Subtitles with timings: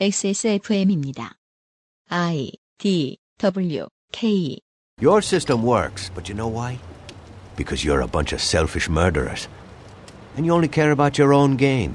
[0.00, 1.34] XSFM입니다.
[2.08, 4.58] I D W K
[5.00, 6.78] Your system works, but you know why?
[7.56, 9.48] Because you're a bunch of selfish murderers.
[10.36, 11.94] And you only care about your own gain.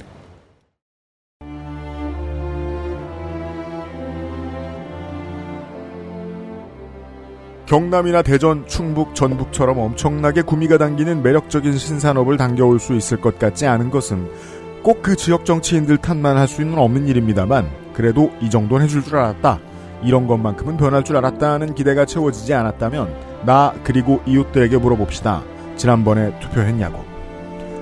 [7.65, 13.89] 경남이나 대전, 충북, 전북처럼 엄청나게 구미가 당기는 매력적인 신산업을 당겨올 수 있을 것 같지 않은
[13.89, 14.31] 것은
[14.87, 19.59] 꼭 그 지역 정치인들 탓만 할 수는 없는 일입니다만 그래도 이 정도는 해줄 줄 알았다.
[20.01, 23.13] 이런 것만큼은 변할 줄 알았다는 기대가 채워지지 않았다면
[23.45, 25.43] 나 그리고 이웃들에게 물어봅시다.
[25.75, 27.03] 지난번에 투표했냐고.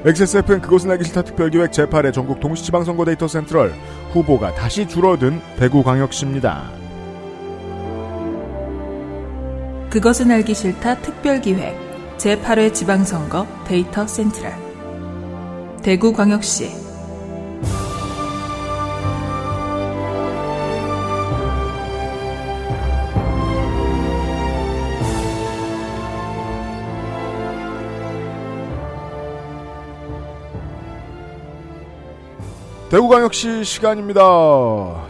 [0.03, 3.71] XSFM 그것은 알기 싫다 특별기획 제8회 전국 동시지방선거 Data Central
[4.11, 6.71] 후보가 다시 줄어든 대구광역시입니다.
[9.91, 14.53] 그것은 알기 싫다 특별기획 제8회 지방선거 Data Central
[15.83, 16.84] 대구광역시
[32.89, 34.21] 대구광역시 시간입니다.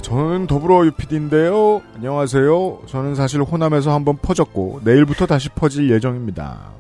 [0.02, 1.82] 저는 더불어 유피디인데요.
[1.96, 2.84] 안녕하세요.
[2.88, 6.72] 저는 사실 호남에서 한번 퍼졌고 내일부터 다시 퍼질 예정입니다.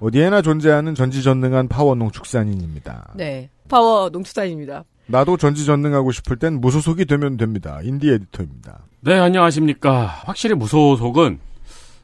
[0.00, 3.10] 어디에나 존재하는 전지전능한 파워 농축산인입니다.
[3.16, 3.50] 네.
[3.68, 4.84] 파워 농축산입니다.
[5.06, 7.80] 나도 전지전능하고 싶을 땐 무소속이 되면 됩니다.
[7.82, 8.78] 인디 에디터입니다.
[9.00, 10.06] 네, 안녕하십니까.
[10.24, 11.40] 확실히 무소속은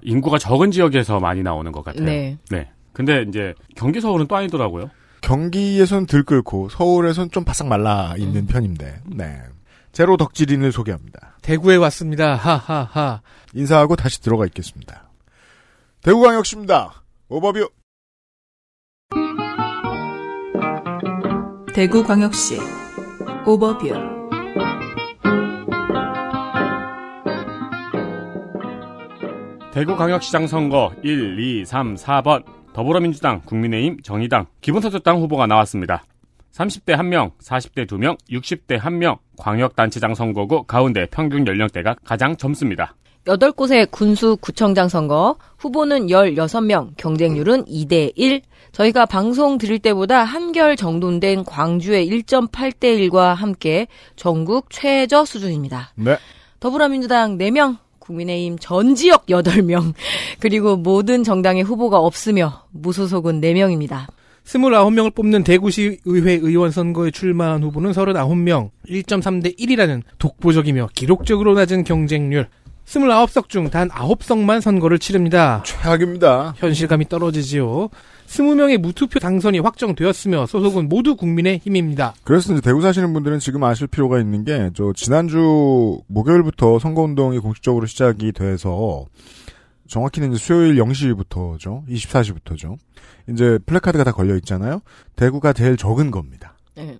[0.03, 2.05] 인구가 적은 지역에서 많이 나오는 것 같아요.
[2.05, 2.37] 네.
[2.51, 2.69] 네.
[2.93, 4.91] 근데 이제 경기 서울은 또 아니더라고요.
[5.27, 8.47] 경기에선 들끓고 서울에선 좀 바싹 말라 있는 음.
[8.47, 9.43] 편인데, 네.
[9.91, 11.39] 제로 덕질인을 소개합니다.
[11.43, 12.37] 대구에 왔습니다.
[12.37, 13.23] 하하하.
[13.53, 15.11] 인사하고 다시 들어가 있겠습니다.
[16.03, 17.03] 대구광역시입니다.
[17.29, 17.71] 오버뷰.
[21.75, 22.59] 대구광역시
[23.47, 23.89] 오버뷰
[29.73, 32.45] 대구광역시장 선거 1, 2, 3, 4번
[32.77, 36.05] 더불어민주당, 국민의힘, 정의당, 기본소득당 후보가 나왔습니다.
[36.53, 42.95] 30대 1명, 40대 2명, 60대 1명, 광역단체장 선거구 가운데 평균 연령대가 가장 젊습니다.
[43.25, 48.43] 8곳의 군수 구청장 선거 후보는 16명, 경쟁률은 2대 1.
[48.73, 55.93] 저희가 방송 드릴 때보다 한결 정돈된 광주의 1.8대 1과 함께 전국 최저 수준입니다.
[55.95, 56.19] 네.
[56.61, 59.93] 더불어민주당 4명, 국민의힘 전 지역 8명,
[60.39, 64.07] 그리고 모든 정당의 후보가 없으며 무소속은 4명입니다.
[64.45, 72.47] 29명을 뽑는 대구시 의회 의원 선거에 출마한 후보는 39명, 1.3대 1이라는 독보적이며 기록적으로 낮은 경쟁률.
[72.87, 75.65] 29석 중 단 9석만 선거를 치릅니다.
[75.67, 76.55] 최악입니다.
[76.59, 77.89] 현실감이 떨어지지요.
[78.27, 82.15] 20명의 무투표 당선이 확정되었으며 소속은 모두 국민의 힘입니다.
[82.25, 87.87] 그래서 이제 대구 사시는 분들은 지금 아실 필요가 있는 게, 저, 지난주 목요일부터 선거운동이 공식적으로
[87.87, 89.07] 시작이 돼서,
[89.89, 91.87] 정확히는 이제 수요일 0시부터죠.
[91.89, 92.77] 24시부터죠.
[93.31, 94.81] 이제 플래카드가 다 걸려 있잖아요.
[95.15, 96.55] 대구가 제일 적은 겁니다.
[96.75, 96.99] 네.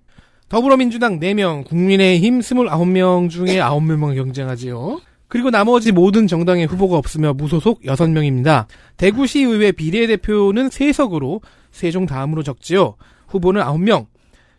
[0.49, 5.01] 더불어민주당 4명, 국민의힘 29명 중에 9명만 경쟁하지요.
[5.27, 8.65] 그리고 나머지 모든 정당의 후보가 없으며 무소속 6명입니다.
[8.97, 12.95] 대구시의회 비례대표는 3석으로 세종 다음으로 적지요.
[13.27, 14.07] 후보는 9명.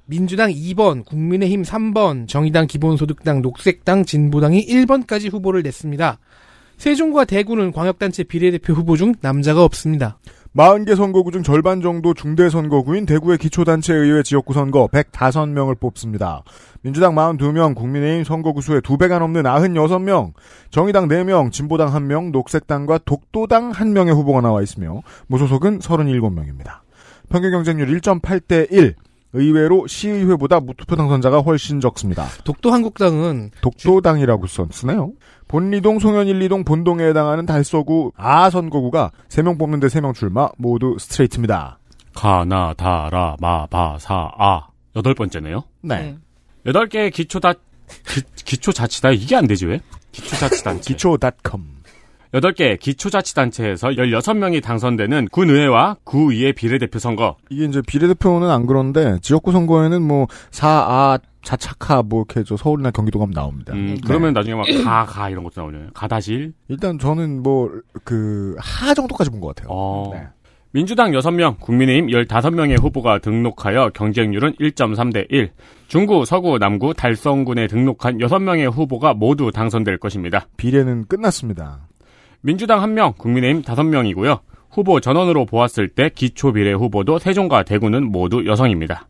[0.04, 6.18] 민주당 2번, 국민의힘 3번, 정의당 기본소득당, 녹색당, 진보당이 1번까지 후보를 냈습니다.
[6.78, 10.18] 세종과 대구는 광역단체 비례대표 후보 중 남자가 없습니다.
[10.58, 16.42] 40개 선거구 중 절반 정도 중대 선거구인 대구의 기초단체 의회 지역구 선거 105명을 뽑습니다.
[16.82, 20.32] 민주당 42명, 국민의힘 선거구 수의 2배가 넘는 96명,
[20.70, 26.80] 정의당 4명, 진보당 1명, 녹색당과 독도당 1명의 후보가 나와 있으며 무소속은 37명입니다.
[27.28, 28.96] 평균 경쟁률 1.8대 1.
[29.32, 32.26] 의외로 시의회보다 무투표 당선자가 훨씬 적습니다.
[32.44, 35.12] 독도 한국당은 독도당이라고 써- 쓰네요.
[35.48, 41.78] 본리동, 송현 1, 2동 본동에 해당하는 달서구 아 선거구가 3명 뽑는데 3명 출마 모두 스트레이트입니다.
[42.14, 44.66] 가나, 다라, 마, 바, 사, 아.
[44.96, 45.62] 여덟 번째네요.
[45.82, 46.16] 네.
[46.66, 49.80] 여덟 개의 기초다, 기, 기초자치다, 이게 안 되지, 왜?
[50.12, 50.92] 기초자치단체.
[50.94, 51.77] 기초닷컴.
[52.34, 57.36] 여덟 개 기초자치단체에서 16명이 당선되는 군의회와 구의회 비례대표 선거.
[57.48, 63.18] 이게 이제 비례대표는 안 그런데 지역구 선거에는 뭐 사아 자차카 뭐 이렇게 저 서울이나 경기도
[63.18, 63.72] 가면 나옵니다.
[63.72, 64.00] 음, 네.
[64.06, 65.88] 그러면 나중에 막 가, 가 이런 것도 나오네요.
[65.94, 66.52] 가다실.
[66.68, 67.70] 일단 저는 뭐
[68.04, 69.68] 그 하 정도까지 본 것 같아요.
[69.70, 70.10] 어.
[70.12, 70.26] 네.
[70.70, 75.50] 민주당 6명, 국민의힘 15명의 후보가 등록하여 경쟁률은 1.3대 1.
[75.86, 80.46] 중구, 서구, 남구, 달성군에 등록한 6명의 후보가 모두 당선될 것입니다.
[80.58, 81.87] 비례는 끝났습니다.
[82.40, 84.40] 민주당 1명, 국민의힘 5명이고요.
[84.70, 89.08] 후보 전원으로 보았을 때 기초 비례 후보도 세종과 대구는 모두 여성입니다.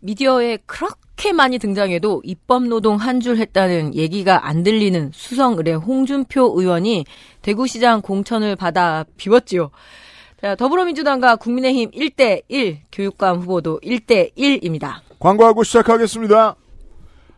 [0.00, 5.74] 미디어에 그렇게 그렇게 많이 등장해도 입법 노동 한 줄 했다는 얘기가 안 들리는 수성 의뢰
[5.74, 7.04] 홍준표 의원이
[7.42, 9.70] 대구시장 공천을 받아 비웠지요.
[10.40, 15.00] 자, 더불어민주당과 국민의힘 1대1, 교육감 후보도 1대1입니다.
[15.18, 16.56] 광고하고 시작하겠습니다.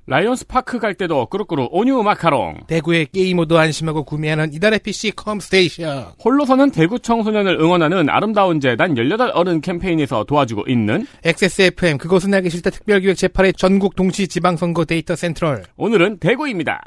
[0.06, 2.64] 라이온스 파크 갈 때도 꾸루꾸루 온유 마카롱.
[2.66, 6.14] 대구의 게이머도 안심하고 구매하는 이달의 PC 컴스테이션.
[6.24, 12.70] 홀로서는 대구 청소년을 응원하는 아름다운 재단 18 어른 캠페인에서 도와주고 있는 XSFM 그것은 알기 싫다
[12.70, 15.62] 특별기획 제8회 전국 동시 지방선거 Data Central.
[15.76, 16.82] 오늘은 대구입니다.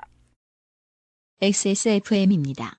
[1.41, 2.73] XSFM입니다.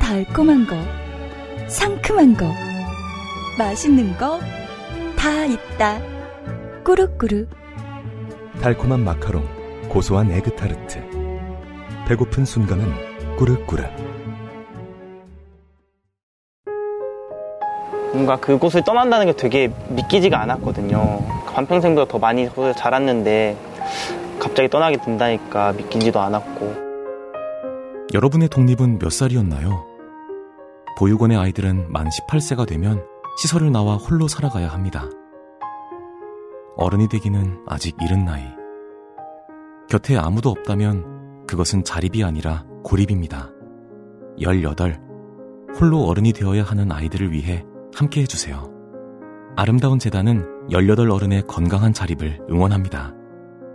[0.00, 0.76] 달콤한 거,
[1.68, 2.46] 상큼한 거,
[3.58, 4.40] 맛있는 거
[5.16, 6.00] 다 있다.
[6.84, 7.48] 꾸룩꾸룩.
[8.60, 9.44] 달콤한 마카롱,
[9.88, 11.02] 고소한 에그타르트.
[12.06, 13.82] 배고픈 순간은 꾸르꾸르.
[18.12, 21.20] 뭔가 그곳을 떠난다는 게 되게 믿기지가 않았거든요.
[21.52, 23.56] 반평생보다 더 많이 자랐는데
[24.38, 26.86] 갑자기 떠나게 된다니까 믿기지도 않았고
[28.14, 29.84] 여러분의 독립은 몇 살이었나요?
[30.98, 33.04] 보육원의 아이들은 만 18세가 되면
[33.36, 35.08] 시설을 나와 홀로 살아가야 합니다.
[36.76, 38.42] 어른이 되기는 아직 이른 나이.
[39.88, 43.50] 곁에 아무도 없다면 그것은 자립이 아니라 고립입니다.
[44.40, 45.00] 18.
[45.78, 48.70] 홀로 어른이 되어야 하는 아이들을 위해 함께 해주세요.
[49.54, 53.14] 아름다운 재단은 18 어른의 건강한 자립을 응원합니다.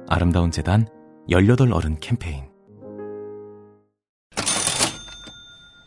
[0.07, 0.87] 아름다운 재단
[1.29, 2.45] 18 어른 캠페인.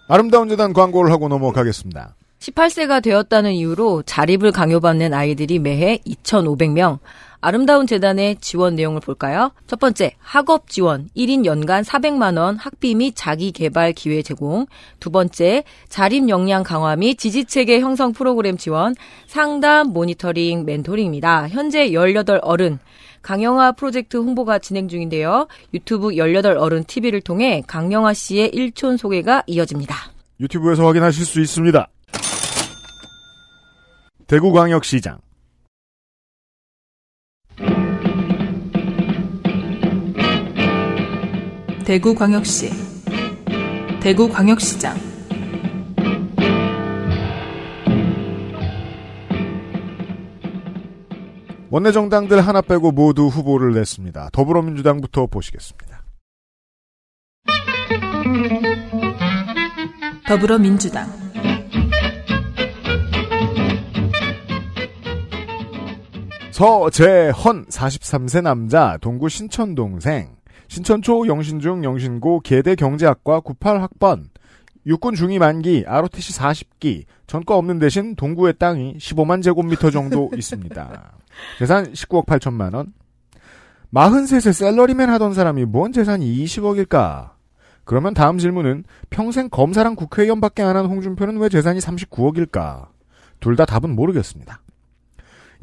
[0.08, 2.16] 아름다운 재단 광고를 하고 넘어가겠습니다.
[2.44, 6.98] 18세가 되었다는 이유로 자립을 강요받는 아이들이 매해 2,500명.
[7.40, 9.52] 아름다운 재단의 지원 내용을 볼까요?
[9.66, 14.66] 첫 번째, 학업 지원 1인 연간 400만 원 학비 및 자기 개발 기회 제공.
[15.00, 18.94] 두 번째, 자립 역량 강화 및 지지 체계 형성 프로그램 지원,
[19.26, 21.48] 상담, 모니터링, 멘토링입니다.
[21.48, 22.78] 현재 18 어른
[23.22, 25.48] 강영화 프로젝트 홍보가 진행 중인데요.
[25.72, 29.96] 유튜브 18 어른 TV를 통해 강영화 씨의 일촌 소개가 이어집니다.
[30.40, 31.88] 유튜브에서 확인하실 수 있습니다.
[34.26, 35.18] 대구광역시장
[41.84, 42.70] 대구광역시
[44.00, 44.96] 대구광역시장
[51.68, 54.30] 원내 정당들 하나 빼고 모두 후보를 냈습니다.
[54.32, 56.04] 더불어민주당부터 보시겠습니다.
[60.26, 61.23] 더불어민주당
[66.54, 70.36] 서재헌 43세 남자 동구 신천동생
[70.68, 74.28] 신천초 영신중 영신고 계대 경제학과 98학번
[74.86, 81.14] 육군 중위 만기 ROTC 40기 전과 없는 대신 동구의 땅이 15만 제곱미터 정도 있습니다.
[81.58, 82.92] 재산 19억 8천만 원.
[83.92, 87.30] 43세 셀러리맨 하던 사람이 뭔 재산이 20억일까?
[87.82, 92.86] 그러면 다음 질문은 평생 검사랑 국회의원밖에 안 한 홍준표는 왜 재산이 39억일까?
[93.40, 94.60] 둘 다 답은 모르겠습니다.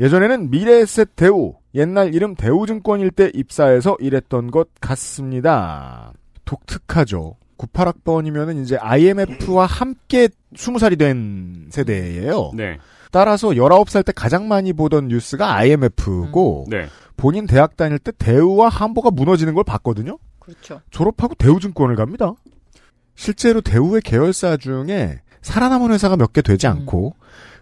[0.02, 6.12] 예전에는 미래에셋 대우, 옛날 이름 대우증권일 때 입사해서 일했던 것 같습니다.
[6.44, 7.36] 독특하죠.
[7.58, 12.52] 98학번이면은 이제 IMF와 함께 20살이 된 세대예요.
[12.56, 12.80] 네.
[13.12, 16.88] 따라서 19살 때 가장 많이 보던 뉴스가 IMF고 네.
[17.16, 20.18] 본인 대학 다닐 때 대우와 한보가 무너지는 걸 봤거든요.
[20.40, 20.82] 그렇죠.
[20.90, 22.34] 졸업하고 대우증권을 갑니다.
[23.16, 27.16] 실제로 대우의 계열사 중에 살아남은 회사가 몇 개 되지 않고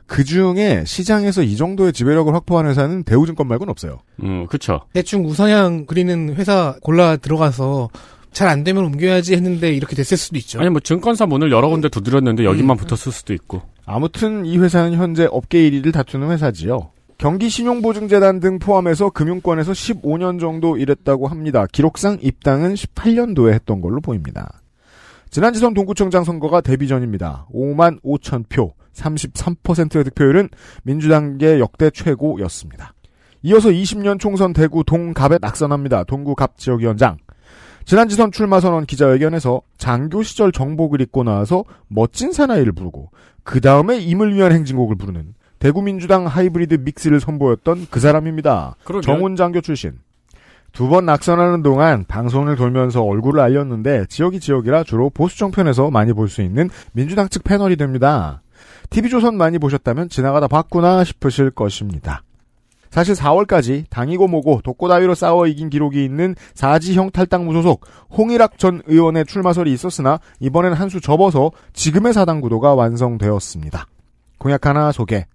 [0.09, 3.99] 그 중에 시장에서 이 정도의 지배력을 확보한 회사는 대우증권 말고는 없어요.
[4.23, 4.81] 음, 그쵸.
[4.91, 7.89] 대충 우선향 그리는 회사 골라 들어가서
[8.31, 10.59] 잘 안 되면 옮겨야지 했는데 이렇게 됐을 수도 있죠.
[10.59, 13.61] 아니, 뭐, 증권사 문을 여러 군데 두드렸는데 여기만 붙었을 수도 있고.
[13.85, 16.91] 아무튼 이 회사는 현재 업계 1위를 다투는 회사지요.
[17.17, 21.65] 경기신용보증재단 등 포함해서 금융권에서 15년 정도 일했다고 합니다.
[21.71, 24.58] 기록상 입당은 18년도에 했던 걸로 보입니다.
[25.29, 27.47] 지난 지선 동구청장 선거가 데뷔 전입니다.
[27.53, 30.49] 5만 5천 표, 33%의 득표율은
[30.83, 32.95] 민주당계 역대 최고였습니다.
[33.43, 36.05] 이어서 20년 총선 대구 동갑에 낙선합니다.
[36.05, 37.17] 동구 갑 지역위원장.
[37.85, 43.11] 지난 지선 출마 선언 기자회견에서 장교 시절 정복을 입고 나와서 멋진 사나이를 부르고
[43.43, 48.75] 그 다음에 임을 위한 행진곡을 부르는 대구민주당 하이브리드 믹스를 선보였던 그 사람입니다.
[48.83, 49.01] 그러게요.
[49.01, 49.99] 정훈 장교 출신.
[50.71, 56.29] 두 번 낙선하는 동안 방송을 돌면서 얼굴을 알렸는데 지역이 지역이라 주로 보수 정편에서 많이 볼
[56.29, 58.41] 수 있는 민주당 측 패널이 됩니다.
[58.89, 62.23] TV조선 많이 보셨다면 지나가다 봤구나 싶으실 것입니다.
[62.91, 67.85] 사실 4월까지 당이고 뭐고 독고다위로 싸워 이긴 기록이 있는 사지형 탈당 무소속
[68.17, 73.85] 홍일학 전 의원의 출마설이 있었으나 이번엔 한 수 접어서 지금의 사당 구도가 완성되었습니다.
[74.39, 75.25] 공약 하나 소개.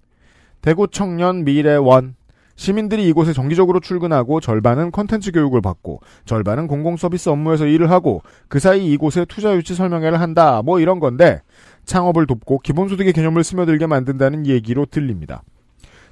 [0.62, 2.16] 대구 청년 미래원.
[2.56, 8.58] 시민들이 이곳에 정기적으로 출근하고 절반은 컨텐츠 교육을 받고 절반은 공공 서비스 업무에서 일을 하고 그
[8.58, 10.62] 사이 이곳에 투자 유치 설명회를 한다.
[10.62, 11.42] 뭐 이런 건데
[11.84, 15.42] 창업을 돕고 기본소득의 개념을 스며들게 만든다는 얘기로 들립니다.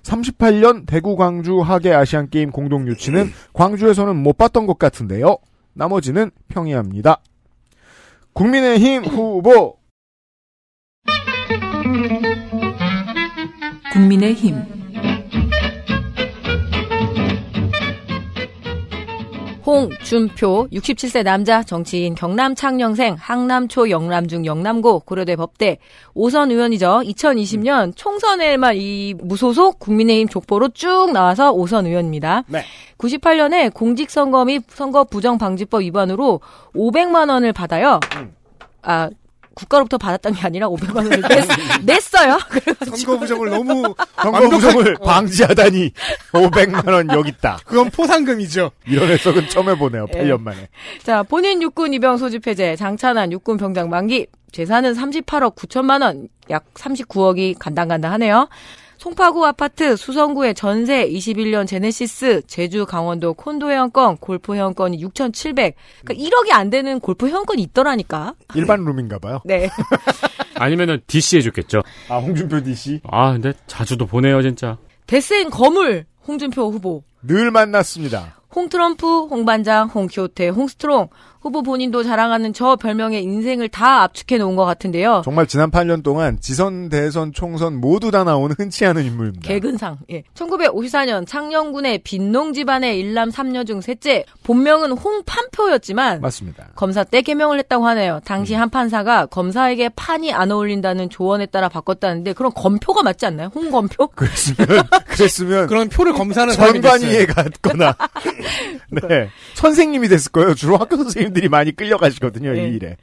[0.02, 5.36] 38년 대구 광주 하계 아시안 게임 공동 유치는 광주에서는 못 봤던 것 같은데요.
[5.74, 7.20] 나머지는 평이합니다.
[8.32, 9.76] 국민의힘 후보
[13.92, 14.81] 국민의힘
[19.64, 25.78] 홍준표 67세 남자 정치인 경남 창녕생 항남초 영남중 영남고 고려대 법대
[26.14, 27.02] 오선 의원이죠.
[27.04, 32.44] 2020년 총선에만 이 무소속 국민의힘 족보로 쭉 나와서 오선 의원입니다.
[32.48, 32.64] 네.
[32.98, 36.40] 98년에 공직선거 및 선거 부정방지법 위반으로
[36.74, 38.00] 500만 원을 받아요.
[38.82, 39.10] 아
[39.54, 41.22] 국가로부터 받았던 게 아니라 500만 원을
[41.84, 42.38] 냈, 어요
[42.84, 45.04] 선거 부정을 너무 선거 부정을 어.
[45.04, 45.90] 방지하다니
[46.32, 47.58] 500만 원 여기 있다.
[47.64, 48.70] 그건 포상금이죠.
[48.86, 50.06] 이런 해석은 처음 해보네요.
[50.14, 50.22] 예.
[50.22, 50.68] 8년 만에.
[51.02, 56.64] 자, 본인 육군 입영 소집 해제, 장찬한 육군 병장 만기, 재산은 38억 9천만 원, 약
[56.74, 58.48] 39억이 간당간당하네요.
[59.02, 65.74] 송파구 아파트, 수성구의 전세, 21년 제네시스, 제주 강원도 콘도 회원권, 골프 회원권이 6,700.
[66.04, 68.34] 그러니까 1억이 안 되는 골프 회원권이 있더라니까.
[68.54, 69.40] 일반 룸인가 봐요.
[69.44, 69.68] 네.
[70.54, 71.82] 아니면은 DC 해줬겠죠.
[72.08, 73.00] 아, 홍준표 DC.
[73.10, 74.78] 아, 근데 자주도 보네요, 진짜.
[75.08, 77.02] 데스인 거물, 홍준표 후보.
[77.22, 78.36] 늘 만났습니다.
[78.54, 81.08] 홍 트럼프, 홍 반장, 홍 키호테, 홍 스트롱.
[81.42, 85.22] 후보 본인도 자랑하는 저 별명의 인생을 다 압축해 놓은 것 같은데요.
[85.24, 89.48] 정말 지난 8년 동안 지선, 대선, 총선 모두 다 나오는 흔치 않은 인물입니다.
[89.48, 89.98] 개근상.
[90.10, 90.22] 예.
[90.34, 94.24] 1954년 창녕군의 빈농 집안의 일남 삼녀 중 셋째.
[94.44, 96.68] 본명은 홍판표였지만 맞습니다.
[96.76, 98.20] 검사 때 개명을 했다고 하네요.
[98.24, 103.50] 당시 한 판사가 검사에게 판이 안 어울린다는 조언에 따라 바꿨다는데 그런 검표가 맞지 않나요?
[103.52, 104.08] 홍검표?
[104.14, 107.26] 그랬으면, 그랬으면 그런 표를 검사하는 전관위에.
[107.26, 107.96] 갔거나,
[109.08, 109.28] 네.
[109.54, 110.54] 선생님이 됐을 거예요.
[110.54, 112.68] 주로 학교 선생님 들이 많이 끌려가시거든요, 네.
[112.68, 112.96] 이 일에.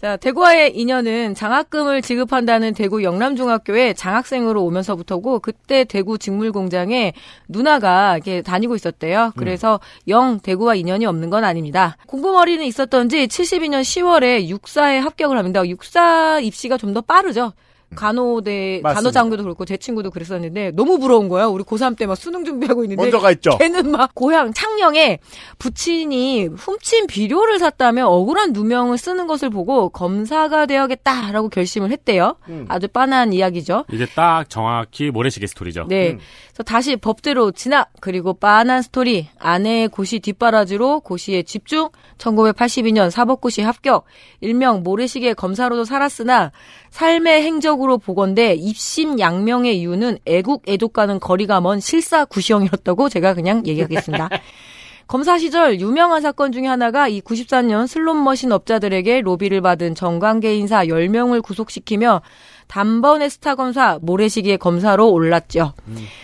[0.00, 7.12] 자, 대구와의 인연은 장학금을 지급한다는 대구 영남중학교에 장학생으로 오면서부터고 그때 대구 직물공장에
[7.48, 9.32] 누나가 이렇게 다니고 있었대요.
[9.36, 11.96] 그래서 영 대구와 인연이 없는 건 아닙니다.
[12.08, 15.64] 공부머리는 있었던지 72년 10월에 육사에 합격을 합니다.
[15.68, 17.52] 육사 입시가 좀 더 빠르죠.
[17.94, 18.94] 간호대 맞습니다.
[18.94, 21.46] 간호장교도 그렇고 제 친구도 그랬었는데 너무 부러운 거야.
[21.46, 23.56] 우리 고3 때 막 수능 준비하고 있는데 먼저 가 있죠.
[23.58, 25.18] 걔는 막 고향 창녕에
[25.58, 32.36] 부친이 훔친 비료를 샀다며 억울한 누명을 쓰는 것을 보고 검사가 되어야겠다라고 결심을 했대요.
[32.68, 33.84] 아주 빤한 이야기죠.
[33.92, 35.86] 이게 딱 정확히 모래시계 스토리죠.
[35.88, 36.18] 네.
[36.48, 44.04] 그래서 다시 법대로 진학 그리고 빤한 스토리 아내의 고시 뒷바라지로 고시에 집중 1982년 사법고시 합격
[44.40, 46.52] 일명 모래시계 검사로도 살았으나
[46.92, 54.28] 삶의 행적으로 보건대 입신양명의 이유는 애국 애족과는 거리가 먼 실사 구시형이었다고 제가 그냥 얘기하겠습니다.
[55.08, 61.42] 검사 시절 유명한 사건 중에 하나가 이 94년 슬롯머신 업자들에게 로비를 받은 정관계 인사 10명을
[61.42, 62.20] 구속시키며
[62.66, 65.74] 단번에 스타 검사 모래시계 검사로 올랐죠.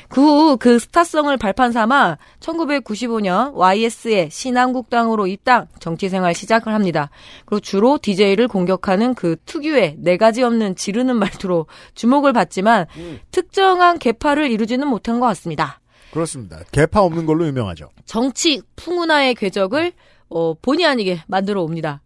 [0.09, 7.11] 그후 그 스타성을 발판 삼아 1995년 YS의 신한국당으로 입당, 정치 생활 시작을 합니다.
[7.45, 12.87] 그리고 주로 DJ를 공격하는 그 특유의 네 가지 없는 지르는 말투로 주목을 받지만
[13.31, 15.81] 특정한 계파를 이루지는 못한 것 같습니다.
[16.13, 16.61] 그렇습니다.
[16.73, 17.91] 개파 없는 걸로 유명하죠.
[18.07, 19.93] 정치 풍운화의 궤적을
[20.31, 22.03] 어, 본의 아니게 만들어 옵니다.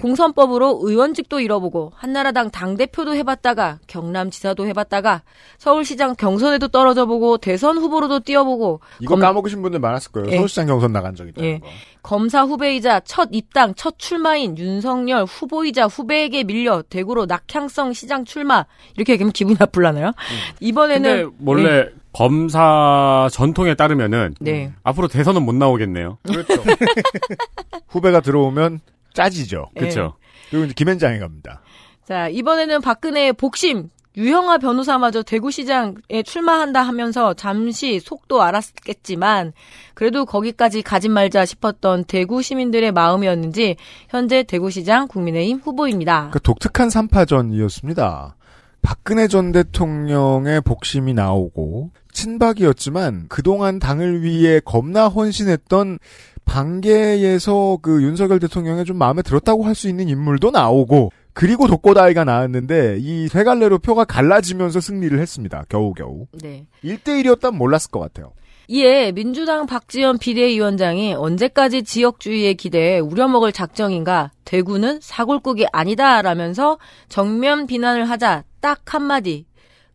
[0.00, 5.22] 공선법으로 의원직도 잃어보고 한나라당 당대표도 해봤다가 경남지사도 해봤다가
[5.58, 10.30] 서울시장 경선에도 떨어져 보고 대선 후보로도 뛰어보고 이거 검- 까먹으신 분들 많았을 거예요.
[10.30, 10.36] 예.
[10.36, 11.58] 서울시장 경선 나간 적 있다는 예.
[11.58, 11.66] 거.
[12.02, 19.12] 검사 후배이자 첫 입당, 첫 출마인 윤석열 후보이자 후배에게 밀려 대구로 낙향성 시장 출마 이렇게
[19.14, 20.12] 얘기하면 기분이 나쁠라나요?
[20.60, 24.72] 이번에는 근데 원래 검사 전통에 따르면은 네.
[24.82, 26.18] 앞으로 대선은 못 나오겠네요.
[26.22, 26.62] 그렇죠.
[27.88, 28.80] 후배가 들어오면
[29.14, 29.70] 짜지죠.
[29.76, 29.80] 예.
[29.80, 30.16] 그렇죠.
[30.50, 31.62] 그리고 이제 김현장에 갑니다.
[32.06, 39.54] 자, 이번에는 박근혜의 복심, 유형아 변호사마저 대구시장에 출마한다 하면서 잠시 속도 알았겠지만,
[39.94, 43.76] 그래도 거기까지 가진 말자 싶었던 대구 시민들의 마음이었는지,
[44.08, 46.30] 현재 대구시장 국민의힘 후보입니다.
[46.30, 48.36] 그 독특한 삼파전이었습니다.
[48.82, 55.98] 박근혜 전 대통령의 복심이 나오고 친박이었지만 그동안 당을 위해 겁나 헌신했던
[56.44, 62.98] 반계에서 그 윤석열 대통령에 좀 마음에 들었다고 할 수 있는 인물도 나오고 그리고 독고다이가 나왔는데
[63.00, 65.64] 이 세 갈래로 표가 갈라지면서 승리를 했습니다.
[65.68, 66.26] 겨우겨우.
[66.42, 66.66] 네.
[66.84, 68.32] 1대1이었다면 몰랐을 것 같아요.
[68.68, 78.44] 이에 민주당 박지원 비대위원장이 언제까지 지역주의에 기대해 우려먹을 작정인가 대구는 사골국이 아니다라면서 정면 비난을 하자
[78.60, 79.44] 딱 한마디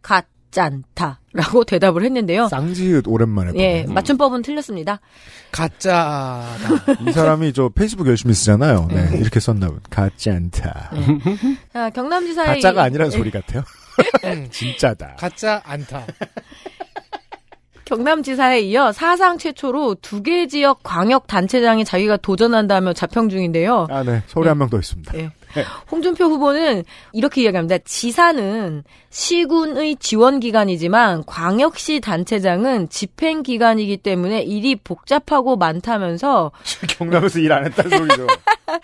[0.02, 2.48] 갓 가짠다라고 대답을 했는데요.
[2.50, 3.52] 쌍지읒 오랜만에.
[3.56, 3.94] 예, 보네.
[3.94, 5.00] 맞춤법은 틀렸습니다.
[5.52, 6.46] 가짜다.
[7.08, 8.88] 이 사람이 저 페이스북 열심히 쓰잖아요.
[8.92, 9.82] 네, 이렇게 썼나 보다.
[9.90, 10.92] 같지 않다.
[11.74, 13.64] 자, 경남지사의 가짜가 아니란 예, 소리 같아요.
[14.52, 15.16] 진짜다.
[15.18, 16.06] 가짜 않다.
[17.86, 23.88] 경남지사에 이어 사상 최초로 두 개 지역 광역 단체장이 자기가 도전한다며 자평 중인데요.
[23.90, 24.22] 아, 네.
[24.28, 25.18] 서울에 한명 더 있습니다.
[25.18, 25.32] 예.
[25.92, 27.78] 홍준표 후보는 이렇게 이야기합니다.
[27.86, 36.52] 지사는 시군의 지원 기관이지만 광역시 단체장은 집행 기관이기 때문에 일이 복잡하고 많다면서
[36.90, 38.28] 경남에서 일 안 했다는 소리죠.
[38.70, 38.80] 어,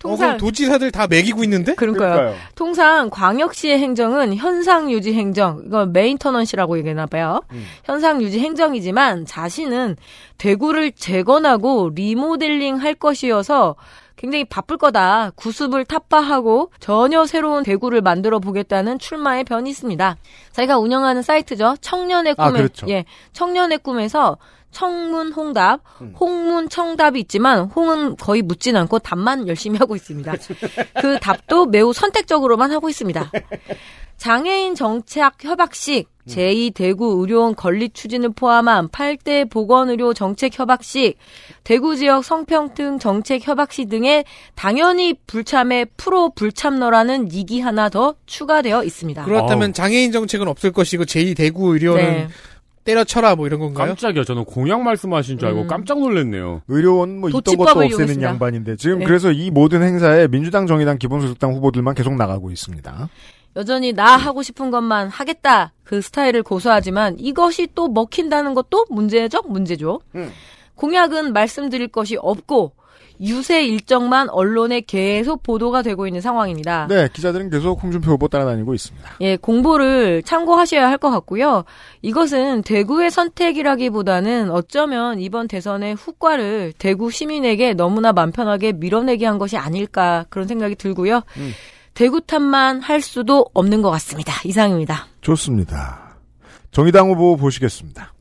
[0.00, 1.74] 통상 그럼 도지사들 다 매기고 있는데?
[1.76, 2.12] 그러니까요.
[2.12, 2.36] 그러니까요.
[2.56, 7.40] 통상 광역시의 행정은 현상 유지 행정, 이거 메인터넌시라고 얘기하나 봐요.
[7.52, 7.64] 음.
[7.84, 9.96] 현상 유지 행정이지만 자신은
[10.38, 13.76] 대구를 재건하고 리모델링 할 것이어서
[14.20, 15.30] 굉장히 바쁠 거다.
[15.34, 20.18] 구습을 타파하고 전혀 새로운 대구를 만들어 보겠다는 출마의 변이 있습니다.
[20.52, 21.76] 자기가 운영하는 사이트죠.
[21.80, 22.86] 청년의 아, 꿈에 그렇죠.
[22.90, 23.06] 예.
[23.32, 24.36] 청년의 꿈에서
[24.72, 26.14] 청문 홍답, 음.
[26.20, 30.34] 홍문 청답이 있지만 홍은 거의 묻진 않고 답만 열심히 하고 있습니다.
[31.00, 33.32] 그 답도 매우 선택적으로만 하고 있습니다.
[34.20, 41.16] 장애인 정착 협약식, 제2 대구 의료원 건립 추진을 포함한 8대 보건의료 정책 협약식,
[41.64, 44.24] 대구 지역 성평등 정책 협약식 등에
[44.54, 49.24] 당연히 불참에 프로 불참너라는 이기 하나 더 추가되어 있습니다.
[49.24, 49.72] 그렇다면.
[49.72, 52.28] 장애인 정책은 없을 것이고 제2대구 의료는 네.
[52.84, 53.86] 때려쳐라 뭐 이런 건가요?
[53.86, 54.24] 깜짝이야.
[54.24, 55.66] 저는 공약 말씀하신 줄 알고 음.
[55.66, 56.60] 깜짝 놀랐네요.
[56.68, 58.28] 의료원 뭐 있던 것도 없애는 이용했습니다.
[58.28, 59.06] 양반인데 지금 네.
[59.06, 63.08] 그래서 이 모든 행사에 민주당, 정의당, 기본소득당 후보들만 계속 나가고 있습니다.
[63.56, 70.00] 여전히 나 하고 싶은 것만 하겠다 그 스타일을 고수하지만 이것이 또 먹힌다는 것도 문제죠 문제죠
[70.14, 70.30] 음.
[70.76, 72.72] 공약은 말씀드릴 것이 없고
[73.22, 76.86] 유세 일정만 언론에 계속 보도가 되고 있는 상황입니다.
[76.88, 79.16] 네, 기자들은 계속 홍준표 후보 따라다니고 있습니다.
[79.20, 81.64] 예, 공보를 참고하셔야 할 것 같고요.
[82.02, 89.56] 이것은 대구의 선택이라기보다는 어쩌면 이번 대선의 후과를 대구 시민에게 너무나 맘 편하게 밀어내게 한 것이
[89.58, 91.22] 아닐까 그런 생각이 들고요.
[91.36, 91.52] 음.
[92.00, 94.32] 대구 탓만 할 수도 없는 것 같습니다.
[94.46, 95.06] 이상입니다.
[95.20, 96.16] 좋습니다.
[96.70, 98.14] 정의당 후보 보시겠습니다.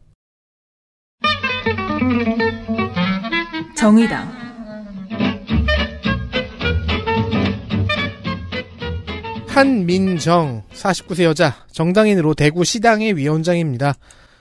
[3.78, 4.30] 정의당
[9.48, 13.94] 한민정 49세 여자 정당인으로 대구 시당의 위원장입니다.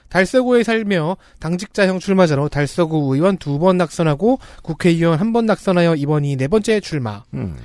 [0.09, 6.49] 달서구에 살며 당직자형 출마자로 달서구 의원 두 번 낙선하고 국회의원 한 번 낙선하여 이번이 네
[6.49, 7.23] 번째 출마.
[7.33, 7.55] 음.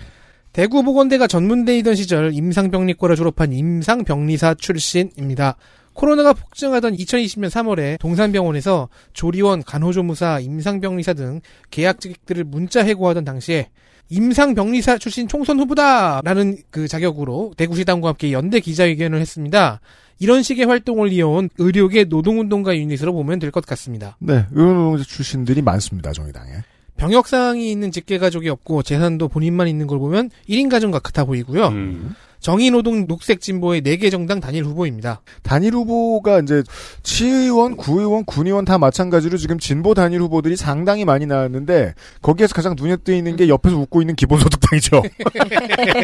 [0.55, 5.57] 대구보건대가 전문대이던 시절 임상병리과를 졸업한 임상병리사 출신입니다.
[5.95, 11.41] 코로나가 폭증하던 2020년 3월에 동산병원에서 조리원, 간호조무사, 임상병리사 등
[11.71, 13.69] 계약직들을 문자 해고하던 당시에
[14.11, 19.81] 임상병리사 출신 총선 후보다라는 그 자격으로 대구시당과 함께 연대 기자회견을 했습니다.
[20.21, 24.17] 이런 식의 활동을 이어온 의료계 노동운동가 유닛으로 보면 될 것 같습니다.
[24.21, 26.53] 네, 의원노동자 출신들이 많습니다, 정의당에.
[26.97, 31.69] 병역 사항이 있는 직계가족이 없고 재산도 본인만 있는 걸 보면 1인 가정 같아 보이고요.
[31.69, 32.15] 음.
[32.45, 35.23] 정의노동 녹색진보의 4개 정당 단일 후보입니다.
[35.43, 36.63] 단일 후보가 이제
[37.03, 42.99] 치의원, 구의원, 군의원 다 마찬가지로 지금 진보 단일 후보들이 상당히 많이 나왔는데 거기에서 가장 눈에
[42.99, 45.03] 띄는 게 옆에서 웃고 있는 기본소득당이죠.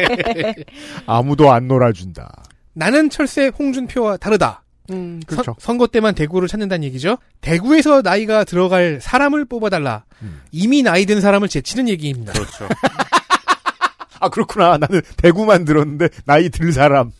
[1.05, 2.43] 아무도 안 놀아준다.
[2.73, 4.63] 나는 철새 홍준표와 다르다.
[4.87, 5.43] 그렇죠.
[5.43, 7.17] 선- 선거 때만 대구를 찾는다는 얘기죠.
[7.41, 10.03] 대구에서 나이가 들어갈 사람을 뽑아달라.
[10.21, 10.41] 음.
[10.51, 12.33] 이미 나이 든 사람을 제치는 얘기입니다.
[12.33, 12.67] 그렇죠.
[14.19, 14.77] 아 그렇구나.
[14.77, 17.11] 나는 대구만 들었는데 나이 들 사람.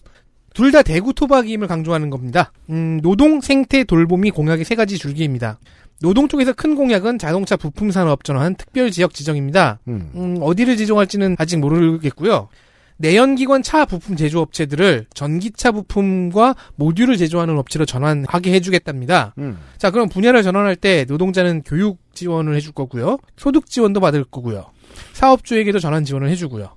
[0.53, 2.51] 둘 다 대구 토박임을 강조하는 겁니다.
[2.69, 5.57] 음, 노동, 생태, 돌봄이 공약의 세 가지 줄기입니다.
[6.01, 9.79] 노동 쪽에서 큰 공약은 자동차 부품 산업 전환 특별 지역 지정입니다.
[9.87, 10.11] 음.
[10.15, 12.49] 음, 어디를 지정할지는 아직 모르겠고요.
[13.01, 19.33] 내연기관 차 부품 제조업체들을 전기차 부품과 모듈을 제조하는 업체로 전환하게 해주겠답니다.
[19.39, 19.57] 음.
[19.77, 23.17] 자, 그럼 분야를 전환할 때 노동자는 교육 지원을 해줄 거고요.
[23.37, 24.65] 소득 지원도 받을 거고요.
[25.13, 26.75] 사업주에게도 전환 지원을 해주고요.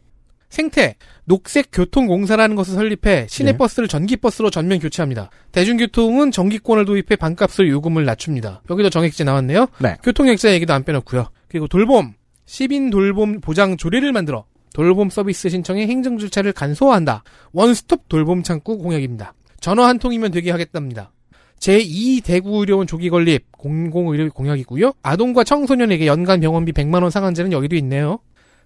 [0.49, 5.31] 생태, 녹색 교통공사라는 것을 설립해 시내버스를 전기버스로 전면 교체합니다.
[5.51, 8.63] 대중교통은 전기권을 도입해 반값을 요금을 낮춥니다.
[8.71, 9.67] 여기도 정액제 나왔네요.
[9.81, 9.97] 네.
[10.05, 11.27] 교통액자 얘기도 안 빼놓고요.
[11.49, 12.15] 그리고 돌봄,
[12.47, 17.23] 시민 돌봄 보장 조례를 만들어 돌봄 서비스 신청의 행정 절차를 간소화한다.
[17.53, 19.33] 원스톱 돌봄 창구 공약입니다.
[19.61, 21.13] 전화 한 통이면 되게 하겠답니다.
[21.61, 24.93] 제2 대구의료원 조기 건립 공공의료 공약이고요.
[25.03, 28.19] 아동과 청소년에게 연간 병원비 100만 원 상한제는 여기도 있네요.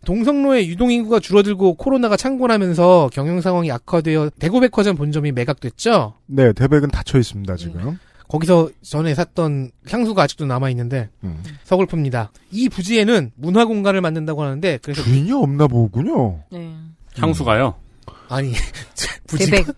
[0.04, 6.14] 동성로의 유동인구가 줄어들고 코로나가 창궐하면서 경영 상황이 악화되어 대구백화점 본점이 매각됐죠.
[6.26, 7.98] 네, 대백은 닫혀 있습니다 지금.
[8.28, 11.42] 거기서 전에 샀던 향수가 아직도 남아 있는데 음.
[11.66, 12.28] 서글픕니다.
[12.50, 16.40] 이 부지에는 문화 공간을 만든다고 하는데 그래서 주인이 없나 보군요.
[16.50, 16.74] 네.
[17.16, 17.74] 향수가요.
[18.28, 18.52] 아니
[19.26, 19.72] 부지가.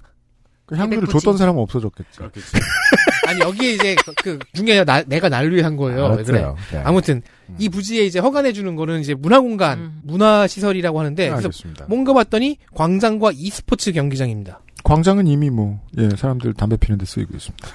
[0.66, 1.24] 그 향기를 대백구지.
[1.24, 2.18] 줬던 사람은 없어졌겠지.
[2.18, 2.46] 그렇겠지.
[3.26, 6.14] 아니 여기에 이제 그, 그 중에 나, 내가 난리한 거예요.
[6.16, 6.38] 왜 그래?
[6.38, 6.56] 알았어요.
[6.72, 6.82] 네.
[6.84, 7.22] 아무튼
[7.58, 10.00] 이 부지에 이제 허가내 주는 거는 이제 문화 공간, 음.
[10.04, 11.86] 문화 시설이라고 하는데 그래서 알겠습니다.
[11.88, 14.60] 뭔가 봤더니 광장과 e스포츠 경기장입니다.
[14.84, 17.68] 광장은 이미 뭐, 예, 사람들 담배 피는 데 쓰이고 있습니다.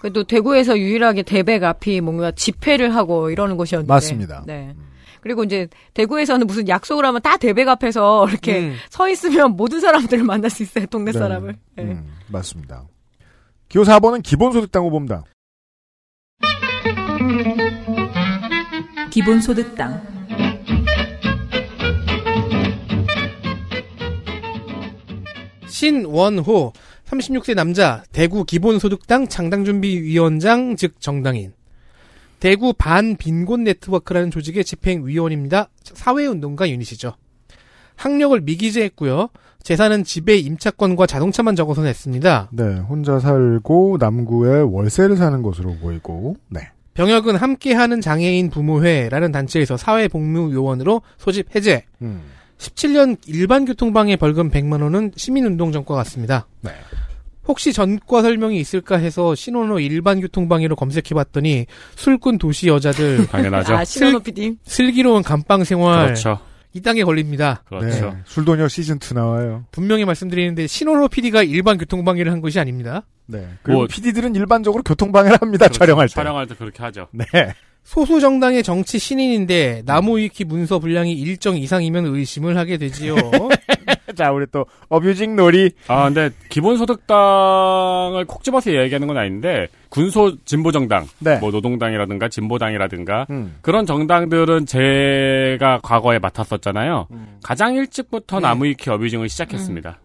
[0.00, 3.92] 그래도 대구에서 유일하게 대백 앞이 뭔가 집회를 하고 이러는 곳이었는데.
[3.92, 4.44] 맞습니다.
[4.46, 4.74] 네.
[5.20, 8.76] 그리고 이제 대구에서는 무슨 약속을 하면 다 대백 앞에서 이렇게 음.
[8.90, 10.86] 서 있으면 모든 사람들을 만날 수 있어요.
[10.86, 11.18] 동네 네.
[11.18, 11.56] 사람을.
[11.74, 11.82] 네.
[11.82, 12.84] 음, 맞습니다.
[13.68, 15.24] 기호 4번은 기본소득당 후보입니다.
[19.10, 20.16] 기본소득당
[25.66, 26.72] 신원호
[27.06, 31.52] 36세 남자 대구 기본소득당 창당준비위원장 즉 정당인
[32.40, 35.68] 대구 반빈곤 네트워크라는 조직의 집행위원입니다.
[35.82, 37.14] 사회운동가 유닛이죠.
[37.96, 39.28] 학력을 미기재했고요.
[39.62, 42.50] 재산은 집의 임차권과 자동차만 적어서 냈습니다.
[42.52, 46.60] 네, 혼자 살고 남구에 월세를 사는 것으로 보이고, 네.
[46.94, 51.84] 병역은 함께하는 장애인 부모회라는 단체에서 사회복무요원으로 소집 해제.
[52.00, 52.22] 음,
[52.58, 56.46] 17년 일반 교통방해 벌금 100만 원은 시민운동 전과 같습니다.
[56.62, 56.70] 네.
[57.48, 63.76] 혹시 전과 설명이 있을까 해서 신원호 일반 교통방해로 검색해봤더니 술꾼 도시 여자들 당연하죠.
[63.76, 64.56] 아, 신원호 PD.
[64.64, 66.40] 슬기로운 감방 생활 그렇죠.
[66.72, 67.62] 이 땅에 걸립니다.
[67.68, 68.10] 그렇죠.
[68.10, 68.16] 네.
[68.24, 69.64] 술도녀 시즌 2 나와요.
[69.70, 73.02] 분명히 말씀드리는데 신원호 PD가 일반 교통방해를 한 것이 아닙니다.
[73.26, 73.46] 네.
[73.62, 75.78] 그리고 뭐- PD들은 일반적으로 교통방해를 합니다, 그렇죠.
[75.78, 76.14] 촬영할 때.
[76.14, 77.06] 촬영할 때 그렇게 하죠.
[77.12, 77.24] 네.
[77.86, 83.14] 소수 정당의 정치 신인인데 나무위키 문서 분량이 일정 이상이면 의심을 하게 되지요.
[84.16, 85.70] 자, 우리 또, 어뷰징 놀이.
[85.86, 91.38] 아, 근데 기본소득당을 콕 집어서 얘기하는 건 아닌데 군소 진보 정당, 네.
[91.38, 93.56] 뭐 노동당이라든가 진보당이라든가 음.
[93.60, 97.06] 그런 정당들은 제가 과거에 맡았었잖아요.
[97.44, 98.48] 가장 일찍부터 네.
[98.48, 100.00] 나무위키 어뷰징을 시작했습니다.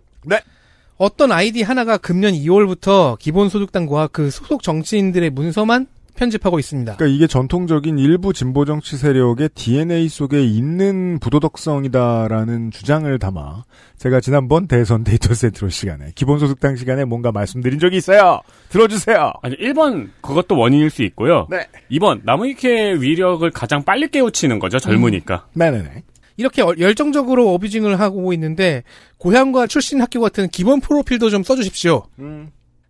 [0.97, 6.95] 어떤 아이디 하나가 금년 2월부터 기본소득당과 그 소속 정치인들의 문서만 편집하고 있습니다.
[6.97, 13.63] 그러니까 이게 전통적인 일부 진보 정치 세력의 DNA 속에 있는 부도덕성이다라는 주장을 담아
[13.97, 18.41] 제가 지난번 대선 데이터 센트로 시간에 기본소득당 시간에 뭔가 말씀드린 적이 있어요.
[18.69, 19.31] 들어주세요.
[19.41, 21.47] 아니 1번 그것도 원인일 수 있고요.
[21.49, 21.67] 네.
[21.91, 24.79] 2번 나무위키의 위력을 가장 빨리 깨우치는 거죠.
[24.79, 25.47] 젊으니까.
[25.53, 26.03] 네네네.
[26.37, 28.83] 이렇게 어- 열정적으로 어뷰징을 하고 있는데
[29.17, 32.03] 고향과 출신 학교 같은 기본 프로필도 좀 써주십시오.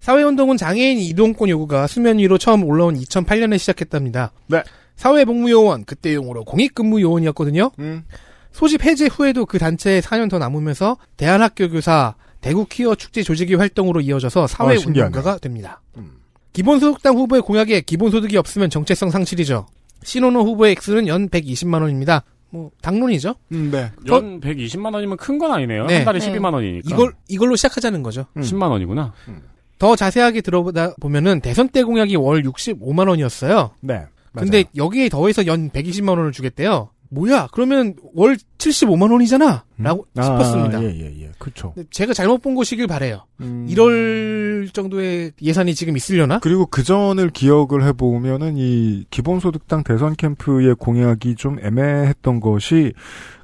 [0.02, 4.32] 사회운동은 장애인 이동권 요구가 수면 위로 처음 올라온 2008년에 시작했답니다.
[4.48, 4.64] 네.
[4.96, 7.72] 사회복무요원 그때 용어로 공익근무요원이었거든요.
[7.80, 8.04] 음.
[8.52, 14.02] 소집 해제 후에도 그 단체에 4년 더 남으면서 대한학교 교사 대구 퀴어 축제 조직위 활동으로
[14.02, 15.82] 이어져서 아, 사회운동가가 됩니다.
[16.54, 19.68] 기본소득당 후보의 공약에 기본소득이 없으면 정체성 상실이죠.
[20.04, 22.24] 신원호 후보의 액수는 연 120만 원입니다.
[22.50, 23.36] 뭐 당론이죠.
[23.54, 23.92] 음, 네.
[24.08, 25.86] 연 120만 원이면 큰 건 아니네요.
[25.86, 25.98] 네.
[25.98, 26.30] 한 달에 네.
[26.32, 26.94] 12만 원이니까.
[26.94, 28.26] 이걸 이걸로 시작하자는 거죠.
[28.36, 28.42] 음.
[28.42, 29.14] 10만 원이구나.
[29.82, 33.72] 더 자세하게 들어보다 보면은 대선 때 공약이 월 65만 원이었어요.
[33.80, 34.04] 네.
[34.32, 36.92] 근데 여기에 더해서 연 120만 원을 주겠대요.
[37.10, 37.48] 뭐야?
[37.52, 39.64] 그러면 월 75만 원이잖아.
[39.80, 40.78] 라고 싶었습니다.
[40.78, 41.32] 아, 예, 예, 예.
[41.40, 41.72] 그쵸.
[41.74, 43.26] 근데 제가 잘못 본 것이길 바래요.
[43.40, 43.66] 음.
[43.68, 46.38] 이럴 정도의 예산이 지금 있으려나?
[46.38, 52.94] 그리고 그 전을 기억을 해 보면은 이 기본소득당 대선 캠프의 공약이 좀 애매했던 것이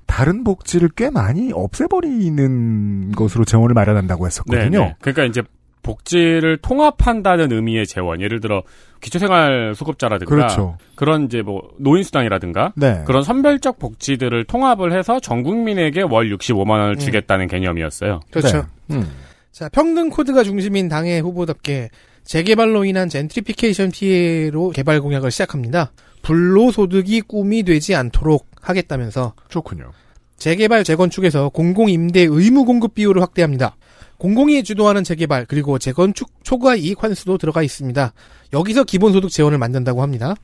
[0.05, 4.69] 다른 복지를 꽤 많이 없애버리는 것으로 재원을 마련한다고 했었거든요.
[4.69, 4.95] 네, 네.
[5.01, 5.41] 그러니까 이제
[5.87, 8.21] 복지를 통합한다는 의미의 재원.
[8.21, 8.63] 예를 들어
[8.99, 10.77] 기초생활 수급자라든가 그렇죠.
[10.97, 13.03] 런 이제 뭐 노인 수당이라든가 네.
[13.05, 16.99] 그런 선별적 복지들을 통합을 해서 전 국민에게 월 65만 원을 음.
[16.99, 18.19] 주겠다는 개념이었어요.
[18.31, 18.65] 그렇죠.
[18.87, 18.97] 네.
[18.97, 19.07] 음.
[19.51, 21.89] 자, 평등 코드가 중심인 당의 후보답게
[22.25, 25.93] 재개발로 인한 젠트리피케이션 피해로 개발 공약을 시작합니다.
[26.21, 29.91] 불로소득이 꿈이 되지 않도록 하겠다면서 좋군요.
[30.35, 33.77] 재개발 재건축에서 공공임대 의무 공급 비율을 확대합니다.
[34.17, 38.13] 공공이 주도하는 재개발 그리고 재건축 초과 이익 환수도 들어가 있습니다.
[38.53, 40.35] 여기서 기본소득 재원을 만든다고 합니다.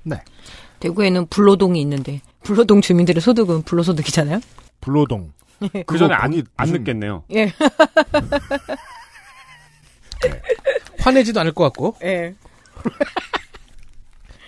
[0.80, 4.42] 대구에는 불로동이 있는데 불로동 주민들의 소득은 불로소득이잖아요.
[4.82, 5.32] 불로동.
[5.86, 7.24] 그 전에 안, 안 늦겠네요.
[7.34, 7.52] 예.
[11.00, 11.96] 화내지도 않을 것 같고.
[12.04, 12.36] 예.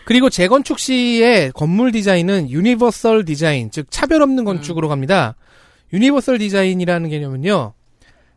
[0.06, 5.36] 그리고 재건축 시의 건물 디자인은 universal design, 즉 차별 없는 건축으로 갑니다.
[5.94, 7.74] universal design이라는 개념은요.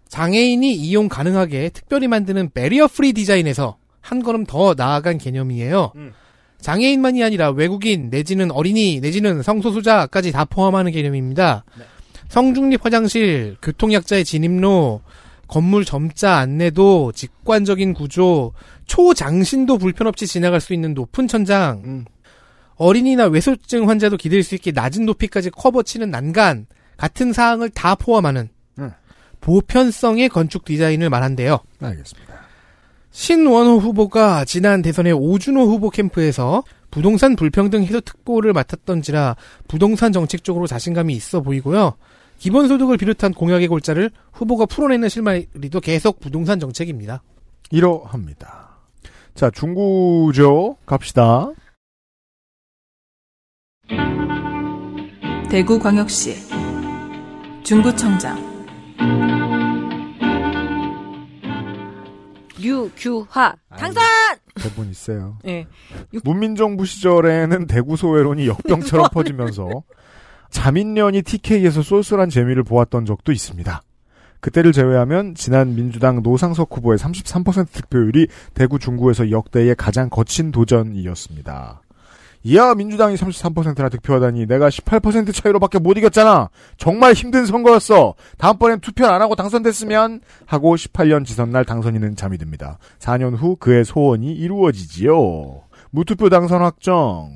[0.09, 5.93] 장애인이 이용 가능하게 특별히 만드는 barrier-free design에서 한 걸음 더 나아간 개념이에요.
[6.61, 11.65] 장애인만이 아니라 외국인 내지는 어린이 내지는 성소수자까지 다 포함하는 개념입니다.
[12.29, 15.01] 성중립 화장실, 교통약자의 진입로,
[15.47, 18.53] 건물 점자 안내도, 직관적인 구조,
[18.87, 22.05] 초장신도 불편 없이 지나갈 수 있는 높은 천장, 음.
[22.77, 26.67] 어린이나 외소증 환자도 기댈 수 있게 낮은 높이까지 커버 치는 난간
[26.97, 28.58] 같은 사항을 다 포함하는 음.
[29.41, 31.59] 보편성의 건축 디자인을 말한대요.
[31.81, 32.35] 알겠습니다.
[33.11, 40.67] 신원호 후보가 지난 대선의 오준호 후보 캠프에서 부동산 불평등 해소 특보를 맡았던지라 부동산 정책 쪽으로
[40.67, 41.95] 자신감이 있어 보이고요.
[42.39, 47.23] 기본소득을 비롯한 공약의 골자를 후보가 풀어내는 실마리도 계속 부동산 정책입니다.
[47.71, 48.69] 이러합니다.
[49.35, 50.77] 자, 중구죠.
[50.87, 51.51] 갑시다.
[55.51, 56.37] 대구광역시
[57.65, 58.48] 중구청장
[62.61, 64.03] 류규화 당선.
[64.61, 65.39] 대본 있어요.
[65.47, 65.67] 예.
[66.25, 69.83] 문민정부 시절에는 대구 소외론이 역병처럼 퍼지면서
[70.51, 73.83] 자민련이 TK에서 쏠쏠한 재미를 보았던 적도 있습니다.
[74.41, 81.83] 그때를 제외하면 지난 민주당 노상석 후보의 33% 득표율이 대구 중구에서 역대의 가장 거친 도전이었습니다.
[82.45, 86.49] 이야 민주당이 33%나 득표하다니 내가 18% 차이로밖에 못 이겼잖아.
[86.77, 88.15] 정말 힘든 선거였어.
[88.39, 92.79] 다음번엔 투표 안 하고 당선됐으면 하고 18년 지선날 당선인은 잠이 듭니다.
[93.01, 95.63] 4년 후 그의 소원이 이루어지지요.
[95.91, 97.31] 무투표 당선 확정.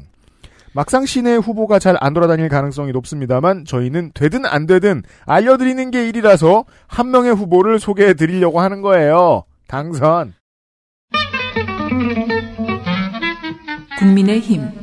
[0.74, 6.64] 막상 시내 후보가 잘 안 돌아다닐 가능성이 높습니다만 저희는 되든 안 되든 알려드리는 게 일이라서
[6.86, 9.44] 한 명의 후보를 소개해 드리려고 하는 거예요.
[9.68, 10.32] 당선.
[13.98, 14.81] 국민의힘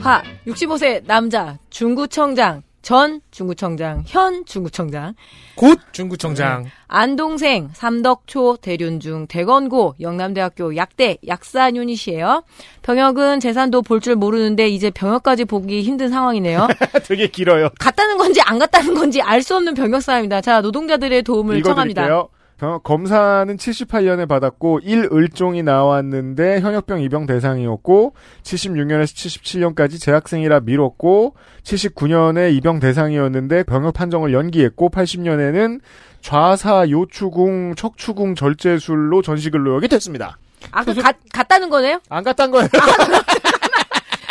[0.00, 5.14] 하 65세 남자 중구청장 전 중구청장 현 중구청장
[5.54, 12.42] 곧 중구청장 안동생 삼덕초 대륜중 대건고 영남대학교 약대 약산 유닛이에요.
[12.82, 16.66] 병역은 재산도 볼 줄 모르는데 이제 병역까지 보기 힘든 상황이네요.
[17.04, 17.68] 되게 길어요.
[17.78, 20.40] 갔다는 건지 안 갔다는 건지 알 수 없는 병역 사람입니다.
[20.40, 22.00] 자 노동자들의 도움을 청합니다.
[22.02, 22.28] 읽어드릴게요.
[22.32, 22.39] 병-
[22.82, 33.62] 검사는 78년에 받았고 1을종이 나왔는데 현역병 입영 대상이었고 76년에서 77년까지 재학생이라 미뤘고 79년에 입영 대상이었는데
[33.62, 35.80] 병역 판정을 연기했고 80년에는
[36.20, 40.36] 좌사 요추궁 척추궁 절제술로 전시근로역이 됐습니다.
[40.70, 42.00] 아, 그 가, 갔다는 거네요?
[42.10, 42.68] 안 갔단 거예요.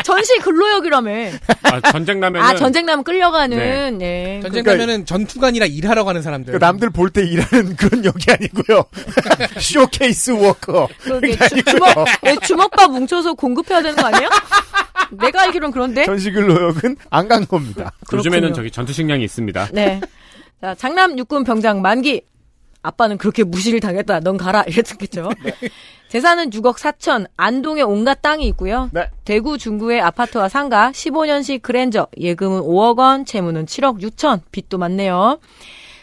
[0.03, 1.11] 전시 근로역이라며.
[1.63, 4.39] 아, 전쟁 나면은 아, 전쟁 나면 끌려가는, 네.
[4.41, 6.53] 전쟁 그러니까- 전투가 아니라 일하러 가는 사람들.
[6.53, 8.83] 그 남들 볼 때 일하는 그런 역이 아니고요.
[9.59, 10.87] Showcase worker.
[11.01, 14.29] 그러게 그게 주- 주먹, 왜 주먹밥 뭉쳐서 공급해야 되는 거 아니에요?
[15.11, 16.05] 내가 알기론 그런데?
[16.05, 17.91] 전시 근로역은 안 간 겁니다.
[18.11, 18.53] 요즘에는.
[18.53, 19.69] 저기 전투 식량이 있습니다.
[19.73, 20.01] 네.
[20.61, 22.23] 자, 장남 육군 병장 만기.
[22.81, 24.21] 아빠는 그렇게 무시를 당했다.
[24.21, 24.63] 넌 가라.
[24.63, 25.29] 이랬겠죠.
[26.09, 28.89] 재산은 6억 4천, 안동에 온갖 땅이 있고요.
[28.91, 29.09] 네.
[29.25, 35.39] 대구 중구의 아파트와 상가, 15년식 그랜저, 예금은 5억 원, 채무는 7억 6천, 빚도 많네요.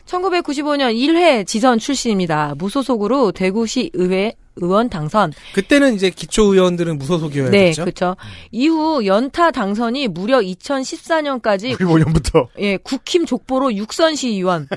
[0.06, 2.54] 1995년 1회 지선 출신입니다.
[2.56, 5.32] 무소속으로 대구시 의회 의원 당선.
[5.52, 8.16] 그때는 이제 기초 의원들은 무소속이어야 네, 겠죠 그렇죠.
[8.50, 12.48] 이후 연타 당선이 무려 2014년까지 15년부터.
[12.58, 14.68] 예, 국힘 족보로 육선시 의원.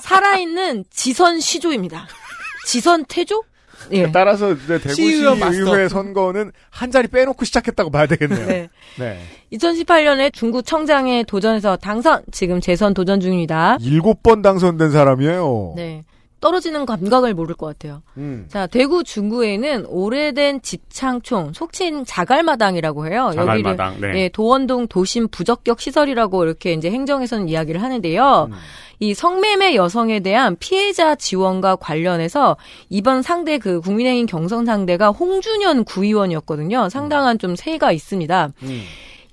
[0.00, 2.06] 살아있는 지선 시조입니다.
[2.66, 3.44] 지선 태조?
[3.92, 4.10] 예.
[4.12, 5.02] 따라서 이제 대구시.
[5.14, 8.46] 의회 선거는 한 자리 빼놓고 시작했다고 봐야 되겠네요.
[8.46, 8.68] 네.
[8.98, 9.20] 네.
[9.54, 13.78] 2018년에 중국 청장에 도전해서 당선, 지금 재선 도전 중입니다.
[13.80, 15.74] 일곱 번 당선된 사람이에요.
[15.76, 16.04] 네.
[16.40, 18.02] 떨어지는 감각을 모를 것 같아요.
[18.18, 18.44] 음.
[18.48, 23.30] 자, 대구 중구에는 오래된 집창촌, 속칭 자갈마당이라고 해요.
[23.34, 24.20] 자갈마당, 여기를 네.
[24.20, 28.48] 예, 도원동 도심 부적격 시설이라고 이렇게 이제 행정에서는 이야기를 하는데요.
[28.50, 28.56] 음.
[29.00, 32.58] 이 성매매 여성에 대한 피해자 지원과 관련해서
[32.90, 36.90] 이번 상대 그 국민의힘 경선 상대가 홍준현 구의원이었거든요.
[36.90, 38.52] 상당한 좀 세가 있습니다.
[38.64, 38.82] 음.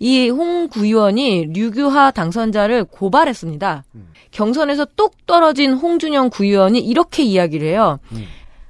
[0.03, 3.83] 이 홍 구의원이 류규하 당선자를 고발했습니다.
[4.31, 7.99] 경선에서 뚝 떨어진 홍준영 구의원이 이렇게 이야기를 해요.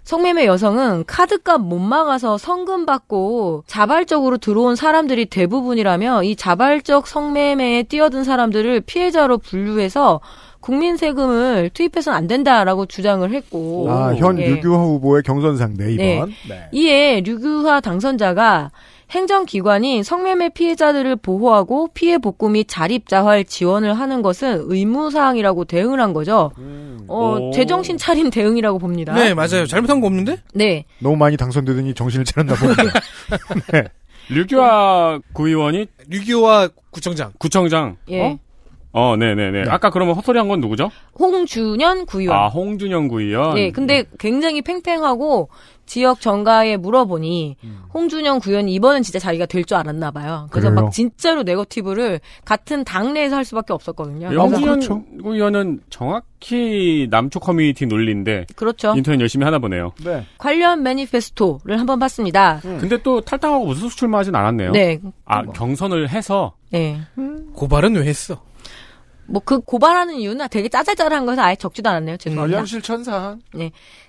[0.03, 8.23] 성매매 여성은 카드값 못 막아서 성금 받고 자발적으로 들어온 사람들이 대부분이라며 이 자발적 성매매에 뛰어든
[8.25, 10.19] 사람들을 피해자로 분류해서
[10.59, 14.47] 국민 세금을 투입해서는 안 된다라고 주장을 했고 아, 현 예.
[14.47, 16.33] 유규화 후보의 경선 상대 이번.
[16.49, 16.67] 네.
[16.73, 18.71] 이에 류규하 당선자가
[19.11, 26.51] 행정기관이 성매매 피해자들을 보호하고 피해 복구 및 자립자활 지원을 하는 것은 의무사항이라고 대응을 한 거죠.
[27.07, 27.51] 어, 오.
[27.51, 29.13] 제정신 차린 대응이라고 봅니다.
[29.13, 29.65] 네, 맞아요.
[29.67, 30.37] 잘못한 거 없는데?
[30.53, 30.85] 네.
[30.99, 32.83] 너무 많이 당선되더니 정신을 차렸나 봅니다.
[34.29, 37.33] 류규하 구의원이 류기호와 구청장.
[37.37, 37.97] 구청장.
[38.09, 38.21] 예.
[38.21, 38.39] 어?
[38.93, 39.63] 어, 네네 네.
[39.69, 40.91] 아까 그러면 헛소리 한 건 누구죠?
[41.17, 42.37] 홍준현 구의원.
[42.37, 43.55] 아, 홍준영 구의원.
[43.55, 45.49] 네, 근데 굉장히 팽팽하고
[45.85, 47.57] 지역 정가에 물어보니
[47.93, 50.47] 홍준영 구의원이 이번엔 진짜 자기가 될 줄 알았나 봐요.
[50.51, 50.83] 그래서 그래요?
[50.85, 54.29] 막 진짜로 네거티브를 같은 당내에서 할 수밖에 없었거든요.
[54.29, 55.03] 네, 그래서- 홍준영 그렇죠.
[55.21, 58.93] 구의원은 정확히 남쪽 커뮤니티 논리인데 그렇죠.
[58.95, 59.91] 인터넷 열심히 하나 보네요.
[60.03, 60.25] 네.
[60.37, 62.59] 관련 매니페스토를 한번 봤습니다.
[62.61, 64.71] 근데 또 탈당하고 무소속 출마 하진 않았네요.
[64.71, 64.99] 네.
[65.25, 66.99] 아, 경선을 해서 네.
[67.53, 68.41] 고발은 왜 했어?
[69.27, 72.17] 뭐 그 고발하는 이유는 되게 짜잘짜잘한 거서 아예 적지도 않았네요.
[72.17, 72.57] 죄송합니다.
[72.57, 73.41] 관련실 천상.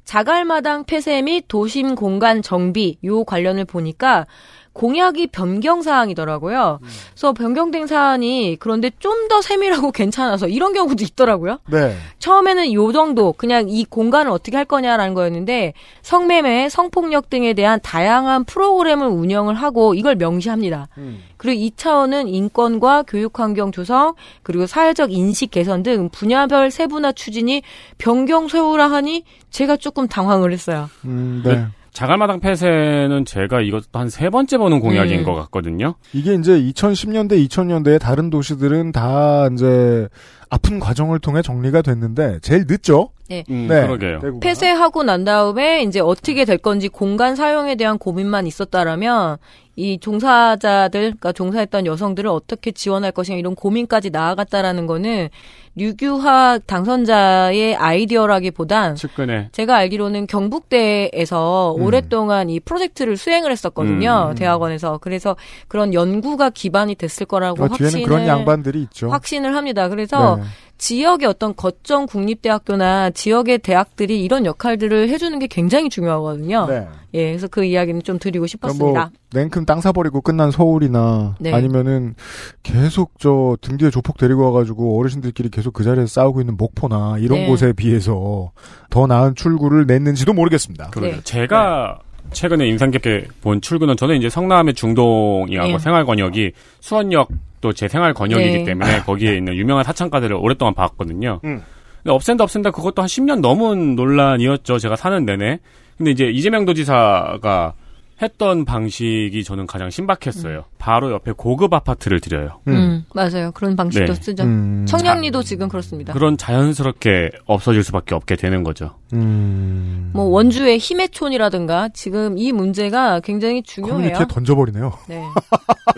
[0.05, 4.27] 자갈마당 폐쇄 및 도심 공간 정비 요 관련을 보니까
[4.73, 6.79] 공약이 변경 사항이더라고요.
[7.11, 11.59] 그래서 변경된 사안이 그런데 좀 더 세밀하고 괜찮아서 이런 경우도 있더라고요.
[11.71, 11.95] 네.
[12.19, 18.45] 처음에는 요 정도 그냥 이 공간을 어떻게 할 거냐라는 거였는데 성매매, 성폭력 등에 대한 다양한
[18.45, 20.89] 프로그램을 운영을 하고 이걸 명시합니다.
[21.37, 27.63] 그리고 2차원은 인권과 교육 환경 조성, 그리고 사회적 인식 개선 등 분야별 세분화 추진이
[27.99, 30.89] 변경 세우라 하니 제가 조금 당황을 했어요.
[31.05, 31.67] 음, 네.
[31.93, 35.25] 자갈마당 폐쇄는 제가 이것도 한 세 번째 보는 공약인 음.
[35.25, 35.95] 것 같거든요.
[36.15, 40.09] 이게 이제 2010년대, 2000년대에 다른 도시들은 다 이제
[40.49, 43.11] 아픈 과정을 통해 정리가 됐는데 제일 늦죠.
[43.29, 43.45] 네.
[43.51, 43.83] 음, 네.
[43.87, 44.21] 그러게요.
[44.21, 44.41] 대구가.
[44.41, 49.37] 폐쇄하고 난 다음에 이제 어떻게 될 건지 공간 사용에 대한 고민만 있었다라면
[49.77, 55.29] 이 종사자들, 그러니까 종사했던 여성들을 어떻게 지원할 것인가 이런 고민까지 나아갔다라는 거는
[55.75, 61.83] 류규하 당선자의 아이디어라기보단 측근에 제가 알기로는 경북대에서 음.
[61.83, 64.29] 오랫동안 이 프로젝트를 수행을 했었거든요.
[64.31, 64.35] 음.
[64.35, 64.99] 대학원에서.
[64.99, 65.37] 그래서
[65.69, 69.09] 그런 연구가 기반이 됐을 거라고 어, 확신을 그런 양반들이 있죠.
[69.11, 69.89] 확신을 합니다.
[69.89, 70.43] 그래서 네.
[70.83, 76.67] 지역의 어떤 거점 국립대학교나 지역의 대학들이 이런 역할들을 해주는 게 굉장히 중요하거든요.
[76.67, 76.89] 네.
[77.15, 79.01] 예, 그래서 그 이야기는 좀 드리고 그러니까 싶었습니다.
[79.01, 81.53] 뭐 냉큼 땅 사버리고 끝난 서울이나 네.
[81.53, 82.17] 아니면은
[82.65, 87.39] 계속 저 등 뒤에 조폭 데리고 와가지고 어르신들끼리 계속 그 자리에서 싸우고 있는 목포나 이런
[87.39, 87.47] 네.
[87.47, 88.51] 곳에 비해서
[88.91, 90.91] 더 나은 출구를 냈는지도 모르겠습니다.
[90.91, 91.19] 그러게요.
[91.19, 91.23] 네.
[91.23, 92.01] 제가
[92.33, 95.79] 최근에 인상 깊게 본 출근은 저는 이제 성남의 중동이하고 네.
[95.79, 98.65] 생활 권역이 수원역도 제 생활 권역이기 네.
[98.65, 101.41] 때문에 거기에 있는 유명한 사창가들을 오랫동안 봤거든요.
[101.45, 101.63] 음.
[102.03, 104.79] 근데 없앤다 없앤다 그것도 한 10년 넘은 논란이었죠.
[104.79, 105.61] 제가 사는 내내.
[105.97, 107.75] 근데 이제 이재명 도지사가
[108.23, 110.65] 했던 방식이 저는 가장 신박했어요.
[110.79, 112.61] 바로 옆에 고급 아파트를 드려요.
[112.69, 113.51] 음, 맞아요.
[113.53, 114.21] 그런 방식도 네.
[114.21, 114.45] 쓰죠.
[114.45, 114.87] 음.
[114.87, 116.13] 청량리도 지금 그렇습니다.
[116.13, 118.97] 그런 자연스럽게 없어질 수밖에 없게 되는 거죠.
[119.13, 120.11] 음.
[120.15, 123.97] 뭐 원주의 힘의촌이라든가 지금 이 문제가 굉장히 중요해요.
[123.97, 124.93] 커뮤니티에 던져버리네요.
[125.09, 125.23] 네.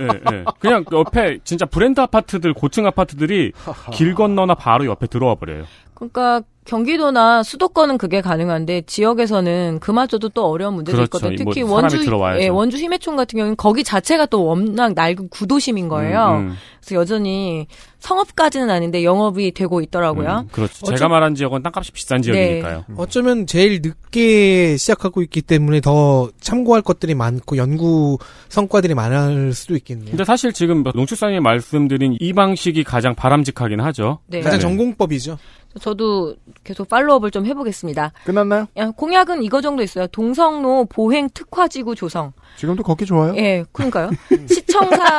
[0.01, 0.45] 예, 예.
[0.59, 3.53] 그냥 옆에 진짜 브랜드 아파트들, 고층 아파트들이
[3.93, 5.65] 길 건너나 바로 옆에 들어와 버려요.
[5.95, 11.05] 그러니까 경기도나 수도권은 그게 가능한데 지역에서는 그마저도 또 어려운 문제도 그렇죠.
[11.05, 11.45] 있거든요.
[11.45, 12.43] 뭐 특히 사람이 원주.
[12.43, 16.39] 예, 원주 힘의촌 같은 경우는 거기 자체가 또 워낙 낡은 구도심인 거예요.
[16.39, 16.55] 음, 음.
[16.81, 17.67] 그래서 여전히
[18.05, 20.41] 성업까지는 아닌데 영업이 되고 있더라고요.
[20.45, 20.75] 음, 그렇죠.
[20.83, 22.85] 어쩌- 제가 말한 지역은 땅값이 비싼 지역이니까요.
[22.97, 28.19] 어쩌면 제일 늦게 시작하고 있기 때문에 더 참고할 것들이 많고 연구
[28.51, 30.11] 성과들이 많을 수도 있겠네요.
[30.11, 34.19] 근데 사실 지금 뭐 농축사님이 말씀드린 이 방식이 가장 바람직하긴 하죠.
[34.27, 34.41] 네.
[34.41, 34.63] 가장 네.
[34.63, 35.39] 전공법이죠.
[35.81, 38.13] 저도 계속 팔로업을 좀 해보겠습니다.
[38.25, 38.67] 끝났나요?
[38.77, 40.07] 야, 공약은 이거 정도 있어요.
[40.09, 42.33] 동성로 보행 특화지구 조성.
[42.59, 43.35] 지금도 걷기 좋아요?
[43.37, 44.11] 예, 그러니까요.
[44.49, 45.19] 시청사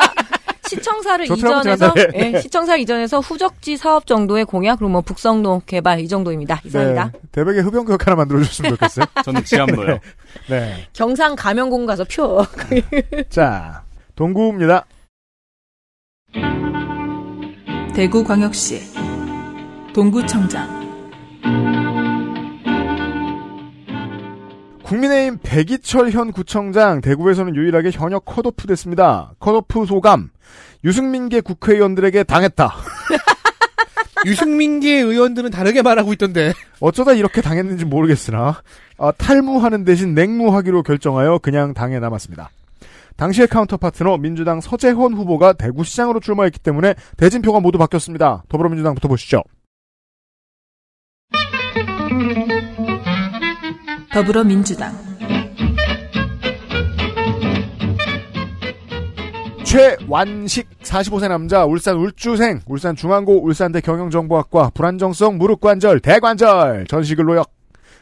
[0.69, 2.33] 시청사를 이전해서 지난달에.
[2.33, 6.61] 예, 시청사 이전해서 후적지 사업 정도의 공약 그리고 뭐 북성로 개발 이 정도입니다.
[6.63, 7.11] 이상입니다.
[7.13, 7.19] 네.
[7.31, 9.05] 대백에 흡연구역 하나 만들어줬으면 좋겠어요.
[9.23, 9.99] 저는 지압로요.
[10.49, 10.87] 네.
[10.93, 12.45] 경상 가명공 가서 표.
[13.29, 13.83] 자,
[14.15, 14.85] 동구입니다.
[17.95, 18.81] 대구광역시
[19.93, 20.85] 동구청장
[24.85, 29.33] 국민의힘 백이철 현 구청장 대구에서는 유일하게 현역 컷오프 됐습니다.
[29.39, 30.29] 컷오프 소감.
[30.83, 32.71] 유승민계 국회의원들에게 당했다.
[34.27, 36.53] 유승민계 의원들은 다르게 말하고 있던데.
[36.79, 38.61] 어쩌다 이렇게 당했는지 모르겠으나
[38.99, 42.51] 아, 탈무하는 대신 냉무하기로 결정하여 그냥 당에 남았습니다.
[43.17, 48.43] 당시의 counter partner 민주당 서재헌 후보가 대구시장으로 출마했기 때문에 대진표가 모두 바뀌었습니다.
[48.49, 49.41] 더불어민주당부터 보시죠.
[54.15, 54.93] 더불어민주당
[59.65, 66.85] 최완식 45세 남자 울산 울주생 울산 중앙고 울산대 경영정보학과 불안정성 무릎관절 대관절
[67.25, 67.51] 노역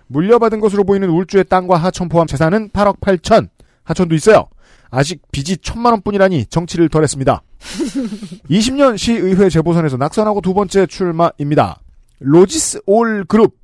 [0.06, 3.50] 물려받은 것으로 보이는 울주의 땅과 하천 포함 재산은 8억 8천
[3.84, 4.46] 하천도 있어요.
[4.92, 7.42] 아직 빚이 천만 원뿐이라니 정치를 덜 했습니다.
[8.52, 11.80] 20년 시의회 재보선에서 낙선하고 두 번째 출마입니다.
[12.20, 13.63] 로지스 올 그룹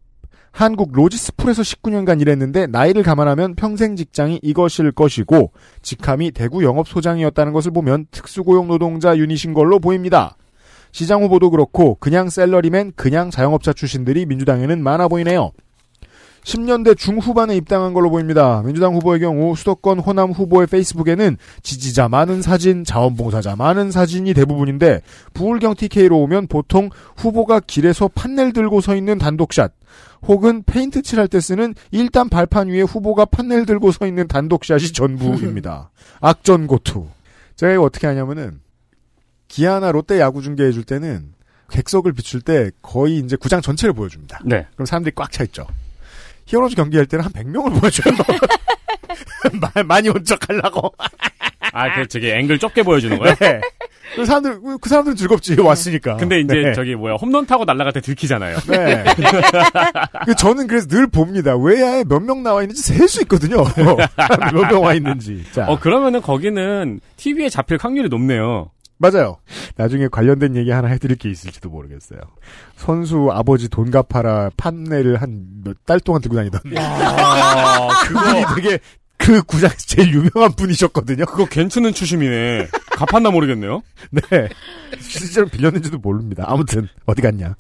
[0.60, 7.72] 한국 로지스 풀에서 19년간 일했는데 나이를 감안하면 평생 직장이 이것일 것이고 직함이 대구 영업소장이었다는 것을
[7.72, 10.36] 보면 특수고용 노동자 유닛인 걸로 보입니다.
[10.92, 15.52] 시장 후보도 그렇고 그냥 샐러리맨 그냥 자영업자 출신들이 민주당에는 많아 보이네요.
[16.44, 18.62] 10년대 중후반에 입당한 걸로 보입니다.
[18.66, 25.04] 민주당 후보의 경우 수도권 호남 후보의 페이스북에는 지지자 많은 사진, 자원봉사자 많은 사진이 대부분인데
[25.34, 29.79] 부울경 TK로 오면 보통 후보가 길에서 판넬 들고 서 있는 단독샷
[30.24, 35.92] 혹은 페인트 칠할 때 쓰는 일단 발판 위에 후보가 판넬 들고 서 있는 단독샷이 전부입니다.
[36.20, 37.08] 악전고투.
[37.56, 38.60] 제가 이거 어떻게 하냐면은
[39.48, 41.34] 기아나 롯데 야구 중계해 줄 때는
[41.72, 44.42] 객석을 비출 때 거의 이제 구장 전체를 보여줍니다.
[44.46, 44.66] 네.
[44.74, 45.66] 그럼 사람들이 꽉 차 있죠.
[46.48, 48.14] 히어로즈 경기할 때는 한 100명을 보여줘요.
[49.60, 50.94] 마- 많이 온 척 하려고.
[51.74, 53.36] 아, 그 저기 앵글 좁게 보여주는 거야?
[53.36, 53.62] 네.
[54.16, 56.18] 그 사람들, 그 사람들은 즐겁지, 왔으니까.
[56.18, 56.74] 근데 이제 네.
[56.74, 58.58] 저기 뭐야 홈런 타고 날아갈 때 들키잖아요.
[58.68, 59.04] 네.
[60.26, 61.56] 그 저는 그래서 늘 봅니다.
[61.56, 63.64] 외야에 몇 명 나와 있는지 셀 수 있거든요.
[64.54, 65.44] 몇 명 와 있는지.
[65.52, 65.66] 자.
[65.68, 68.72] 어 그러면은 거기는 TV에 잡힐 확률이 높네요.
[69.02, 69.38] 맞아요.
[69.78, 72.20] 나중에 관련된 얘기 하나 해드릴 게 있을지도 모르겠어요.
[72.76, 76.76] 선수 아버지 돈 갚아라 판넬을 한 몇 달 동안 들고 다니던데.
[76.80, 78.80] 아, 그분이 되게
[79.20, 81.26] 그 구장에서 제일 유명한 분이셨거든요.
[81.26, 82.70] 그거 괜찮은 추심이네.
[82.92, 83.84] 갚았나 모르겠네요.
[84.10, 84.50] 네.
[85.00, 86.46] 실제로 빌렸는지도 모릅니다.
[86.48, 87.56] 아무튼 어디 갔냐.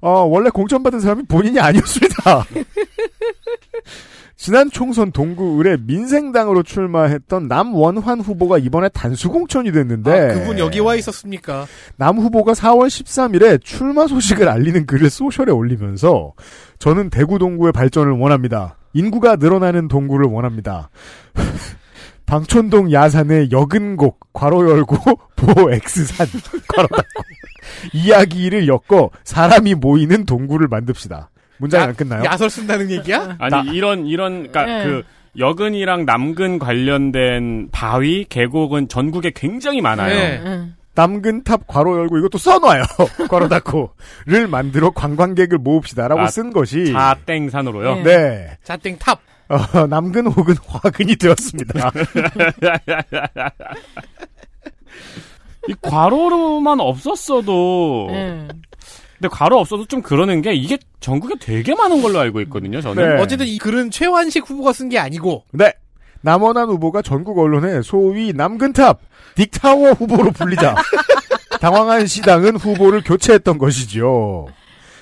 [0.00, 2.46] 어, 원래 공천받은 사람이 본인이 아니었습니다.
[4.36, 10.80] 지난 총선 동구 을에 민생당으로 출마했던 남원환 후보가 이번에 단수 공천이 됐는데 아, 그분 여기
[10.80, 11.66] 와 있었습니까?
[11.96, 16.32] 남 후보가 4월 13일에 출마 소식을 알리는 글을 소셜에 올리면서
[16.78, 18.78] 저는 대구 동구의 발전을 원합니다.
[18.92, 20.90] 인구가 늘어나는 동구를 원합니다.
[22.26, 24.96] 방촌동 야산의 여근곡 괄호 열고
[25.36, 26.26] 보 X산
[26.68, 27.22] 괄호 닫고
[27.92, 31.30] 이야기를 엮어 사람이 모이는 동구를 만듭시다.
[31.58, 32.24] 문장이 안 끝나요?
[32.24, 33.36] 야설 쓴다는 얘기야?
[33.40, 34.84] 아니 나- 이런 이런 그러니까 네.
[34.84, 35.02] 그
[35.38, 40.14] 여근이랑 남근 관련된 바위 계곡은 전국에 굉장히 많아요.
[40.14, 40.68] 네.
[40.94, 42.82] 남근탑 괄호 열고 이것도 써놔요.
[43.30, 48.02] 괄호 닫고를 만들어 관광객을 모읍시다라고 아, 쓴 것이 자땡산으로요.
[48.02, 48.58] 네.
[48.64, 49.20] 자땡 탑.
[49.48, 51.90] 어, 남근 혹은 화근이 되었습니다.
[55.68, 58.48] 이 괄호로만 없었어도 네.
[59.18, 62.80] 근데 괄호 없어도 좀 그러는 게 이게 전국에 되게 많은 걸로 알고 있거든요.
[62.80, 63.22] 저는 네.
[63.22, 65.72] 어쨌든 이 글은 최완식 후보가 쓴 게 아니고 네.
[66.22, 69.00] 남원한 후보가 전국 언론에 소위 남근탑
[69.36, 70.74] 딕타워 후보로 불리자
[71.60, 74.46] 당황한 시당은 후보를 교체했던 것이지요.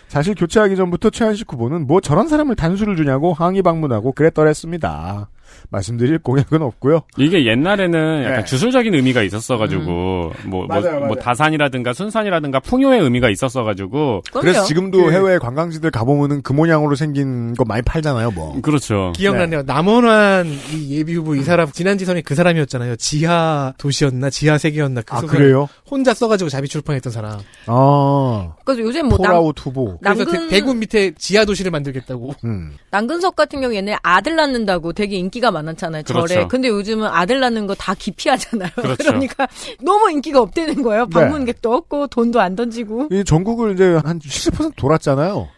[0.09, 5.29] 사실 교체하기 전부터 최한식 후보는 뭐 저런 사람을 단수를 주냐고 항의 방문하고 그랬더랬습니다.
[5.71, 7.03] 말씀드릴 공약은 없고요.
[7.19, 8.45] 이게 옛날에는 약간 네.
[8.45, 11.15] 주술적인 의미가 있었어가지고 뭐, 뭐, 맞아요, 뭐 맞아요.
[11.17, 17.65] 다산이라든가 순산이라든가 풍요의 의미가 있었어가지고 그래서 지금도 그- 해외 관광지들 가보면은 그 모양으로 생긴 거
[17.65, 18.61] 많이 팔잖아요, 뭐.
[18.63, 19.13] 그렇죠.
[19.15, 19.63] 기억나네요.
[19.67, 22.97] 남원환 이 예비 후보 이 사람 지난 지선이 그 사람이었잖아요.
[22.97, 25.69] 지하 도시였나 지하 세계였나 그 아, 그래요?
[25.91, 27.39] 혼자 써가지고 자비 출판했던 사람.
[27.67, 28.53] 아.
[28.65, 29.99] 그래서 요즘 뭐 남, 폴아웃 후보.
[29.99, 32.35] 그래서 남근- 대- 대구 밑에 지하 도시를 만들겠다고.
[32.45, 32.73] 음.
[32.91, 36.03] 남근석 같은 경우 옛날에 아들 낳는다고 되게 인기가 많 았잖아요.
[36.05, 36.27] 그렇죠.
[36.29, 36.47] 절에.
[36.49, 38.71] 근데 요즘은 아들 낳는 거 다 기피하잖아요.
[38.77, 39.13] 그렇죠.
[39.13, 39.47] 러니까
[39.83, 41.07] 너무 인기가 없대는 거예요.
[41.07, 41.11] 네.
[41.11, 43.09] 방문객도 없고 돈도 안 던지고.
[43.11, 45.49] 이 전국을 이제 한 70% 돌았잖아요.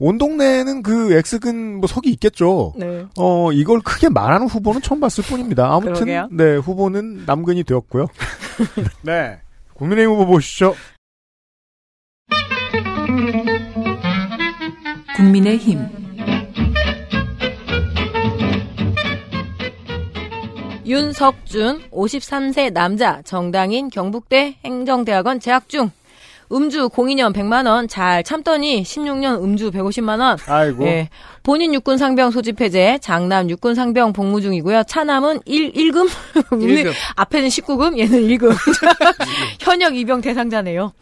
[0.00, 2.72] 온 동네에는 그 X근 뭐 석이 있겠죠.
[2.76, 3.04] 네.
[3.16, 5.66] 어, 이걸 크게 말하는 후보는 처음 봤을 뿐입니다.
[5.72, 6.28] 아무튼, 그러게요.
[6.30, 8.06] 네, 후보는 남근이 되었고요.
[9.02, 9.40] 네.
[9.74, 10.74] 국민의힘 후보 보시죠.
[15.16, 16.07] 국민의힘
[20.88, 25.90] 윤석준 53세 남자 정당인 경북대 행정대학원 재학 중.
[26.50, 30.38] 음주 02년 100만원 잘 참더니 16년 음주 150만원.
[30.46, 30.86] 아이고.
[30.86, 31.10] 예.
[31.42, 34.84] 본인 육군 상병 소집 해제, 장남 육군 상병 복무 중이고요.
[34.84, 36.08] 차남은 1, 1금?
[36.58, 36.92] 일금.
[37.16, 38.50] 앞에는 19금, 얘는 1금.
[39.60, 40.94] 현역 입영 대상자네요.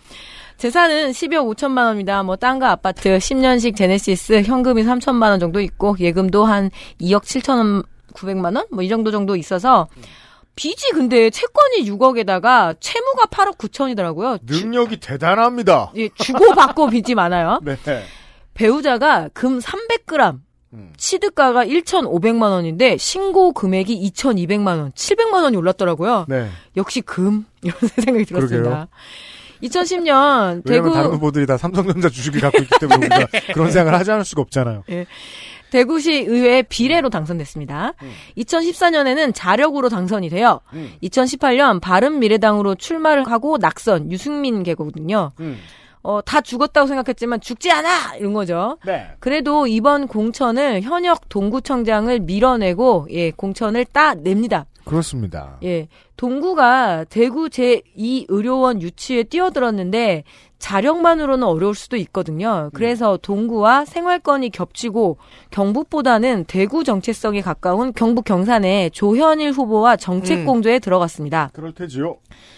[0.56, 2.24] 재산은 12억 5천만 원입니다.
[2.24, 7.82] 뭐 땅과 아파트, 10년식 제네시스, 현금이 3천만 원 정도 있고 예금도 한 2억 7천 원
[8.16, 8.66] 900만 원?
[8.72, 9.88] 뭐 이 정도 정도 있어서
[10.54, 14.38] 빚이 근데 채권이 6억에다가 채무가 8억 9천이더라고요.
[14.44, 15.92] 능력이 대단합니다.
[15.96, 17.60] 예, 주고받고 빚이 많아요.
[17.64, 17.76] 네.
[18.54, 20.38] 배우자가 금 300g
[20.72, 20.92] 음.
[20.96, 26.24] 취득가가 1,500만 원인데 신고 금액이 2,200만 원, 700만 원이 올랐더라고요.
[26.28, 26.48] 네.
[26.76, 28.62] 역시 금 이런 생각이 들었습니다.
[28.62, 28.88] 그러게요.
[29.62, 34.10] 2010년 왜냐면 대구 다른 후보들이 다 삼성전자 주식을 갖고 있기 때문에 우리가 그런 생각을 하지
[34.10, 34.84] 않을 수가 없잖아요.
[35.70, 37.92] 대구시 의회 비례로 당선됐습니다.
[38.38, 40.60] 2014년에는 자력으로 당선이 돼요.
[41.02, 45.32] 2018년 바른미래당으로 출마를 하고 낙선 유승민 계거든요.
[46.02, 48.14] 어, 다 죽었다고 생각했지만 죽지 않아!
[48.20, 48.78] 이런 거죠.
[48.86, 49.08] 네.
[49.18, 54.66] 그래도 이번 공천을 현역 동구청장을 밀어내고, 예, 공천을 따냅니다.
[54.84, 55.58] 그렇습니다.
[55.64, 55.88] 예.
[56.16, 60.24] 동구가 대구 제2의료원 유치에 뛰어들었는데
[60.58, 62.70] 자력만으로는 어려울 수도 있거든요.
[62.72, 65.18] 그래서 동구와 생활권이 겹치고
[65.50, 70.46] 경북보다는 대구 정체성에 가까운 경북 경산에 조현일 후보와 정책 음.
[70.46, 71.50] 공조에 들어갔습니다.
[71.52, 72.16] 그럴 테지요.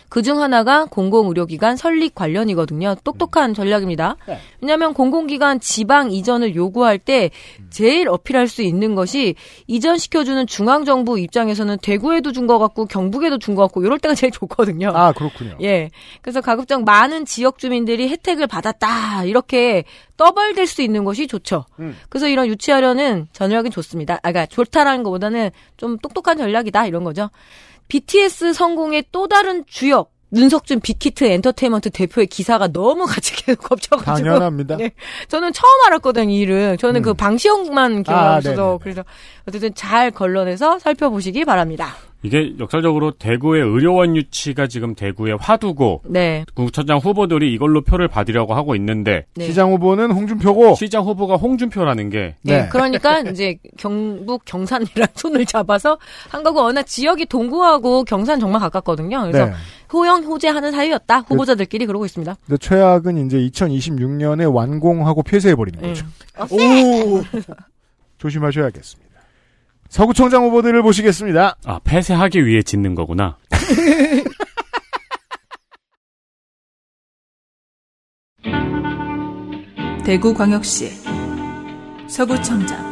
[0.08, 2.94] 그중 하나가 공공의료기관 설립 관련이거든요.
[3.04, 4.16] 똑똑한 전략입니다.
[4.26, 4.38] 네.
[4.62, 7.30] 왜냐하면 공공기관 지방 이전을 요구할 때
[7.68, 9.34] 제일 어필할 수 있는 것이
[9.66, 14.90] 이전시켜주는 중앙정부 입장에서는 대구에도 준 것 같고 경북에도 준 것 같고 이럴 때가 제일 좋거든요.
[14.94, 15.56] 아, 그렇군요.
[15.62, 15.90] 예.
[16.20, 19.24] 그래서 가급적 많은 지역 주민들이 혜택을 받았다.
[19.24, 19.84] 이렇게
[20.18, 21.64] 떠벌될 수 있는 것이 좋죠.
[21.80, 21.96] 음.
[22.10, 24.14] 그래서 이런 유치하려는 전략이 좋습니다.
[24.22, 26.86] 아, 그러니까 좋다라는 것보다는 좀 똑똑한 전략이다.
[26.86, 27.30] 이런 거죠.
[27.88, 30.12] BTS 성공의 또 다른 주역.
[30.36, 34.76] 윤석준 빅히트 엔터테인먼트 대표의 기사가 너무 같이 계속 겹쳐가지고 당연합니다.
[34.78, 34.90] 네.
[35.28, 36.76] 저는 처음 알았거든요, 이 일을.
[36.76, 38.78] 저는 그 방시영만 기억하고 아.
[38.78, 39.06] 그래서
[39.48, 41.94] 어쨌든 잘 걸러내서 살펴보시기 바랍니다.
[42.22, 46.44] 이게 역설적으로 대구의 의료원 유치가 지금 대구의 화두고 네.
[46.54, 49.46] 구청장 후보들이 이걸로 표를 받으려고 하고 있는데 네.
[49.46, 50.74] 시장 후보는 홍준표고.
[50.74, 52.62] 시장 후보가 홍준표라는 게 네.
[52.62, 52.68] 네.
[52.70, 55.98] 그러니까 이제 경북 경산이랑 손을 잡아서
[56.28, 59.20] 한 거고 워낙 지역이 동구하고 경산 정말 가깝거든요.
[59.22, 59.52] 그래서 네.
[59.92, 61.20] 호영 호재하는 사이였다.
[61.20, 62.36] 후보자들끼리 그 러고 있습니다.
[62.46, 65.88] 근데 최악은 이제 2026년에 완공하고 폐쇄해 버리는 네.
[65.88, 66.06] 거죠.
[66.50, 67.22] 오!
[68.18, 69.07] 조심하셔야겠습니다.
[69.88, 71.56] 서구청장 후보들을 보시겠습니다.
[71.64, 73.36] 아, 폐쇄하기 위해 짓는 거구나.
[80.04, 80.90] 대구광역시
[82.06, 82.88] 서구청장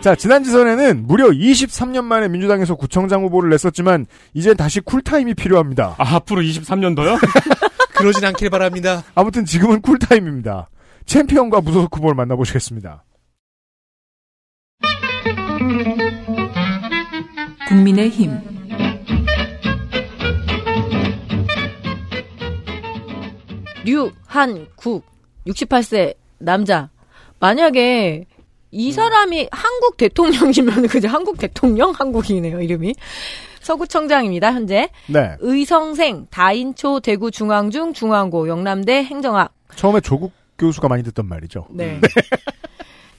[0.00, 4.04] 자, 지난 지선에는 무려 23년 만에 민주당에서 구청장 후보를 냈었지만,
[4.34, 5.94] 이젠 다시 쿨타임이 필요합니다.
[5.96, 7.16] 아, 앞으로 23년도요?
[7.96, 9.02] 그러진 않길 바랍니다.
[9.14, 10.68] 아무튼 지금은 쿨타임입니다.
[11.06, 13.02] 챔피언과 무소속 후보를 만나보시겠습니다.
[17.74, 18.30] 국민의힘
[23.84, 25.04] 류한국
[25.46, 26.90] 68세 남자.
[27.40, 28.26] 만약에
[28.70, 31.08] 이 사람이 한국 대통령이면 그죠?
[31.08, 32.94] 한국 대통령 한국이네요 이름이.
[33.60, 34.88] 서구청장입니다 현재.
[35.08, 35.34] 네.
[35.40, 39.52] 의성생 다인초 대구 중앙중 중앙고 영남대 행정학.
[39.74, 41.66] 처음에 조국 교수가 많이 듣던 말이죠.
[41.70, 42.00] 네.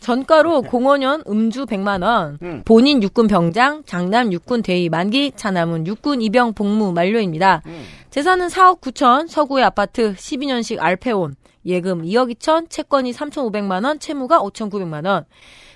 [0.05, 6.53] 전가로 공원연 음주 100만 원, 본인 육군 병장, 장남 육군 대위 만기, 차남은 육군 입영
[6.53, 7.63] 복무 만료입니다.
[8.11, 11.33] 재산은 4억 9천, 서구의 아파트 12년식 알페온,
[11.65, 15.25] 예금 2억 2천, 채권이 3,500만 원, 채무가 5,900만 원.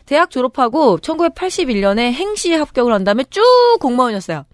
[0.05, 3.41] 대학 졸업하고 1981년에 행시에 합격을 한 다음에 쭉
[3.79, 4.45] 공무원이었어요.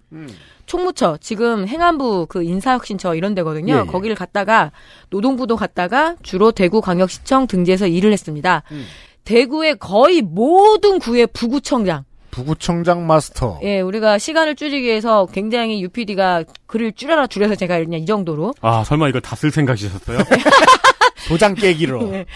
[0.64, 3.74] 총무처 지금 행안부 그 인사혁신처 이런 데거든요.
[3.74, 3.84] 예, 예.
[3.84, 4.72] 거기를 갔다가
[5.10, 8.62] 노동부도 갔다가 주로 대구광역시청 등지에서 일을 했습니다.
[9.26, 12.04] 대구의 거의 모든 구의 부구청장.
[12.30, 13.58] 부구청장 마스터.
[13.62, 18.54] 예, 우리가 시간을 줄이기 위해서 굉장히 UPD가 글을 줄여라 줄여서 제가 그냥 이 정도로.
[18.60, 20.18] 아, 설마 이거 다쓸 생각이셨어요?
[21.28, 22.02] 도장 깨기로.
[22.10, 22.26] 네.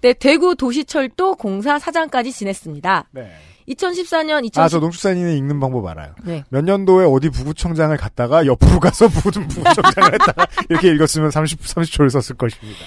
[0.00, 3.08] 네, 대구 도시철도 공사 사장까지 지냈습니다.
[3.10, 3.30] 네.
[3.68, 6.12] 2014년 2010 아, 저 농축산인의 읽는 방법 알아요.
[6.24, 6.44] 네.
[6.48, 12.36] 몇 년도에 어디 부구청장을 갔다가 옆으로 가서 모든 부구청장을 했다가 이렇게 읽었으면 30, 30초를 썼을
[12.36, 12.80] 것입니다.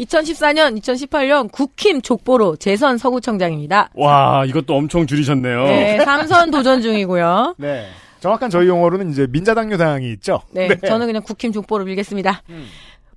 [0.00, 3.90] 2014년 2018년 국힘 족보로 재선 서구청장입니다.
[3.94, 5.64] 와, 이것도 엄청 줄이셨네요.
[5.64, 7.54] 네, 삼선 도전 중이고요.
[7.58, 7.86] 네.
[8.20, 10.42] 정확한 저희 용어로는 이제 민자당뇨당이 있죠.
[10.50, 12.42] 네, 저는 그냥 국힘 족보로 빌겠습니다.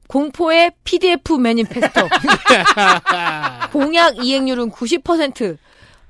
[0.07, 2.07] 공포의 PDF 매니페스토.
[3.71, 5.57] 공약 이행률은 90%.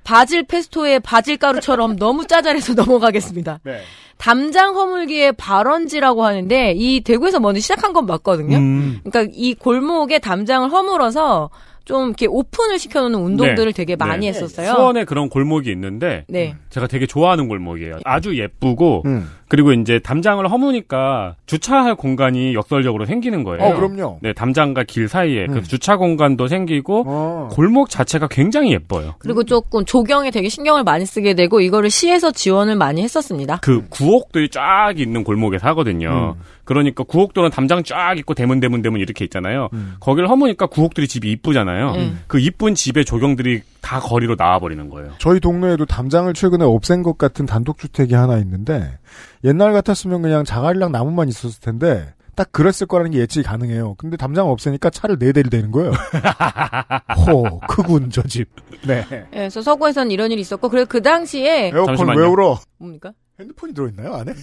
[0.09, 3.59] 바질 페스토의 바질 가루처럼 너무 짜잘해서 넘어가겠습니다.
[3.63, 3.81] 네.
[4.17, 8.57] 담장 허물기의 발원지라고 하는데 이 대구에서 먼저 시작한 건 맞거든요.
[8.57, 8.99] 음.
[9.03, 11.51] 그러니까 이 골목에 담장을 허물어서
[11.85, 13.71] 좀 이렇게 오픈을 시켜놓는 운동들을 네.
[13.71, 14.27] 되게 많이 네.
[14.29, 14.73] 했었어요.
[14.73, 16.55] 수원에 그런 골목이 있는데 네.
[16.69, 17.99] 제가 되게 좋아하는 골목이에요.
[18.03, 19.29] 아주 예쁘고 음.
[19.49, 23.63] 그리고 이제 담장을 허무니까 주차할 공간이 역설적으로 생기는 거예요.
[23.63, 24.19] 어, 그럼요.
[24.21, 25.55] 네, 담장과 길 사이에 음.
[25.55, 27.49] 그 주차 공간도 생기고 어.
[27.51, 29.15] 골목 자체가 굉장히 예뻐요.
[29.17, 33.57] 그리고 조금 조경에 되게 신경을 많이 쓰게 되고 이거를 시에서 지원을 많이 했었습니다.
[33.63, 36.35] 그 구옥들이 쫙 있는 골목에 사거든요.
[36.37, 36.43] 음.
[36.63, 39.69] 그러니까 구옥들은 담장 쫙 있고 대문 대문 대문 이렇게 있잖아요.
[39.73, 39.95] 음.
[39.99, 41.93] 거기를 허무니까 구옥들이 집이 이쁘잖아요.
[41.95, 42.19] 음.
[42.27, 45.11] 그 이쁜 집에 조경들이 다 거리로 나와버리는 거예요.
[45.19, 48.97] 저희 동네에도 담장을 최근에 없앤 것 같은 단독주택이 하나 있는데
[49.43, 53.95] 옛날 같았으면 그냥 자갈이랑 나무만 있었을 텐데 딱 그랬을 거라는 게 예측이 가능해요.
[53.95, 55.91] 근데 담장을 없애니까 차를 네 대를 대는 거예요.
[57.27, 58.47] 호, 크군 저 집.
[58.87, 59.05] 네.
[59.11, 62.19] 예, 그래서 서구에서는 이런 일이 있었고 그리고 그 당시에 에어컨 잠시만요.
[62.19, 62.57] 왜 울어?
[62.77, 63.11] 뭡니까?
[63.39, 64.33] 핸드폰이 들어있나요 안에?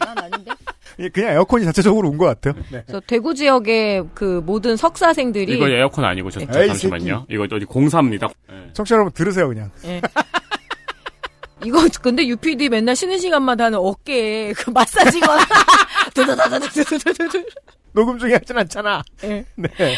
[0.00, 0.50] 난 아닌데.
[0.98, 2.54] 예, 그냥 에어컨이 자체적으로 온 것 같아요.
[2.70, 2.82] 네.
[2.86, 7.26] 그래서 대구 지역의 그 모든 석사생들이 이거 에어컨 아니고 저, 저 에이, 잠시만요.
[7.28, 8.28] 이거 어디 공사입니다.
[8.48, 8.70] 네.
[8.72, 9.70] 청취자 여러분 들으세요 그냥.
[9.84, 10.00] 예.
[11.64, 15.42] 이거 근데 UPD 맨날 쉬는 시간마다 하는 어깨에 그 마사지거나
[16.14, 17.44] 두두두두두두두두.
[17.92, 19.02] 녹음 중에 하진 않잖아.
[19.24, 19.44] 예.
[19.56, 19.68] 네.
[19.78, 19.94] 예,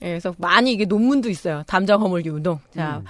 [0.00, 1.62] 그래서 많이 이게 논문도 있어요.
[1.66, 2.58] 담장 허물기 운동.
[2.74, 3.00] 자,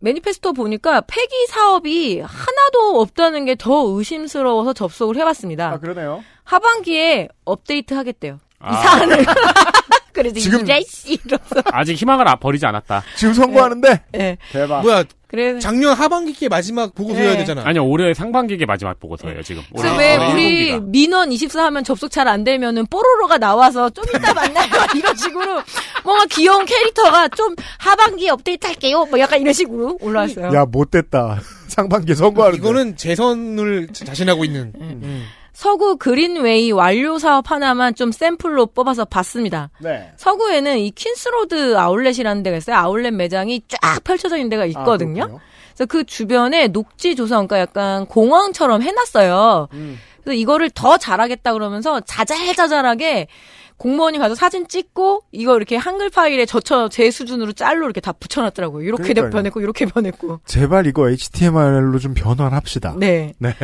[0.00, 5.70] 매니페스토 보니까 폐기 사업이 하나도 없다는 게 더 의심스러워서 접속을 해봤습니다.
[5.72, 6.24] 아 그러네요.
[6.44, 8.34] 하반기에 업데이트 하겠대요.
[8.34, 8.72] 이 아.
[8.74, 9.24] 사안을.
[10.22, 13.02] 그래서 지금- 이래씨 이러면서 아직 희망을 아- 버리지 않았다.
[13.16, 14.36] 지금 선거하는데 예.
[14.52, 14.82] 대박.
[14.82, 17.38] 뭐야 그래서 작년 하반기께 마지막 보고서여야 네.
[17.38, 17.62] 되잖아.
[17.64, 19.62] 아니요, 올해 상반기의 마지막 보고서예요, 지금.
[19.70, 19.88] 올해.
[19.94, 20.80] 그래서 왜 우리.
[20.80, 24.66] 민원 24 하면 접속 잘 안 되면은 뽀로로가 나와서 좀 이따 만나요
[24.96, 25.62] 이런 식으로
[26.02, 30.52] 뭔가 귀여운 캐릭터가 좀 하반기 업데이트 할게요 뭐 약간 이런 식으로 올라왔어요.
[30.52, 31.40] 야 못됐다.
[31.68, 32.58] 상반기 선거하는데.
[32.58, 34.72] 이거는 재선을 자신하고 있는.
[34.80, 35.24] 음.
[35.60, 39.68] 서구 그린웨이 완료 사업 하나만 좀 샘플로 뽑아서 봤습니다.
[39.78, 40.10] 네.
[40.16, 42.76] 서구에는 이 퀸스로드 아울렛이라는 데가 있어요.
[42.76, 45.24] 아울렛 매장이 쫙 펼쳐져 있는 데가 있거든요.
[45.24, 45.38] 아.
[45.74, 49.68] 그래서 그 주변에 녹지 조성, 그러니까 약간 공항처럼 해놨어요.
[49.74, 49.98] 음.
[50.22, 53.26] 그래서 이거를 더 잘하겠다 그러면서 자잘자잘하게
[53.76, 58.82] 공무원이 가서 사진 찍고 이거 이렇게 한글 파일에 젖혀 제 수준으로 짤로 이렇게 다 붙여놨더라고요.
[58.82, 59.28] 이렇게 그러니까요.
[59.36, 60.40] 변했고 이렇게 변했고.
[60.46, 62.94] 제발 이거 HTML로 좀 변환 합시다.
[62.98, 63.34] 네.
[63.38, 63.54] 네.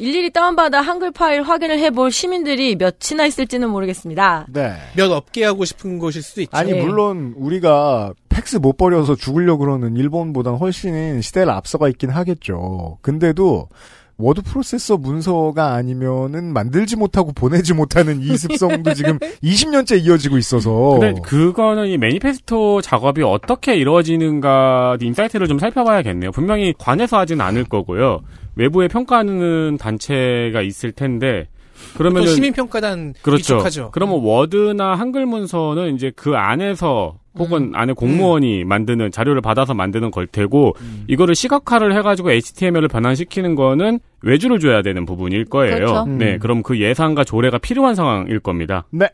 [0.00, 4.46] 일일이 다운받아 한글 파일 확인을 해볼 시민들이 몇이나 있을지는 모르겠습니다.
[4.48, 4.72] 네.
[4.96, 6.56] 몇 업계 하고 싶은 것일 수도 있죠.
[6.56, 6.82] 아니 네.
[6.82, 12.96] 물론 우리가 팩스 못 버려서 죽으려 그러는 일본보단 훨씬 시대를 앞서가 있긴 하겠죠.
[13.02, 13.68] 근데도
[14.16, 21.20] 워드 프로세서 문서가 아니면은 만들지 못하고 보내지 못하는 이 습성도 지금 20년째 이어지고 있어서 근데
[21.22, 26.32] 그거는 이 매니페스토 작업이 어떻게 이루어지는가 insight를 좀 살펴봐야겠네요.
[26.32, 28.20] 분명히 관에서 하진 않을 거고요.
[28.56, 31.48] 외부에 평가하는 단체가 있을 텐데
[31.96, 33.54] 그러면 시민평가단 그렇죠.
[33.54, 33.90] 위촉하죠.
[33.92, 40.26] 그러면 워드나 한글 문서는 이제 그 안에서 혹은 안에 공무원이 만드는 자료를 받아서 만드는 걸
[40.26, 40.74] 테고
[41.06, 45.76] 이거를 시각화를 해가지고 HTML을 변환시키는 거는 외주를 줘야 되는 부분일 거예요.
[45.76, 46.06] 그렇죠.
[46.06, 48.84] 네, 그럼 그 예산과 조례가 필요한 상황일 겁니다.
[48.90, 49.08] 네.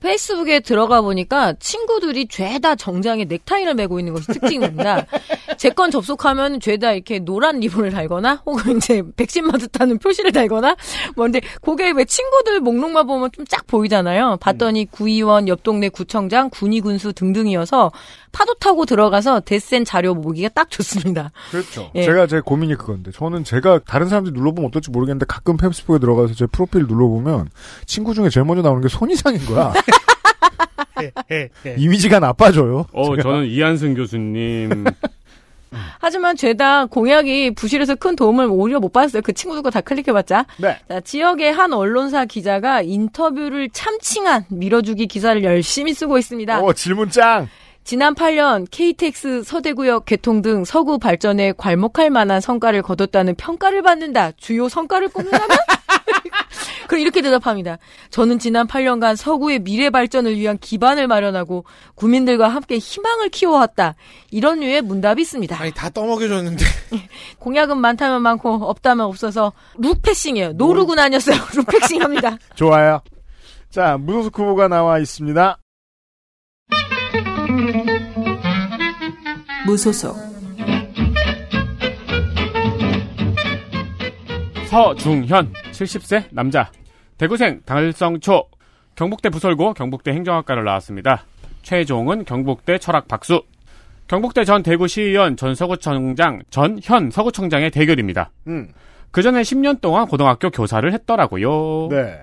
[0.00, 5.06] 페이스북에 들어가 보니까 친구들이 죄다 정장에 넥타이를 메고 있는 것이 특징입니다.
[5.58, 10.76] 제 건 접속하면 죄다 이렇게 노란 리본을 달거나 혹은 이제 백신 맞았다는 표시를 달거나
[11.16, 14.36] 뭐 근데 그게 왜 친구들 목록만 보면 좀 쫙 보이잖아요.
[14.40, 17.90] 봤더니 구의원, 옆 동네 구청장, 군의 군수 등등이어서
[18.30, 21.30] 파도 타고 들어가서 데센 자료 보기가 딱 좋습니다.
[21.50, 21.90] 그렇죠.
[21.94, 22.02] 예.
[22.04, 26.46] 제가 제 고민이 그건데 저는 제가 다른 사람들이 눌러보면 어떨지 모르겠는데 가끔 페이스북에 들어가서 제
[26.46, 27.48] 프로필 눌러보면
[27.86, 29.72] 친구 중에 제일 먼저 나오는 게 손이상인 거야.
[31.76, 32.86] 이미지가 나빠져요.
[32.92, 33.22] 어, 제가.
[33.22, 34.84] 저는 이한승 교수님
[36.00, 39.20] 하지만 죄다 공약이 부실해서 큰 도움을 오히려 못 받았어요.
[39.22, 40.46] 그 친구들 거 다 클릭해봤자.
[40.56, 40.78] 네.
[40.88, 46.60] 자, 지역의 한 언론사 기자가 인터뷰를 참칭한 밀어주기 기사를 열심히 쓰고 있습니다.
[46.62, 47.48] 어 질문 짱.
[47.88, 54.32] 지난 8년 KTX 서대구역 개통 등 서구 발전에 괄목할 만한 성과를 거뒀다는 평가를 받는다.
[54.32, 55.48] 주요 성과를 꼽는다면?
[56.86, 57.78] 그럼 이렇게 대답합니다.
[58.10, 61.64] 저는 지난 8년간 서구의 미래 발전을 위한 기반을 마련하고
[61.94, 63.94] 구민들과 함께 희망을 키워왔다.
[64.32, 65.58] 이런 류의 문답이 있습니다.
[65.58, 66.62] 아니 다 떠먹여줬는데
[67.40, 70.52] 공약은 많다면 많고 없다면 없어서 룩패싱이에요.
[70.52, 71.38] 노룩은 아니었어요.
[71.56, 72.36] 룩패싱합니다.
[72.54, 73.00] 좋아요.
[73.70, 75.58] 자 무소속 후보가 나와 있습니다.
[79.68, 80.16] 무소속
[84.70, 86.70] 서중현 70세 남자
[87.18, 88.44] 대구생 달성초
[88.94, 91.24] 경북대 부설고 경북대 행정학과를 나왔습니다.
[91.62, 93.42] 최종은 경북대 철학 박수
[94.06, 98.30] 경북대 전 대구시의원 전 서구청장 전 현 서구청장의 대결입니다.
[98.46, 98.68] 음.
[99.10, 101.88] 그 전에 10년 동안 고등학교 교사를 했더라고요.
[101.90, 102.18] 네.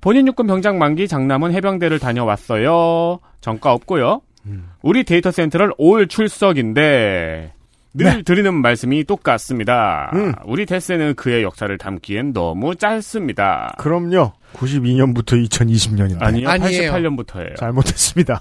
[0.00, 3.18] 본인 육군 병장 만기 장남은 해병대를 다녀왔어요.
[3.40, 4.20] 전과 없고요.
[4.82, 7.52] 우리 데이터 센트럴 all 출석인데
[7.94, 10.10] 늘 드리는 말씀이 똑같습니다.
[10.14, 10.32] 음.
[10.44, 13.74] 우리 데센은 그의 역사를 담기엔 너무 짧습니다.
[13.78, 14.32] 그럼요.
[14.54, 16.92] 92년부터 2020년인데 아니요, 아니에요.
[16.92, 17.56] 88년부터예요.
[17.56, 18.40] 잘못했습니다.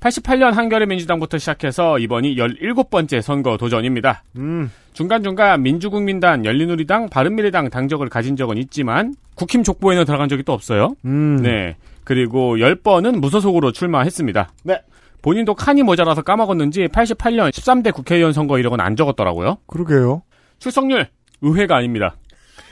[0.00, 4.22] 88년 한겨레 민주당부터 시작해서 이번이 17번째 선거 도전입니다.
[4.36, 4.70] 음.
[4.92, 10.94] 중간중간 민주국민당, 열린우리당, 바른미래당 당적을 가진 적은 있지만 국힘 족보에는 들어간 적이 또 없어요.
[11.06, 11.40] 음.
[11.42, 11.76] 네.
[12.04, 14.50] 그리고 10번은 무소속으로 출마했습니다.
[14.64, 14.78] 네.
[15.24, 19.56] 본인도 칸이 모자라서 까먹었는지 88년 13대 국회의원 선거 이력은 안 적었더라고요.
[19.66, 20.20] 그러게요.
[20.58, 21.08] 출석률
[21.40, 22.16] 의회가 아닙니다.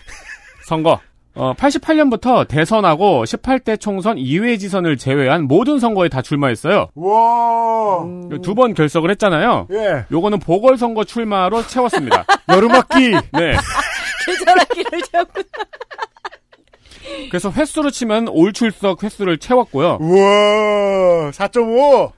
[0.68, 1.00] 선거.
[1.34, 6.88] 어, 88년부터 대선하고 18대 총선 2회 지선을 제외한 모든 선거에 다 출마했어요.
[6.94, 8.06] 와.
[8.42, 9.68] 두번 결석을 했잖아요.
[9.70, 10.04] 예.
[10.12, 12.26] 요거는 보궐선거 출마로 채웠습니다.
[12.54, 13.12] 여름학기.
[13.32, 13.56] 네.
[14.26, 15.42] 계절하기를 자꾸.
[17.30, 19.96] 그래서 횟수로 치면 올 출석 횟수를 채웠고요.
[20.02, 21.30] 우와.
[21.30, 22.12] 4.5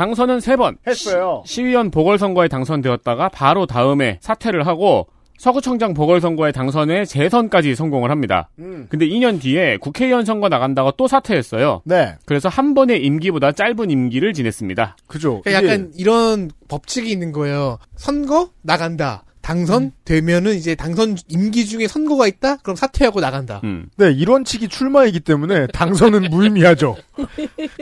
[0.00, 0.78] 당선은 3번.
[0.86, 1.42] 했어요.
[1.44, 8.48] 시의원 보궐선거에 당선되었다가 바로 다음에 사퇴를 하고 서구청장 보궐선거에 당선해 재선까지 성공을 합니다.
[8.58, 8.86] 음.
[8.88, 11.82] 근데 2년 뒤에 국회의원 선거 나간다가 또 사퇴했어요.
[11.84, 12.16] 네.
[12.24, 14.96] 그래서 한 번의 임기보다 짧은 임기를 지냈습니다.
[15.06, 15.42] 그죠.
[15.42, 17.78] 그러니까 약간 이런 법칙이 있는 거예요.
[17.96, 19.24] 선거 나간다.
[19.50, 22.56] 당선되면은 이제 당선 임기 중에 선거가 있다?
[22.58, 23.60] 그럼 사퇴하고 나간다.
[23.64, 23.88] 음.
[23.96, 26.96] 네, 이런 측이 출마이기 때문에 당선은 무의미하죠.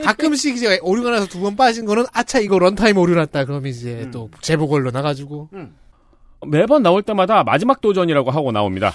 [0.03, 3.45] 가끔씩 이제 오류가 나서 두 번 빠진 거는 아차 이거 런타임 오류 났다.
[3.45, 5.47] 그럼 이제 또 제보걸로 나가지고
[6.47, 8.93] 매번 나올 때마다 마지막 도전이라고 하고 나옵니다.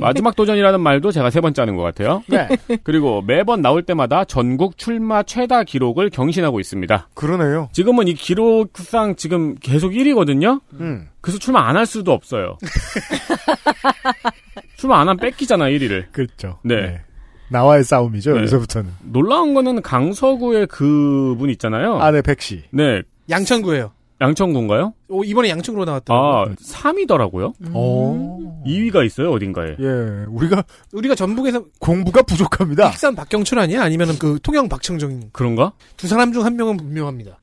[0.00, 2.22] 마지막 도전이라는 말도 제가 세 번째 하는 것 같아요.
[2.28, 2.46] 네.
[2.84, 7.08] 그리고 매번 나올 때마다 전국 출마 최다 기록을 경신하고 있습니다.
[7.14, 7.68] 그러네요.
[7.72, 10.60] 지금은 이 기록상 지금 계속 1위거든요.
[10.74, 11.08] 음.
[11.20, 12.56] 그래서 출마 안 할 수도 없어요.
[14.76, 16.06] 출마 안 하면 뺏기잖아 1위를.
[16.12, 16.58] 그렇죠.
[16.62, 17.00] 네.
[17.48, 18.38] 나와의 싸움이죠, 네.
[18.40, 18.90] 여기서부터는.
[19.12, 21.98] 놀라운 거는 강서구의 그 분 있잖아요.
[21.98, 22.64] 아내 백씨.
[22.70, 23.02] 네.
[23.28, 23.90] 양천구예요.
[24.20, 24.94] 양천구인가요?
[25.08, 26.52] 오, 이번에 양천구로 나왔더라고요.
[26.52, 27.52] 아, 3위더라고요.
[27.72, 28.62] 어.
[28.66, 29.76] 2위가 있어요, 어딘가에.
[29.78, 32.88] 예, 우리가 우리가 전북에서 공부가 부족합니다.
[32.88, 33.82] 익산 박경춘 아니야?
[33.82, 35.72] 아니면은 그 통영 박청정 그런가?
[35.96, 37.40] 두 사람 중 한 명은 분명합니다.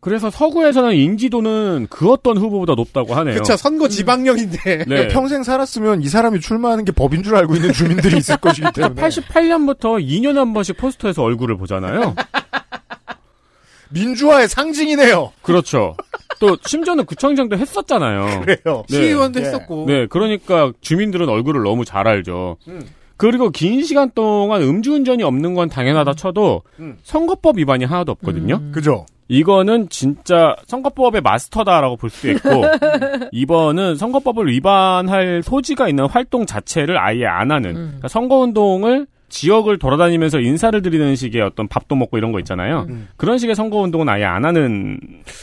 [0.00, 3.36] 그래서 서구에서는 인지도는 그 어떤 후보보다 높다고 하네요.
[3.36, 5.08] 그쵸 선거 지방령인데 네.
[5.08, 9.00] 평생 살았으면 이 사람이 출마하는 게 법인 줄 알고 있는 주민들이 있을 것이기 때문에.
[9.00, 12.14] 88년부터 2년에 한 번씩 포스터에서 얼굴을 보잖아요.
[13.94, 15.32] 민주화의 상징이네요.
[15.42, 15.96] 그렇죠.
[16.40, 18.40] 또 심지어는 구청장도 했었잖아요.
[18.44, 18.84] 그래요.
[18.90, 18.96] 네.
[18.96, 19.44] 시의원도 예.
[19.44, 22.56] 했었고 네, 그러니까 주민들은 얼굴을 너무 잘 알죠.
[22.68, 22.82] 음.
[23.16, 26.98] 그리고 긴 시간 동안 음주운전이 없는 건 당연하다 쳐도 음.
[27.04, 28.60] 선거법 위반이 하나도 없거든요.
[28.72, 29.06] 그죠?
[29.28, 32.50] 이거는 진짜 선거법의 마스터다라고 볼 수 있고
[33.32, 40.80] 이번은 선거법을 위반할 소지가 있는 활동 자체를 아예 안 하는 그러니까 선거운동을 지역을 돌아다니면서 인사를
[40.80, 42.86] 드리는 식의 어떤 밥도 먹고 이런 거 있잖아요.
[42.88, 43.08] 음.
[43.16, 45.00] 그런 식의 선거 운동은 아예 안 하는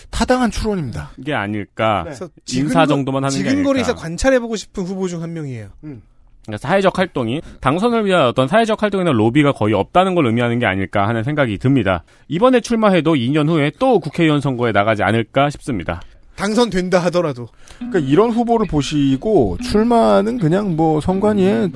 [0.09, 1.11] 타당한 추론입니다.
[1.25, 2.03] 게 아닐까.
[2.05, 4.01] 그래서 인사 정도만 하는 게 지근거리에서 아닐까.
[4.01, 5.67] 관찰해보고 싶은 후보 중 한 명이에요.
[5.81, 11.05] 그러니까 사회적 활동이 당선을 위한 어떤 사회적 활동이나 로비가 거의 없다는 걸 의미하는 게 아닐까
[11.07, 12.03] 하는 생각이 듭니다.
[12.29, 16.01] 이번에 출마해도 2년 후에 또 국회의원 선거에 나가지 않을까 싶습니다.
[16.37, 21.67] 당선된다 하더라도 그러니까 이런 후보를 보시고 출마는 그냥 뭐 선관위에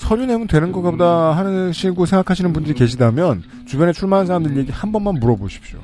[0.00, 4.92] 서류 내면 되는 거가 보다 하는 식으로 생각하시는 분들이 계시다면 주변에 출마한 사람들 얘기 한
[4.92, 5.78] 번만 물어보십시오.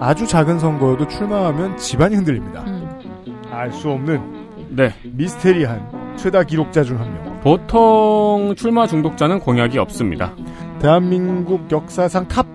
[0.00, 2.64] 아주 작은 선거여도 출마하면 집안이 흔들립니다.
[3.52, 4.20] 알 수 없는
[4.70, 4.92] 네.
[5.04, 7.40] 미스테리한 최다 기록자 중 한 명.
[7.42, 10.34] 보통 출마 중독자는 공약이 없습니다.
[10.80, 12.46] 대한민국 역사상 top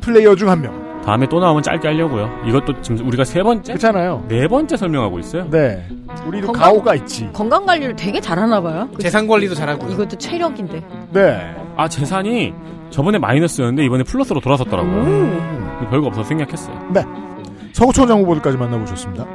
[0.00, 0.85] player 중 한 명.
[1.06, 2.28] 다음에 또 나오면 짧게 하려고요.
[2.48, 3.72] 이것도 지금 우리가 세 번째?
[3.74, 4.24] 그렇잖아요.
[4.28, 5.48] 네 번째 설명하고 있어요.
[5.50, 5.86] 네.
[6.26, 7.30] 우리도 건강- 가오가 있지.
[7.32, 8.88] 건강 관리를 되게 잘하나 봐요.
[8.92, 10.82] 그- 재산 관리도 잘하고 이것도 체력인데.
[11.12, 11.54] 네.
[11.76, 12.52] 아, 재산이
[12.90, 14.92] 저번에 마이너스였는데 이번에 플러스로 돌아섰더라고요.
[15.02, 15.86] 음.
[15.90, 16.76] 별거 없어서 생략했어요.
[17.72, 19.26] 서구청장 후보들까지 만나보셨습니다.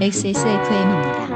[0.00, 1.35] XSFM입니다.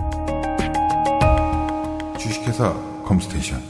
[2.41, 2.73] 주식회사
[3.03, 3.61] 컴스테이션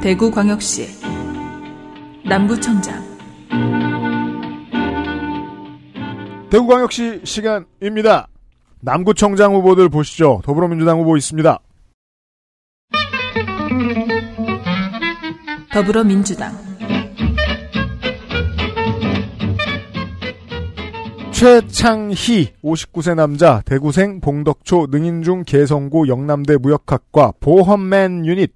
[0.00, 0.88] 대구광역시
[2.24, 3.02] 남구청장
[6.50, 8.28] 대구광역시 시간입니다.
[8.80, 10.42] 남구청장 후보들 보시죠.
[10.44, 11.58] 더불어민주당 후보 있습니다.
[15.72, 16.71] 더불어민주당
[21.42, 28.52] 최창희 59세 남자 대구생 봉덕초 능인중 개성고 영남대 무역학과 보험맨 유닛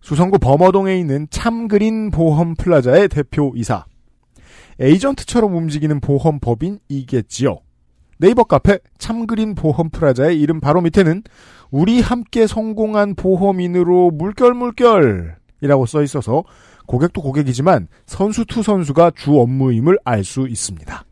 [0.00, 3.84] 수성구 범어동에 있는 참그린 보험 플라자의 대표 이사
[4.80, 7.60] 에이전트처럼 움직이는 보험법인이겠지요.
[8.18, 11.22] 네이버 카페 참그린 보험 플라자의 이름 바로 밑에는
[11.70, 16.42] 우리 함께 성공한 보험인으로 물결물결이라고 써 있어서
[16.86, 21.04] 고객도 고객이지만 선수 to 선수가 주 업무임을 알 수 있습니다.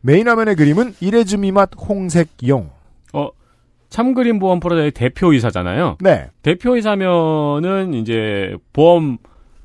[0.00, 2.70] 메인 화면의 그림은 이레즈미 맛 홍색용.
[3.12, 3.28] 어,
[3.90, 5.96] 참그림 보험 프로자의 대표이사잖아요.
[6.00, 6.26] 네.
[6.42, 9.18] 대표이사면은 이제 보험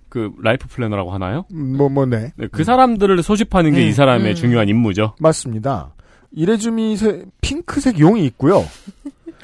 [0.09, 1.45] 그 life planner라고 하나요?
[1.51, 2.31] 뭐, 뭐, 네.
[2.37, 4.35] 네, 그 사람들을 소집하는 게이 음, 사람의 음.
[4.35, 5.15] 중요한 임무죠.
[5.19, 5.93] 맞습니다.
[6.31, 8.63] 이레즈미 세, 핑크색 용이 있고요.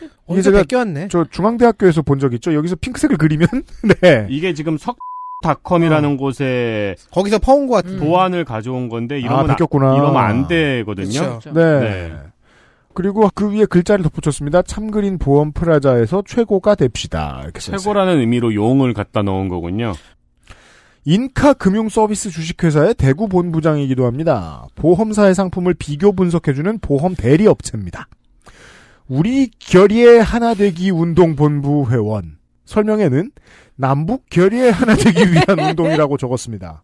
[0.02, 1.08] 이게 어디서 제가 베껴왔네.
[1.10, 2.54] 저 중앙대학교에서 본 적 있죠.
[2.54, 3.48] 여기서 핑크색을 그리면
[4.02, 4.28] 네.
[4.30, 4.98] 이게 지금 석
[5.42, 9.96] 닷컴이라는 곳에 거기서 퍼온 것 같은 도안을 가져온 건데 아, 이러면 베꼈구나.
[9.96, 11.38] 이러면 안 되거든요.
[11.38, 11.54] 그쵸.
[11.54, 11.80] 네.
[11.80, 12.14] 네.
[12.94, 14.62] 그리고 그 위에 글자를 덧붙였습니다.
[14.64, 17.44] 참그린 보험 프라자에서 최고가 됩시다.
[17.54, 17.78] 써있어요.
[17.78, 19.94] 최고라는 의미로 용을 갖다 넣은 거군요.
[21.06, 24.68] 인카 금융 서비스 주식회사의 대구 본부장이기도 합니다.
[24.76, 28.08] 보험사의 상품을 비교 분석해주는 보험 대리 업체입니다.
[29.08, 32.38] 우리 결의의 하나 되기 운동 본부 회원.
[32.66, 33.32] 설명에는
[33.80, 36.84] 남북 결의의 하나 되기 위한 운동이라고 적었습니다.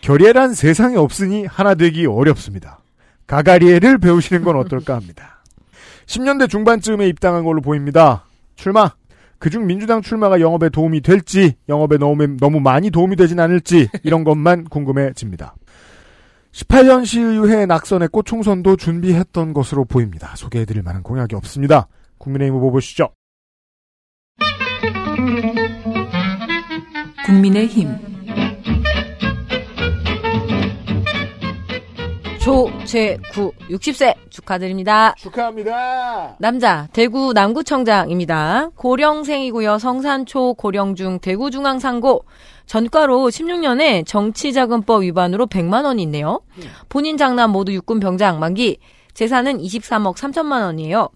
[0.00, 2.80] 결의란 세상에 없으니 하나 되기 어렵습니다.
[3.28, 5.44] 가가리에를 배우시는 건 어떨까 합니다.
[6.06, 8.24] 10년대 중반쯤에 입당한 걸로 보입니다.
[8.56, 8.90] 출마.
[9.38, 14.64] 그중 민주당 출마가 영업에 도움이 될지, 영업에 너무, 너무 많이 도움이 되진 않을지, 이런 것만
[14.64, 15.54] 궁금해집니다.
[16.50, 20.34] 18년 시의회 낙선의 꽃총선도 준비했던 것으로 보입니다.
[20.34, 21.86] 소개해드릴 만한 공약이 없습니다.
[22.18, 23.10] 국민의힘 후보 보시죠.
[27.32, 27.88] 국민의힘
[32.42, 35.14] 조재구 60세 축하드립니다.
[35.16, 36.36] 축하합니다.
[36.38, 38.70] 남자 대구 남구청장입니다.
[38.74, 39.78] 고령생이고요.
[39.78, 42.24] 성산초 고령중 대구중앙상고
[42.66, 46.40] 전과로 16년에 정치자금법 위반으로 100만 원이 있네요.
[46.90, 48.78] 본인 장남 모두 육군 병장 만기
[49.14, 51.08] 재산은 23억 3천만 원이에요.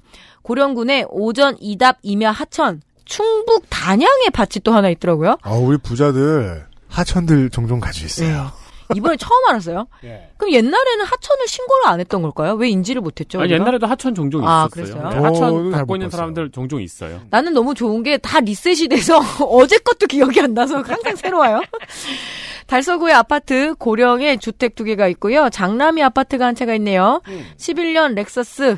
[0.42, 5.38] 고령군에 오전 이답 임야 하천 충북 단양에 밭이 또 하나 있더라고요.
[5.42, 8.50] 아, 우리 부자들, 하천들 종종 가지고 있어요.
[8.94, 9.88] 이번에 처음 알았어요.
[10.38, 12.54] 그럼 옛날에는 하천을 신고를 안 했던 걸까요?
[12.54, 13.40] 왜 인지를 못했죠?
[13.40, 13.52] 아니?
[13.52, 14.68] 옛날에도 하천 종종 아, 있었어요.
[14.70, 15.02] 그랬어요?
[15.02, 16.18] 네, 저는 하천 잘 갖고 못 있는 봤어요.
[16.18, 17.20] 사람들 종종 있어요.
[17.30, 19.18] 나는 너무 좋은 게 다 리셋이 돼서
[19.50, 21.62] 어제 것도 기억이 안 나서 항상 새로워요.
[22.68, 25.48] 달서구의 아파트 고령에 주택 두 개가 있고요.
[25.50, 27.22] 장남이 아파트가 한 채가 있네요.
[27.58, 28.76] 11년 렉서스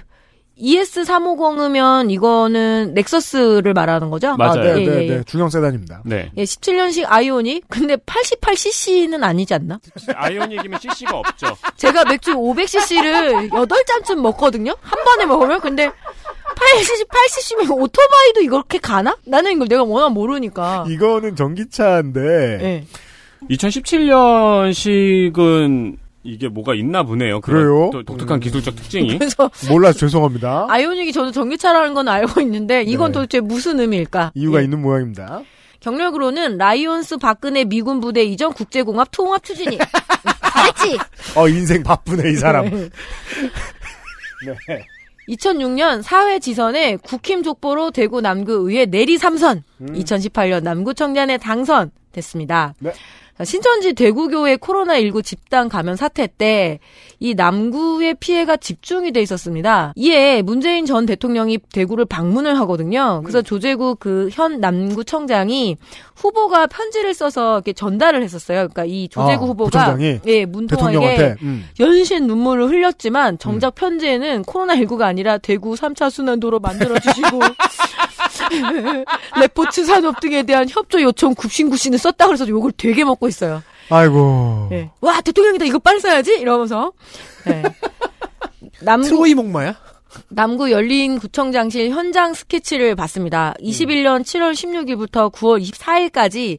[0.60, 4.36] ES350이면 이거는 렉서스를 말하는 거죠?
[4.36, 4.70] 맞아요.
[4.70, 5.16] 예, 네, 예, 네, 예.
[5.16, 5.22] 네.
[5.24, 6.02] 중형 세단입니다.
[6.04, 6.30] 네.
[6.36, 7.64] 예, 17년식 아이오닉.
[7.68, 9.78] 근데 88cc는 아니지 않나?
[10.14, 11.56] 아이오닉이면 CC가 없죠.
[11.76, 14.74] 제가 맥주 500cc를 8잔쯤 먹거든요?
[14.80, 15.60] 한 번에 먹으면?
[15.60, 19.16] 근데 80cc, 80cc면 오토바이도 이렇게 가나?
[19.24, 20.84] 나는 이걸 내가 워낙 모르니까.
[20.88, 22.20] 이거는 전기차인데,
[22.62, 22.84] 예.
[23.48, 25.96] 2017년식은
[26.28, 27.40] 이게 뭐가 있나 보네요.
[27.40, 27.90] 그래요?
[27.92, 29.16] 또 독특한 기술적 특징이.
[29.18, 30.66] 그래서 몰라서 죄송합니다.
[30.68, 33.14] 아이오닉이 저도 전기차라는 건 알고 있는데 이건 네.
[33.14, 34.32] 도대체 무슨 의미일까?
[34.34, 34.64] 이유가 예.
[34.64, 35.42] 있는 모양입니다.
[35.80, 39.78] 경력으로는 라이온스 박근혜 미군 부대 이전 국제공합 통합 추진이.
[40.58, 40.98] 잘했지?
[41.36, 42.68] 어, 인생 바쁘네, 이 사람.
[42.68, 42.88] 네.
[45.28, 52.74] 2006년 사회 지선에 국힘 족보로 대구 남구 의회 내리 3선, 2018년 남구청장에 당선됐습니다.
[52.80, 52.92] 네.
[53.38, 56.80] 자, 신천지 대구교회 코로나19 집단 감염 사태 때
[57.20, 59.92] 이 남구의 피해가 집중이 돼 있었습니다.
[59.96, 63.22] 이에 문재인 전 대통령이 대구를 방문을 하거든요.
[63.24, 65.76] 그래서 조재구 그 현 남구청장이
[66.14, 68.68] 후보가 편지를 써서 이렇게 전달을 했었어요.
[68.68, 71.34] 그러니까 이 조재구 아, 후보가 예, 문통에게.
[71.42, 71.66] 음.
[71.80, 77.40] 연신 눈물을 흘렸지만 정작 편지에는 코로나19가 아니라 대구 3차 순환도로 만들어 주시고
[79.40, 83.62] 레포츠 산업 등에 대한 협조 요청 굽신굽신을 썼다 그래서 욕을 되게 먹고 있어요.
[83.90, 84.68] 아이고.
[84.72, 84.90] 예.
[85.00, 86.92] 와 대통령이다 이거 빨리 써야지 이러면서
[87.48, 87.62] 예.
[88.80, 89.74] 남구 트로이 목마야?
[90.28, 93.54] 남구 열린 구청장실 현장 스케치를 봤습니다.
[93.60, 96.58] 21년 7월 16일부터 9월 24일까지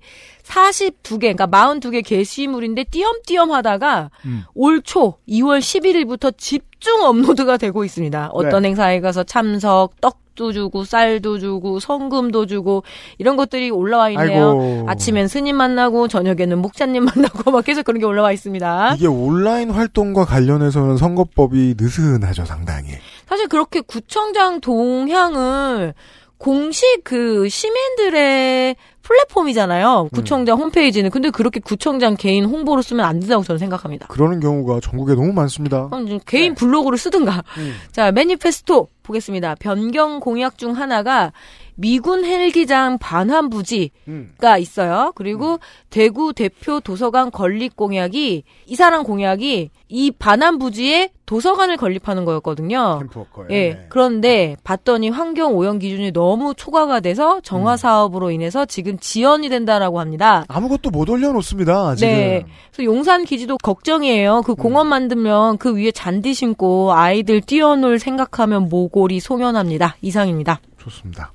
[0.49, 4.43] 42개, 그러니까 42개 게시물인데 띄엄띄엄 하다가 음.
[4.55, 8.29] 올초 2월 11일부터 집중 업로드가 되고 있습니다.
[8.33, 8.69] 어떤 네.
[8.69, 12.83] 행사에 가서 참석, 떡도 주고, 쌀도 주고, 성금도 주고,
[13.19, 14.49] 이런 것들이 올라와 있네요.
[14.49, 14.85] 아이고.
[14.87, 18.95] 아침엔 스님 만나고, 저녁에는 목사님 만나고, 막 계속 그런 게 올라와 있습니다.
[18.95, 22.93] 이게 온라인 활동과 관련해서는 선거법이 느슨하죠, 상당히.
[23.29, 25.93] 사실 그렇게 구청장 동향을
[26.39, 30.09] 공식 그 시민들의 플랫폼이잖아요.
[30.13, 31.09] 구청장 홈페이지는.
[31.09, 34.07] 근데 그렇게 구청장 개인 홍보로 쓰면 안 된다고 저는 생각합니다.
[34.07, 35.89] 그러는 경우가 전국에 너무 많습니다.
[36.25, 37.43] 개인 블로그를 쓰든가.
[37.57, 37.75] 음.
[37.91, 39.55] 자, 매니페스토 보겠습니다.
[39.59, 41.33] 변경 공약 중 하나가
[41.79, 44.59] 미군 헬기장 반환 부지가 음.
[44.59, 45.13] 있어요.
[45.15, 45.59] 그리고
[45.89, 52.99] 대구 대표 도서관 건립 공약이 이 사람 공약이 이 반환 부지에 도서관을 건립하는 거였거든요.
[52.99, 53.47] 캠프워커에.
[53.51, 53.85] 예.
[53.87, 60.43] 그런데 봤더니 환경 오염 기준이 너무 초과가 돼서 정화 사업으로 인해서 지금 지연이 된다라고 합니다.
[60.49, 62.13] 아무것도 못 올려놓습니다, 지금.
[62.13, 62.45] 네.
[62.71, 64.41] 그래서 용산 기지도 걱정이에요.
[64.41, 69.95] 그 공원 만들면 그 위에 잔디 신고 아이들 뛰어놀 생각하면 모골이 소면합니다.
[70.01, 70.59] 이상입니다.
[70.77, 71.31] 좋습니다.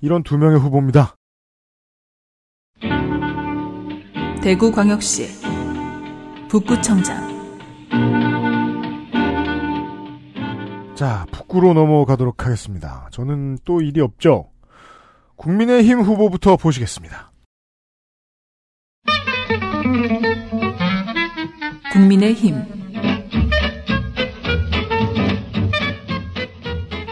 [0.00, 1.16] 이런 두 명의 후보입니다.
[4.42, 5.28] 대구광역시
[6.48, 7.28] 북구청장
[10.94, 13.08] 자, 북구로 넘어가도록 하겠습니다.
[13.10, 14.50] 저는 또 일이 없죠.
[15.36, 17.32] 국민의힘 후보부터 보시겠습니다.
[21.92, 22.54] 국민의힘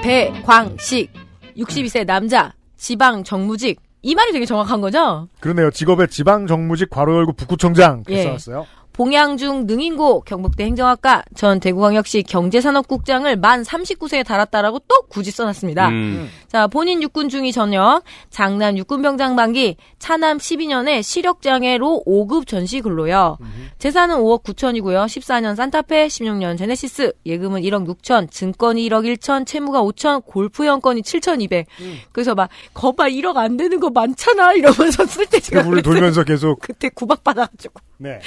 [0.03, 1.13] 배광식
[1.57, 5.29] 62세 남자 지방 정무직 이 말이 되게 정확한 거죠?
[5.41, 5.71] 그러네요.
[5.71, 8.23] 직업의 지방 정무직 괄호 열고 북구청장 예.
[8.23, 8.67] 써놨어요.
[8.99, 15.89] 봉양중 능인고 경북대 행정학과 전 대구광역시 경제산업국장을 만 39세에 달았다라고 또 굳이 써놨습니다.
[15.91, 16.29] 음.
[16.49, 23.39] 자, 본인 육군 중위 전역, 장남 육군병장 만기, 차남 12년에 시력장애로 5급 전시 근로요.
[23.79, 25.07] 재산은 5억 9천이고요.
[25.07, 31.67] 14년 산타페, 16년 제네시스, 예금은 1억 6천, 증권이 1억 1천, 채무가 5천, 골프연권이 7,200.
[32.13, 36.89] 그래서 막, 거봐 1억 안 되는 거 많잖아 이러면서 쓸때 제가 대구를 돌면서 계속 그때
[36.89, 37.81] 구박 받아가지고.
[37.99, 38.21] 네.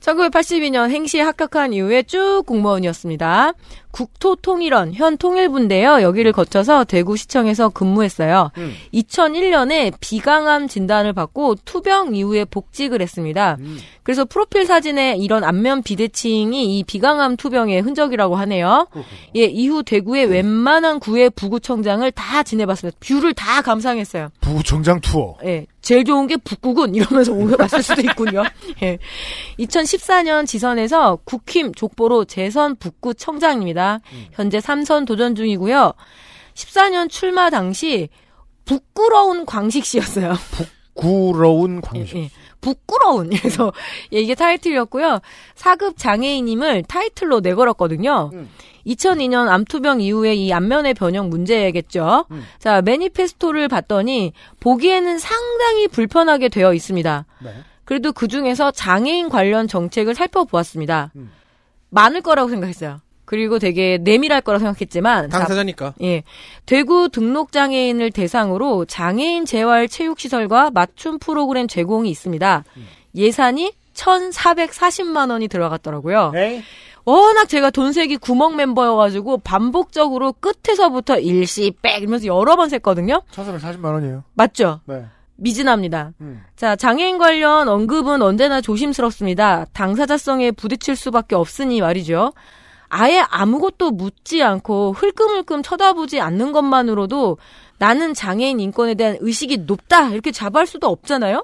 [0.00, 3.52] 1982년 행시에 합격한 이후에 쭉 공무원이었습니다.
[3.92, 6.02] 국토통일원 현 통일부인데요.
[6.02, 8.50] 여기를 거쳐서 대구시청에서 근무했어요.
[8.92, 13.56] 2001년에 비강암 진단을 받고 투병 이후에 복직을 했습니다.
[14.02, 18.88] 그래서 프로필 사진에 이런 안면 비대칭이 이 비강암 투병의 흔적이라고 하네요.
[19.36, 22.98] 예, 이후 대구의 웬만한 구의 부구청장을 다 지내봤습니다.
[23.00, 24.30] view를 다 감상했어요.
[24.40, 25.36] 부구청장 투어.
[25.44, 28.44] 예, 제일 좋은 게 북구군 이러면서 오갔을 수도 있군요.
[28.82, 28.98] 예.
[29.58, 33.98] 2014년 지선에서 국힘 족보로 재선 북구 청장입니다.
[34.32, 35.92] 현재 3선 도전 중이고요.
[36.54, 38.08] 14년 출마 당시
[38.64, 40.34] 부끄러운 광식 씨였어요.
[40.94, 42.16] 구러운 광식.
[42.16, 42.30] 예,
[42.62, 43.28] 부끄러운.
[43.36, 43.72] 그래서
[44.14, 45.20] 예, 이게 타이틀이었고요.
[45.56, 48.30] 4급 장애인임을 타이틀로 내걸었거든요.
[48.86, 52.24] 2002년 암투병 이후에 이 안면의 변형 문제겠죠.
[52.58, 57.26] 자, 매니페스토를 봤더니 보기에는 상당히 불편하게 되어 있습니다.
[57.84, 61.12] 그래도 그 중에서 장애인 관련 정책을 살펴보았습니다.
[61.90, 63.00] 많을 거라고 생각했어요.
[63.24, 65.94] 그리고 되게 내밀할 거라고 생각했지만 당사자니까.
[66.02, 66.22] 예.
[66.66, 72.64] 대구 등록 장애인을 대상으로 장애인 재활 체육 시설과 맞춤 프로그램 제공이 있습니다.
[73.14, 76.32] 예산이 1,440만 원이 들어갔더라고요.
[77.04, 83.22] 워낙 제가 돈세기 구멍 멤버여가지고 반복적으로 끝에서부터 일시 백 이러면서 여러 번 셌거든요.
[83.32, 84.24] 1440만 원이에요.
[84.34, 84.80] 맞죠?
[84.86, 85.04] 네.
[85.36, 86.12] 미진합니다.
[86.20, 86.42] 음.
[86.54, 89.66] 자, 장애인 관련 언급은 언제나 조심스럽습니다.
[89.72, 92.32] 당사자성에 부딪힐 수밖에 없으니 말이죠.
[92.94, 97.38] 아예 아무것도 묻지 않고 흘끔흘끔 쳐다보지 않는 것만으로도
[97.78, 101.42] 나는 장애인 인권에 대한 의식이 높다 이렇게 자부할 수도 없잖아요.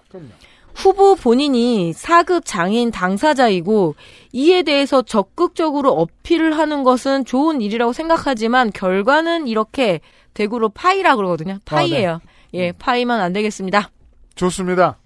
[0.74, 3.94] 후보 본인이 4급 장애인 당사자이고
[4.32, 10.00] 이에 대해서 적극적으로 어필을 하는 것은 좋은 일이라고 생각하지만 결과는 이렇게
[10.34, 11.60] 대구로 파이라 그러거든요.
[11.64, 12.20] 파이예요.
[12.52, 13.90] 예, 파이만 안 되겠습니다.
[14.34, 14.98] 좋습니다.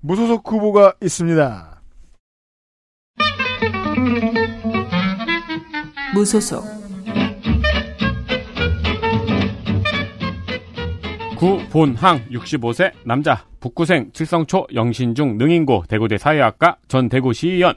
[0.00, 1.71] 무소속 후보가 있습니다.
[6.14, 6.64] 무소속
[11.36, 17.74] 구본항 65세 남자 북구생 칠성초 영신중 능인고 대구대 사회학과 전 대구시의원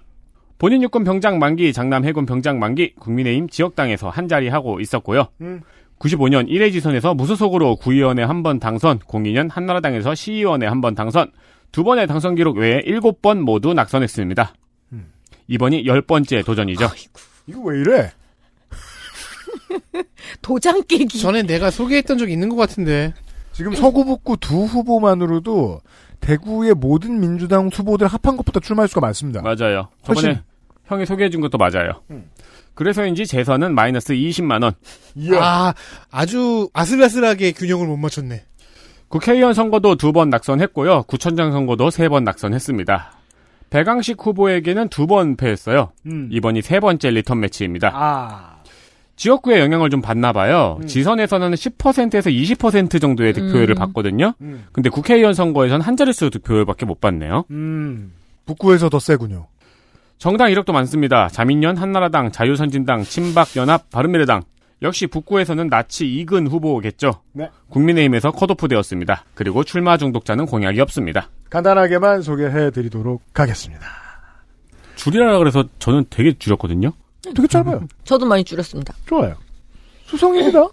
[0.58, 5.28] 본인 육군 병장 만기 장남 해군 병장 만기 국민의힘 지역당에서 한 자리 하고 있었고요.
[5.42, 5.62] 음.
[6.00, 11.32] 95년 1회 지선에서 무소속으로 구의원에 한 번 당선, 02년 한나라당에서 시의원에 한 번 당선,
[11.72, 14.54] 두 번의 당선 기록 외에 7번 모두 낙선했습니다.
[15.48, 16.88] 이번이 10번째 도전이죠.
[17.48, 18.12] 이거 왜 이래?
[20.42, 21.20] 도장 깨기.
[21.20, 23.14] 전에 내가 소개했던 적 있는 것 같은데.
[23.54, 25.82] 지금 서구북구 두 후보만으로도
[26.20, 29.42] 대구의 모든 민주당 후보들 합한 것보다 출마 횟수가 많습니다.
[29.42, 29.90] 맞아요.
[30.04, 30.42] 저번에 훨씬-
[30.86, 32.02] 형이 소개해준 것도 맞아요.
[32.74, 34.74] 그래서인지 재선은 마이너스 20만원.
[35.40, 35.74] 아,
[36.12, 38.44] 아주 아슬아슬하게 균형을 못 맞췄네.
[39.08, 41.04] 국회의원 선거도 두 번 낙선했고요.
[41.04, 43.14] 구청장 선거도 세 번 낙선했습니다.
[43.70, 45.92] 배광식 후보에게는 두 번 패했어요.
[46.08, 46.28] 음.
[46.32, 47.92] 이번이 세 번째 리턴 매치입니다.
[47.94, 48.55] 아.
[49.16, 50.80] 지역구의 영향을 좀 받나 봐요.
[50.86, 53.76] 지선에서는 10%에서 20% 정도의 득표율을 음.
[53.76, 54.34] 받거든요.
[54.42, 54.66] 음.
[54.72, 57.46] 근데 국회의원 선거에선 한 자릿수 득표율밖에 못 받네요.
[57.52, 58.14] 음.
[58.46, 59.48] 북구에서 더 세군요.
[60.18, 61.28] 정당 이력도 많습니다.
[61.30, 64.44] 자민련, 한나라당, 자유선진당, 친박연합, 바른미래당.
[64.82, 67.22] 역시 북구에서는 나치 이근 후보겠죠.
[67.34, 67.50] 네.
[67.70, 69.24] 국민의힘에서 컷오프 되었습니다.
[69.34, 71.30] 그리고 출마 중독자는 공약이 없습니다.
[71.50, 73.86] 간단하게만 소개해 드리도록 하겠습니다.
[74.96, 76.92] 줄이라 그래서 저는 되게 줄였거든요.
[77.34, 77.88] 되게 짧아요.
[78.04, 78.94] 저도 많이 줄였습니다.
[79.08, 79.36] 좋아요.
[80.06, 80.68] 수성입니다.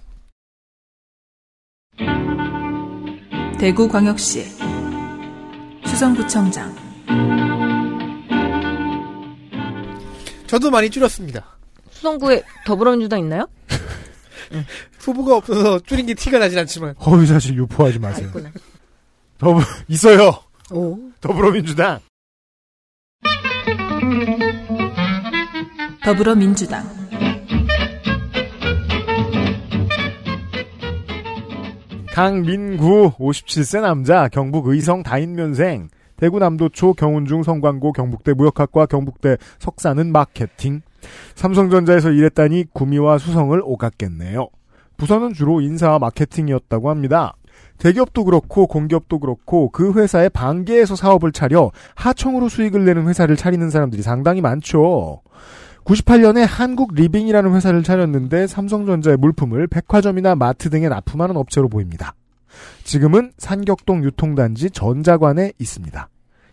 [3.59, 4.45] 대구광역시
[5.87, 6.75] 수성구청장
[10.47, 11.47] 저도 많이 줄였습니다.
[11.91, 13.47] 수성구에 더불어민주당 있나요?
[14.99, 16.95] 후보가 없어서 줄인 게 티가 나진 않지만.
[17.07, 18.27] 허위 사실 유포하지 마세요.
[18.27, 18.51] 있구나.
[19.39, 20.43] 더불 있어요.
[20.71, 20.99] 오.
[21.21, 22.01] 더불어민주당.
[26.05, 26.83] 더불어민주당
[32.13, 40.83] 강민구 57세 남자 경북 의성 다인면생 대구 남도초 경운중 성광고 경북대 무역학과 경북대 석사는 마케팅.
[41.37, 44.49] 삼성전자에서 일했다니 구미와 수성을 오갔겠네요.
[44.97, 47.35] 부서는 주로 인사와 마케팅이었다고 합니다.
[47.79, 54.03] 대기업도 그렇고 공기업도 그렇고 그 회사의 방계에서 사업을 차려 하청으로 수익을 내는 회사를 차리는 사람들이
[54.03, 55.23] 상당히 많죠.
[55.85, 62.15] 98년에 한국 리빙이라는 회사를 차렸는데 삼성전자의 물품을 백화점이나 마트 등에 납품하는 업체로 보입니다.
[62.85, 66.09] 지금은 산격동 유통단지 전자관에 있습니다.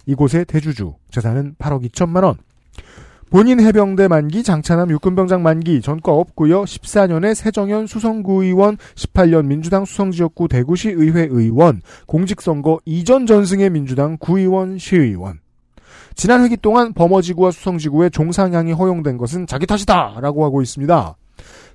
[0.06, 2.38] 이곳의 대주주 재산은 8억 2천만 원.
[3.30, 6.64] 본인 해병대 만기, 장차남 육군병장 만기, 전과 없고요.
[6.64, 15.42] 14년에 세정현 수성구의원, 18년 민주당 수성지역구 대구시 의회 의원, 공직선거 이전 전승의 민주당 구의원, 시의원.
[16.16, 21.16] 지난 회기 동안 범어지구와 수성지구에 종상향이 허용된 것은 자기 탓이다라고 하고 있습니다.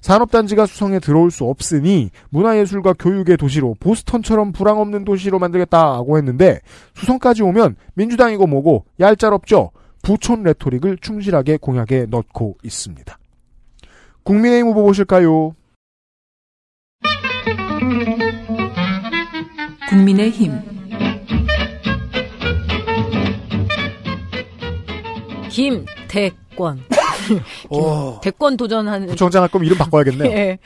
[0.00, 6.60] 산업단지가 수성에 들어올 수 없으니 문화예술과 교육의 도시로 보스턴처럼 불황 없는 도시로 만들겠다고 했는데
[6.94, 9.70] 수성까지 오면 민주당이고 뭐고 얄짤없죠.
[10.02, 13.18] 부촌 레토릭을 충실하게 공약에 넣고 있습니다.
[14.22, 15.54] 국민의힘 후보 보실까요?
[19.88, 20.73] 국민의힘
[25.54, 26.82] 김대권.
[27.70, 28.20] 오.
[28.20, 30.30] 대권 도전하는 구청장 할 거면 이름 바꿔야겠네요.
[30.36, 30.58] 예.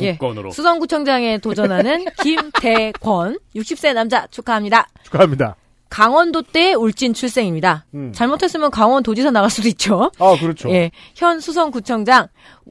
[0.00, 0.12] 예.
[0.12, 0.50] 국권으로.
[0.50, 4.88] 수성구청장에 도전하는 김대권 60세 남자 축하합니다.
[5.04, 5.56] 축하합니다.
[5.90, 7.84] 강원도 때 울진 출생입니다.
[7.94, 8.12] 음.
[8.14, 10.12] 잘못했으면 강원도지사 나갈 수도 있죠.
[10.20, 10.70] 아, 그렇죠.
[10.70, 10.92] 예.
[11.16, 12.28] 현 수성구청장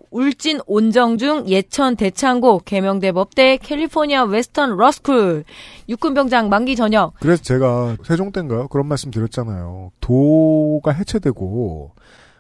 [0.10, 5.44] 울진 온정중 예천 대창고 계명대법대 California Western 로스쿨
[5.90, 8.70] 육군병장 만기 전역 그래서 제가 세종 때인가요?
[8.70, 9.92] 그런 말씀 드렸잖아요.
[10.00, 11.92] 도가 해체되고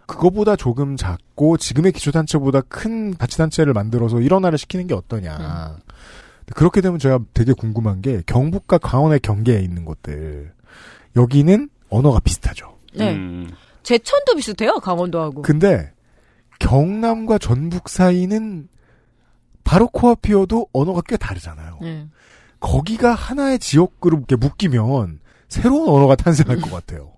[0.05, 5.77] 그거보다 조금 작고 지금의 기초단체보다 큰 자치단체를 만들어서 일원화를 시키는 게 어떠냐.
[6.55, 10.51] 그렇게 되면 제가 되게 궁금한 게 경북과 강원의 경계에 있는 곳들
[11.15, 12.77] 여기는 언어가 비슷하죠.
[12.95, 13.13] 네.
[13.13, 13.49] 음.
[13.83, 15.41] 제천도 비슷해요 강원도하고.
[15.41, 15.91] 근데
[16.59, 18.67] 경남과 전북 사이는
[19.63, 21.79] 바로 코앞이어도 언어가 꽤 다르잖아요.
[21.83, 22.07] 예.
[22.59, 27.13] 거기가 하나의 지역으로 이렇게 묶이면 새로운 언어가 탄생할 것 같아요.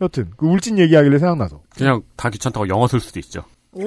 [0.00, 3.44] 여튼 그 울진 얘기하길래 생각나서 그냥 다 귀찮다고 영어 쓸 수도 있죠.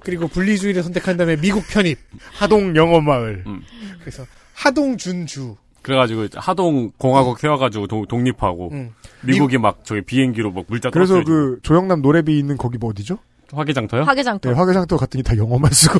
[0.00, 1.98] 그리고 분리주의를 선택한 다음에 미국 편입.
[2.32, 3.42] 하동 영어 마을.
[3.46, 3.62] 음.
[4.00, 4.24] 그래서
[4.54, 5.56] 하동 준주.
[5.86, 8.92] 그래가지고 하동 공화국 세워가지고 도- 독립하고 음.
[9.22, 13.18] 미국이 막 저기 비행기로 막 물자 그래서 떨어뜨려주고 그 조영남 노래비 있는 거기 뭐 어디죠?
[13.52, 14.02] 화개장터요?
[14.02, 14.50] 화개장터.
[14.50, 15.98] 네, 화개장터 갔더니 다 영어만 쓰고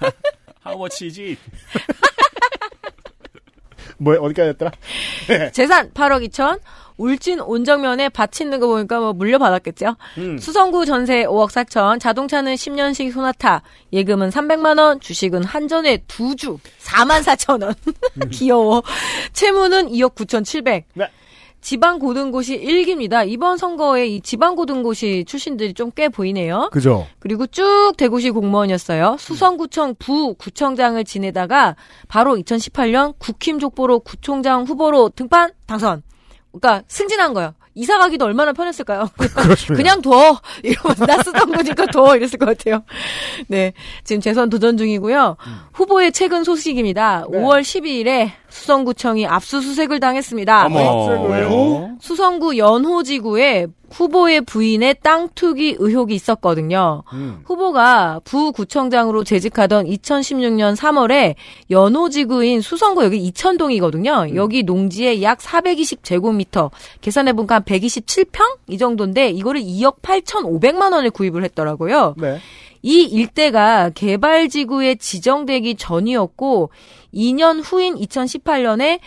[0.66, 1.38] How much is it?
[4.00, 4.72] 뭐 어디까지 했더라?
[5.52, 6.58] 재산 8억 2천.
[6.96, 9.96] 울진 온정면에 밭 있는 거 보니까 뭐 물려받았겠죠.
[10.18, 10.38] 음.
[10.38, 11.98] 수성구 전세 5억 4천.
[11.98, 13.62] 자동차는 10년식 소나타.
[13.92, 15.00] 예금은 300만 원.
[15.00, 16.58] 주식은 한전에 두 주.
[16.82, 17.74] 4만 4천 원.
[18.30, 18.82] 귀여워.
[19.32, 20.84] 채무는 2억 9천 7백.
[20.94, 21.08] 네.
[21.60, 23.28] 지방고등고시 1기입니다.
[23.28, 26.70] 이번 선거에 이 지방고등고시 출신들이 좀 꽤 보이네요.
[26.72, 27.06] 그죠?
[27.18, 29.16] 그리고 쭉 대구시 공무원이었어요.
[29.18, 31.74] 수성구청 부구청장을 지내다가
[32.08, 36.02] 바로 2018년 국힘족보로 구청장 후보로 등판 당선.
[36.52, 37.54] 그러니까 승진한 거예요.
[37.74, 39.08] 이사 가기도 얼마나 편했을까요?
[39.16, 39.74] 그렇습니다.
[39.74, 42.82] 그냥 둬 이러면서 나 쓰던 거니까 둬 이랬을 것 같아요.
[43.48, 43.72] 네,
[44.04, 45.36] 지금 재선 도전 중이고요.
[45.72, 47.26] 후보의 최근 소식입니다.
[47.30, 47.38] 네.
[47.38, 50.66] 5월 12일에 수성구청이 압수수색을 당했습니다.
[50.66, 51.34] 어머, 네.
[51.34, 51.96] 왜요?
[52.00, 57.02] 수성구 연호지구에 후보의 부인의 땅 투기 의혹이 있었거든요.
[57.12, 57.40] 음.
[57.44, 61.34] 후보가 부구청장으로 재직하던 2016년 3월에
[61.70, 64.34] 연호지구인 수성구 여기 이천동이거든요.
[64.34, 66.70] 여기 농지에 약 420제곱미터
[67.00, 72.14] 계산해보니까 한 127평 이 정도인데 이거를 2억 8,500만 원에 구입을 했더라고요.
[72.16, 72.38] 네.
[72.82, 76.70] 이 일대가 개발지구에 지정되기 전이었고
[77.14, 79.00] 2년 후인 2018년에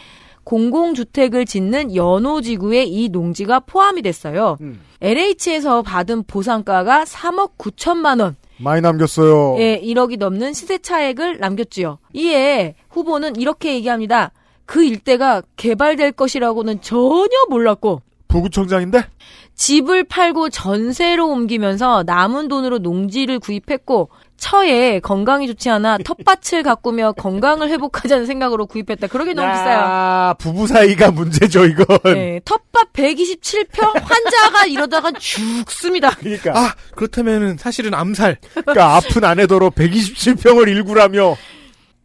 [0.44, 4.58] 공공주택을 짓는 연호지구에 이 농지가 포함이 됐어요.
[4.62, 4.82] 음.
[5.02, 9.56] LH에서 받은 보상가가 3억 9천만 원, 많이 남겼어요.
[9.60, 11.98] 예, 1억이 넘는 시세 차액을 남겼지요.
[12.14, 14.32] 이에 후보는 이렇게 얘기합니다.
[14.66, 19.06] 그 일대가 개발될 것이라고는 전혀 몰랐고 부구청장인데
[19.56, 27.70] 집을 팔고 전세로 옮기면서 남은 돈으로 농지를 구입했고 처에 건강이 좋지 않아 텃밭을 가꾸며 건강을
[27.70, 29.08] 회복하자는 생각으로 구입했다.
[29.08, 29.80] 그러게 너무 비싸요.
[29.80, 31.86] 아, 부부 사이가 문제죠 이건.
[32.06, 36.10] 네, 텃밭 127평 환자가 이러다가 죽습니다.
[36.10, 38.38] 그러니까 아, 그렇다면은 사실은 암살.
[38.66, 41.38] 그러니까 아픈 아내더러 127평을 일구라며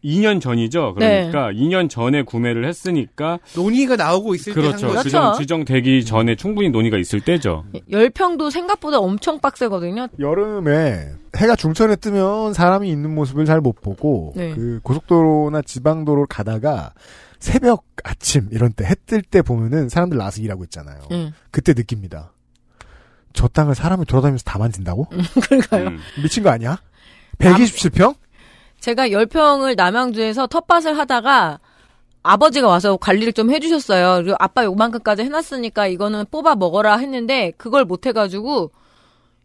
[0.03, 0.93] 2년 전이죠.
[0.95, 4.87] 그러니까 2년 전에 구매를 했으니까 논의가 나오고 있을 때 그렇죠.
[4.87, 5.03] 한 거죠.
[5.09, 7.65] 지정, 지정 되기 전에 충분히 논의가 있을 때죠.
[7.91, 10.07] 열평도 생각보다 엄청 빡세거든요.
[10.19, 14.53] 여름에 해가 중천에 뜨면 사람이 있는 모습을 잘 못 보고 네.
[14.53, 16.93] 그 고속도로나 지방도로 가다가
[17.39, 20.99] 새벽 아침 이런 때 해 뜰 때 보면은 사람들 나와서 일하고 있잖아요.
[21.11, 21.31] 응.
[21.51, 22.31] 그때 느낍니다.
[23.33, 25.07] 저 땅을 사람이 돌아다니면서 다 만진다고?
[25.43, 25.87] 그러니까요.
[25.89, 25.99] 음.
[26.23, 26.81] 미친 거 아니야?
[27.37, 28.15] 127평?
[28.79, 31.59] 제가 열평을 남양주에서 텃밭을 하다가
[32.23, 34.23] 아버지가 와서 관리를 좀 해주셨어요.
[34.23, 38.71] 그리고 아빠 요만큼까지 해놨으니까 이거는 뽑아 먹어라 했는데 그걸 못 해가지고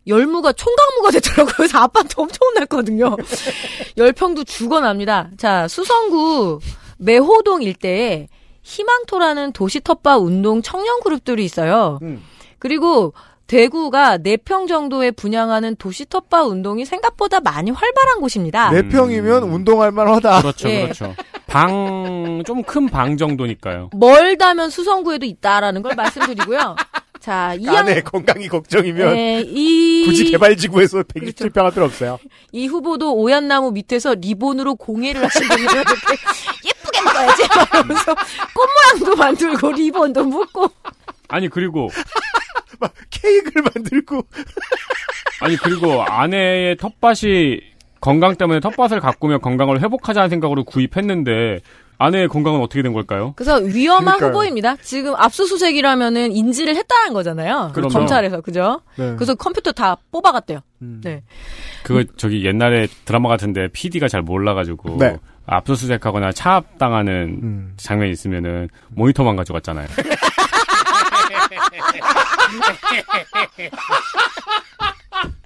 [0.06, 1.55] 열무가 총각무가 됐더라고요.
[1.56, 3.16] 그래서 아빠한테 엄청 혼났거든요.
[3.97, 5.31] 열평도 죽어납니다.
[5.39, 6.61] 자, 수성구
[6.98, 8.28] 매호동 일대에
[8.62, 11.98] 희망토라는 도시 텃밭 운동 청년 그룹들이 있어요.
[12.59, 13.12] 그리고
[13.47, 18.71] 대구가 4평 정도에 분양하는 도시 텃밭 운동이 생각보다 많이 활발한 곳입니다.
[18.71, 20.41] 네 평이면 운동할 만하다.
[20.43, 20.83] 그렇죠, 예.
[20.85, 21.15] 그렇죠.
[21.47, 23.91] 방, 좀 큰 방 정도니까요.
[23.95, 26.75] 멀다면 수성구에도 있다라는 걸 말씀드리고요.
[27.21, 32.19] 자, 이 아내 양, 건강이 걱정이면 네, 이, 굳이 개발지구에서 127평 할 필요 없어요.
[32.53, 35.71] 이 후보도 오얏나무 밑에서 리본으로 공예를 하신 분이에요.
[35.71, 35.93] 이렇게
[36.69, 37.43] 예쁘게 먹어야지.
[37.57, 38.69] 막 이러면서 꽃
[39.01, 40.69] 모양도 만들고 리본도 묶고.
[41.29, 41.89] 아니, 그리고,
[43.11, 44.23] 케이크를 만들고
[45.41, 47.61] 아니, 그리고 아내의 텃밭이
[48.01, 51.61] 건강 때문에 텃밭을 가꾸며 건강을 회복하자는 생각으로 구입했는데,
[51.97, 53.33] 아내의 건강은 어떻게 된 걸까요?
[53.37, 54.31] 그래서 위험한 그러니까요.
[54.31, 54.77] 후보입니다.
[54.83, 57.71] 지금 압수수색이라면은 인지를 했다는 거잖아요.
[57.73, 57.89] 그럼요.
[57.93, 58.81] 검찰에서 그죠?
[58.97, 59.15] 네.
[59.15, 60.61] 그래서 컴퓨터 다 뽑아갔대요.
[60.83, 61.01] 음.
[61.05, 61.23] 네.
[61.85, 65.19] 그거 저기 옛날에 드라마 같은데 PD가 잘 몰라가지고 네.
[65.47, 67.73] 압수수색하거나 차압당하는 음.
[67.77, 69.87] 장면이 있으면은 모니터만 가져갔잖아요.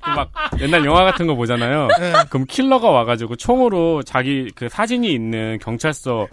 [0.03, 0.31] 그막
[0.61, 1.89] 옛날 영화 같은 거 보잖아요.
[2.31, 6.29] 그럼 킬러가 와가지고 총으로 자기 그 사진이 있는 경찰서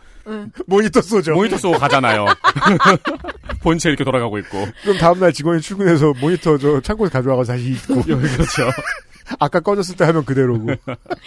[0.66, 1.34] 모니터 쏘죠.
[1.34, 2.26] 모니터 쏘고 가잖아요.
[3.62, 4.68] 본체 이렇게 돌아가고 있고.
[4.84, 8.70] 그럼 다음날 직원이 출근해서 모니터 저 창고에 가져와서 다시 입고 그렇죠.
[9.40, 10.70] 아까 꺼졌을 때 하면 그대로고.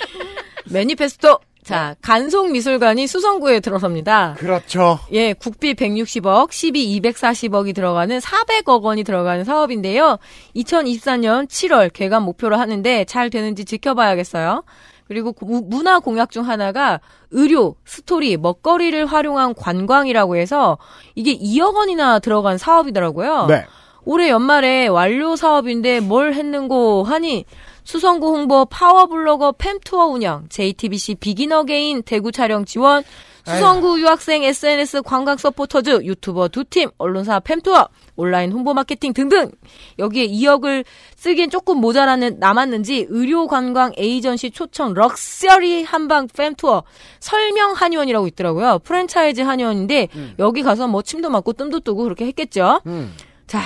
[0.71, 1.39] 매니페스토.
[1.69, 4.35] 자, 간송 미술관이 수성구에 들어섭니다.
[4.39, 4.99] 그렇죠.
[5.13, 10.19] 예, 국비 160억, 시비 240억이 들어가는 400억 원이 들어가는 사업인데요.
[10.57, 14.65] 2024년 7월 개관 목표로 하는데 잘 되는지 지켜봐야겠어요.
[15.07, 17.01] 그리고 구- 문화 공약 중 하나가
[17.31, 20.79] 의료, 스토리, 먹거리를 활용한 관광이라고 해서
[21.15, 23.47] 이게 2억 원이나 들어간 사업이더라고요.
[23.47, 23.65] 네.
[24.05, 27.45] 올해 연말에 완료 사업인데 뭘 했는고 하니
[27.89, 33.03] 수성구 홍보 파워블로거 팸투어 운영, JTBC Begin Again 대구 촬영 지원,
[33.47, 39.51] 수성구 유학생 SNS 관광 서포터즈, 유튜버 두 팀, 언론사 팸투어, 온라인 홍보 마케팅 등등.
[39.99, 40.85] 여기에 2억을
[41.17, 46.83] 쓰기엔 조금 모자라는 남았는지 의료 관광 에이전시 초청 럭셔리 한방 팸투어
[47.21, 48.81] 설명 한의원이라고 있더라고요.
[48.81, 50.09] 프랜차이즈 한의원인데
[50.39, 52.83] 여기 가서 뭐 침도 맞고 뜸도 뜨고 그렇게 했겠죠.
[52.87, 53.15] 음.
[53.47, 53.63] 자,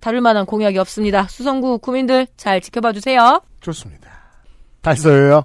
[0.00, 1.28] 다룰 만한 공약이 없습니다.
[1.28, 3.42] 수성구 구민들 잘 지켜봐 주세요.
[3.60, 4.10] 좋습니다.
[4.80, 5.44] 달서예요.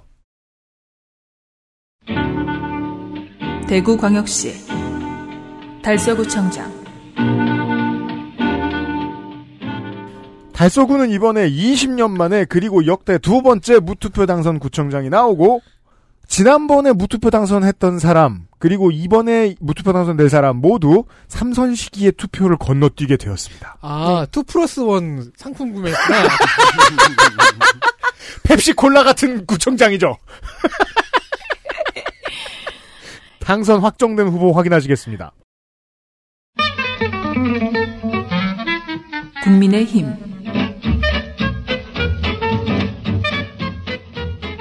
[3.68, 4.54] 대구광역시
[5.82, 6.72] 달서구청장
[10.52, 15.60] 달서구는 이번에 20년 만에 그리고 역대 두 번째 무투표 당선 구청장이 나오고
[16.28, 23.78] 지난번에 무투표 당선했던 사람 그리고 이번에 무투표 당선될 사람 모두 삼선 시기에 투표를 건너뛰게 되었습니다.
[23.82, 26.22] 아, two plus one 상품 구매했구나.
[28.44, 30.16] 펩시콜라 같은 구청장이죠.
[33.40, 35.32] 당선 확정된 후보 확인하시겠습니다.
[39.44, 40.12] 국민의 힘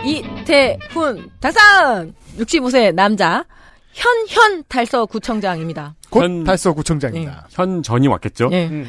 [0.06, 2.14] 이태훈 당선!
[2.38, 3.44] 65세 남자
[3.96, 5.96] 현현 달서 구청장입니다.
[6.10, 7.48] 곧 현- 달서 구청장입니다.
[7.52, 8.50] 현 전이 왔겠죠?
[8.52, 8.68] 예.
[8.68, 8.86] 음.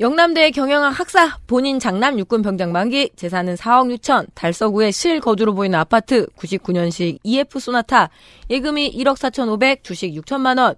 [0.00, 5.78] 영남대 경영학 학사, 본인 장남 육군 병장 만기, 재산은 4억 6천, 달서구의 실 거주로 보이는
[5.78, 8.08] 아파트, 99년식 EF 소나타,
[8.50, 10.74] 예금이 1억 4천 5백, 주식 6천만 원.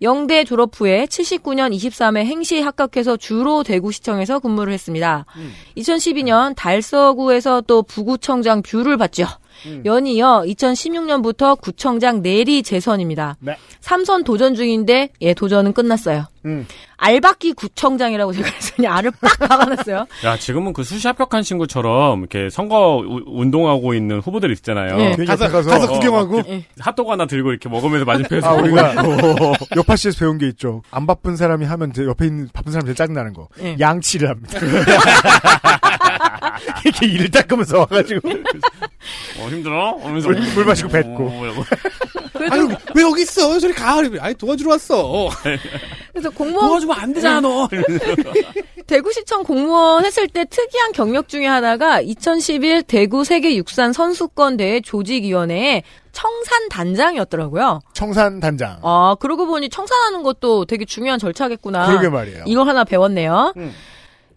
[0.00, 5.24] 영대 졸업 후에 79년 23회 행시 합격해서 주로 대구시청에서 근무를 했습니다.
[5.76, 9.26] 2012년 달서구에서 또 부구청장 view를 받죠.
[9.84, 13.36] 연이어 2016년부터 구청장 내리 재선입니다.
[13.40, 13.56] 네.
[13.80, 16.26] 삼선 도전 중인데 예 도전은 끝났어요.
[16.44, 16.66] 음.
[16.96, 20.06] 알박기 구청장이라고 제가 했더니 알을 빡 박아놨어요.
[20.24, 24.98] 야, 지금은 그 수시 합격한 친구처럼 이렇게 선거 우- 운동하고 있는 후보들 있잖아요.
[25.00, 25.10] 예.
[25.14, 26.42] 괜히 가서, 가서 가서 어, 구경하고.
[26.48, 26.64] 예.
[26.80, 29.52] 핫도그 하나 들고 이렇게 먹으면서 맞은편에서 아, 우리가 있고.
[29.76, 30.82] 요팟시에서 배운 게 있죠.
[30.90, 33.48] 안 바쁜 사람이 하면 제 옆에 있는 바쁜 사람 제일 짜증 나는 거.
[33.62, 33.76] 예.
[33.78, 34.58] 양치를 합니다.
[36.84, 38.28] 이렇게 이를 닦으면서 와가지고.
[38.30, 39.98] 어, 힘들어?
[40.02, 41.26] 하면서 물, 물 마시고 뱉고.
[41.26, 41.64] 어.
[42.50, 43.58] 아유, 왜 여기 있어?
[43.58, 43.98] 저리 가.
[44.20, 45.28] 아니, 도와주러 왔어.
[46.12, 47.68] 그래서 공무원 도와주면 안 되잖아, 너.
[48.86, 55.82] 대구시청 공무원 했을 때 특이한 경력 중에 하나가 2011 대구 세계 육산 선수권 대회 조직위원회의
[56.12, 57.80] 청산 단장이었더라고요.
[57.92, 58.78] 청산 단장.
[58.82, 61.86] 아, 그러고 보니 청산하는 것도 되게 중요한 절차겠구나.
[61.86, 62.44] 그러게 말이에요.
[62.46, 63.52] 이걸 하나 배웠네요.
[63.56, 63.74] 음.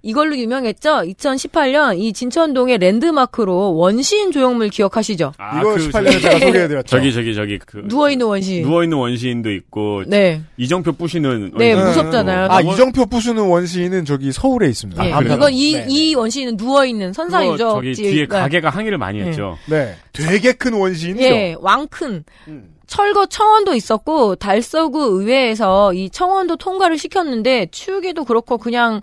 [0.03, 1.03] 이걸로 유명했죠.
[1.06, 5.34] 2018년 이 진천동의 랜드마크로 원시인 조형물 기억하시죠?
[5.38, 6.88] 아, 이거 그 18년에 제가 소개해드렸죠.
[6.88, 8.64] 저기 저기 저기 그 누워있는 원시인.
[8.64, 10.41] 누워 있는 원시인도 있고 네.
[10.57, 11.88] 이정표 부시는 네, 원시인.
[11.88, 12.48] 무섭잖아요.
[12.49, 15.06] 아, 저거- 이정표 부수는 원시인은 저기 서울에 있습니다.
[15.07, 17.57] 예, 아, 이건 이, 네, 이 원시인은 누워있는 그거 선사유죠.
[17.57, 19.28] 저기 뒤에 가게가 항의를 많이 네.
[19.28, 19.57] 했죠.
[19.69, 19.95] 네.
[20.14, 21.23] 되게 큰 원시인이죠.
[21.23, 22.23] 예, 왕큰.
[22.48, 22.76] 음.
[22.88, 28.99] 철거 청원도 있었고 달서구 의회에서 이 청원도 통과를 시켰는데 추우기도 그렇고 그냥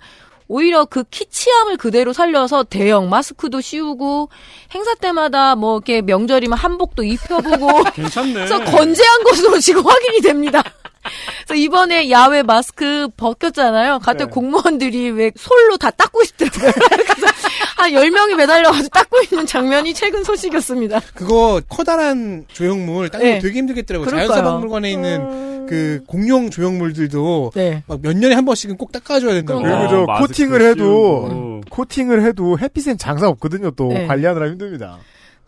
[0.49, 4.31] 오히려 그 키치함을 그대로 살려서 대형 마스크도 씌우고
[4.75, 8.33] 행사 때마다 뭐 이렇게 명절이면 한복도 입혀보고 괜찮네.
[8.33, 10.63] 그래서 건재한 것으로 지금 확인이 됩니다.
[11.47, 13.99] 그래서 이번에 야외 마스크 벗겼잖아요.
[14.01, 14.35] 갔더니 네.
[14.35, 16.73] 공무원들이 왜 솔로 다 닦고 있더라고요.
[17.05, 17.27] 그래서
[17.77, 21.01] 한 10명이 매달려가지고 닦고 있는 장면이 최근 소식이었습니다.
[21.15, 23.35] 그거 커다란 조형물 닦는 네.
[23.39, 24.11] 거 되게 힘들겠더라고요.
[24.11, 27.83] 자연사박물관에 있는 그 공룡 조형물들도 네.
[27.87, 29.61] 막몇 년에 한 번씩은 꼭 닦아줘야 된다고.
[29.63, 31.61] 그리고 어, 저 마스크 코팅을 해도 씌우고.
[31.71, 33.71] 코팅을 해도 햇빛엔 장사 없거든요.
[33.73, 34.07] 또 네.
[34.07, 34.99] 관리하느라 힘듭니다.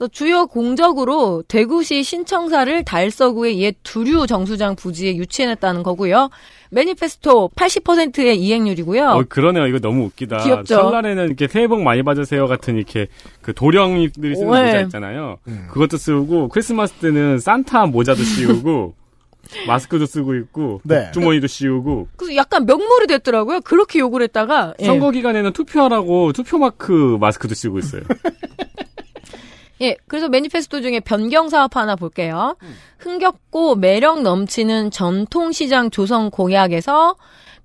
[0.00, 6.30] 또 주요 공적으로 대구시 신청사를 달서구의 옛 두류 정수장 부지에 유치해냈다는 거고요.
[6.70, 9.08] 매니페스토 80%의 이행률이고요.
[9.10, 9.66] 어, 그러네요.
[9.66, 10.38] 이거 너무 웃기다.
[10.38, 10.74] 귀엽죠?
[10.74, 13.08] 설날에는 이렇게 새해 복 많이 받으세요 같은 이렇게
[13.42, 14.64] 그 도령이들이 쓰는 네.
[14.64, 15.36] 모자 있잖아요.
[15.48, 15.68] 음.
[15.70, 18.94] 그것도 쓰고 크리스마스 때는 산타 모자도 씌우고
[19.68, 21.10] 마스크도 쓰고 있고 네.
[21.12, 23.60] 주머니도 씌우고 그래서 약간 명물이 됐더라고요.
[23.60, 24.86] 그렇게 욕을 했다가 예.
[24.86, 28.00] 선거 기간에는 투표하라고 투표 마크 마스크도 쓰고 있어요.
[29.80, 32.56] 예, 그래서 매니페스토 중에 변경 사업 하나 볼게요.
[32.98, 37.16] 흥겹고 매력 넘치는 전통시장 조성 공약에서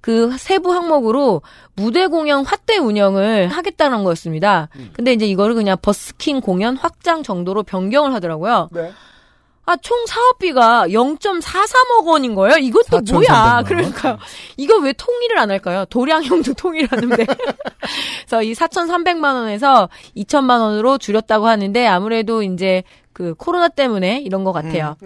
[0.01, 1.41] 그 세부 항목으로
[1.75, 4.69] 무대 공연 확대 운영을 하겠다는 거였습니다.
[4.93, 8.69] 근데 이제 이거를 그냥 버스킹 공연 확장 정도로 변경을 하더라고요.
[8.71, 8.91] 네.
[9.67, 12.57] 아, 총 사업비가 0.43억 원인 거예요?
[12.57, 13.53] 이것도 4,300만 뭐야?
[13.55, 13.63] 원.
[13.63, 14.17] 그러니까요.
[14.57, 15.85] 이거 왜 통일을 안 할까요?
[15.89, 17.25] 도량형도 통일하는데.
[17.25, 22.83] 그래서 이 4,300만 원에서 2천만 원으로 줄였다고 하는데 아무래도 이제
[23.13, 24.97] 그 코로나 때문에 이런 것 같아요.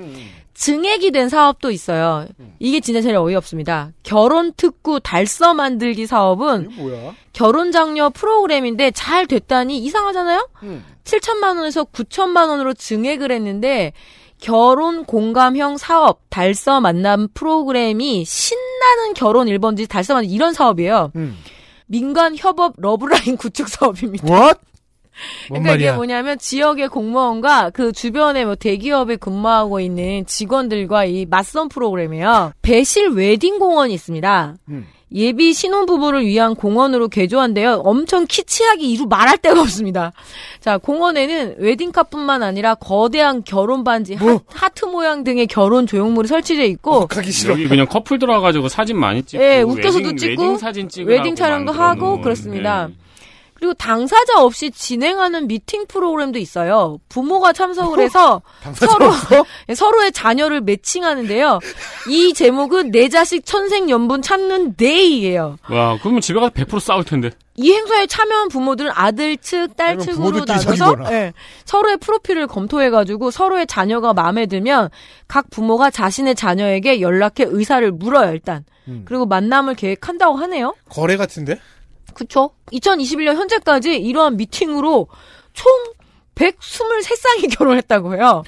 [0.55, 2.27] 증액이 된 사업도 있어요.
[2.59, 3.91] 이게 진짜 제일 어이없습니다.
[4.03, 6.69] 결혼 특구 달서 만들기 사업은?
[7.31, 10.49] 결혼 장려 프로그램인데 잘 됐다니 이상하잖아요?
[11.05, 13.93] 7천만 원에서 9천만 원으로 증액을 했는데
[14.39, 21.11] 결혼 공감형 사업 달서 만남 프로그램이 신나는 결혼 1번지 달서 만남 이런 사업이에요.
[21.15, 21.37] 음.
[21.87, 24.25] 민간 협업 러브라인 구축 사업입니다.
[24.27, 24.59] What?
[25.49, 25.91] 뭔 그러니까 이게?
[25.91, 32.53] 뭐냐면 지역의 공무원과 그 주변에 뭐 대기업에 근무하고 있는 직원들과 이 맞선 프로그램이에요.
[32.61, 34.55] 배실 웨딩 공원이 있습니다.
[34.69, 34.87] 음.
[35.13, 37.81] 예비 신혼부부를 위한 공원으로 개조한데요.
[37.83, 40.11] 엄청 키치하게 이루 말할 데가 없습니다.
[40.59, 44.41] 자, 공원에는 웨딩카뿐만 아니라 거대한 결혼 반지, 뭐?
[44.47, 47.53] 하, 트 모양 등의 결혼 조형물이 설치되어 있고, 가기 싫어.
[47.53, 51.35] 여기 그냥 커플 들어와가지고 사진 많이 찍고 예, 웃겨서도 웨딩, 찍고, 웨딩 사진 찍고 웨딩
[51.35, 52.89] 촬영도 하고 그렇습니다.
[53.59, 56.97] 그리고 당사자 없이 진행하는 미팅 프로그램도 있어요.
[57.09, 58.41] 부모가 참석을 해서
[58.73, 59.11] 서로
[59.75, 61.59] 서로의 자녀를 매칭하는데요.
[62.09, 65.57] 이 제목은 내 자식 천생 연분 찾는 day예요.
[65.69, 67.31] 와 그러면 집에 가서 100% 싸울 텐데.
[67.57, 70.95] 이 행사에 참여한 부모들은 아들 측, 딸 측으로 나눠서.
[71.11, 71.33] 예,
[71.65, 74.89] 서로의 프로필을 검토해가지고 서로의 자녀가 마음에 들면
[75.27, 78.63] 각 부모가 자신의 자녀에게 연락해 의사를 물어요 일단.
[78.87, 79.03] 음.
[79.05, 80.73] 그리고 만남을 계획한다고 하네요.
[80.87, 81.59] 거래 같은데?
[82.13, 82.51] 그쵸?
[82.71, 85.07] 2021년 현재까지 이러한 미팅으로
[85.53, 85.71] 총
[86.35, 88.43] 123쌍이 결혼했다고 해요.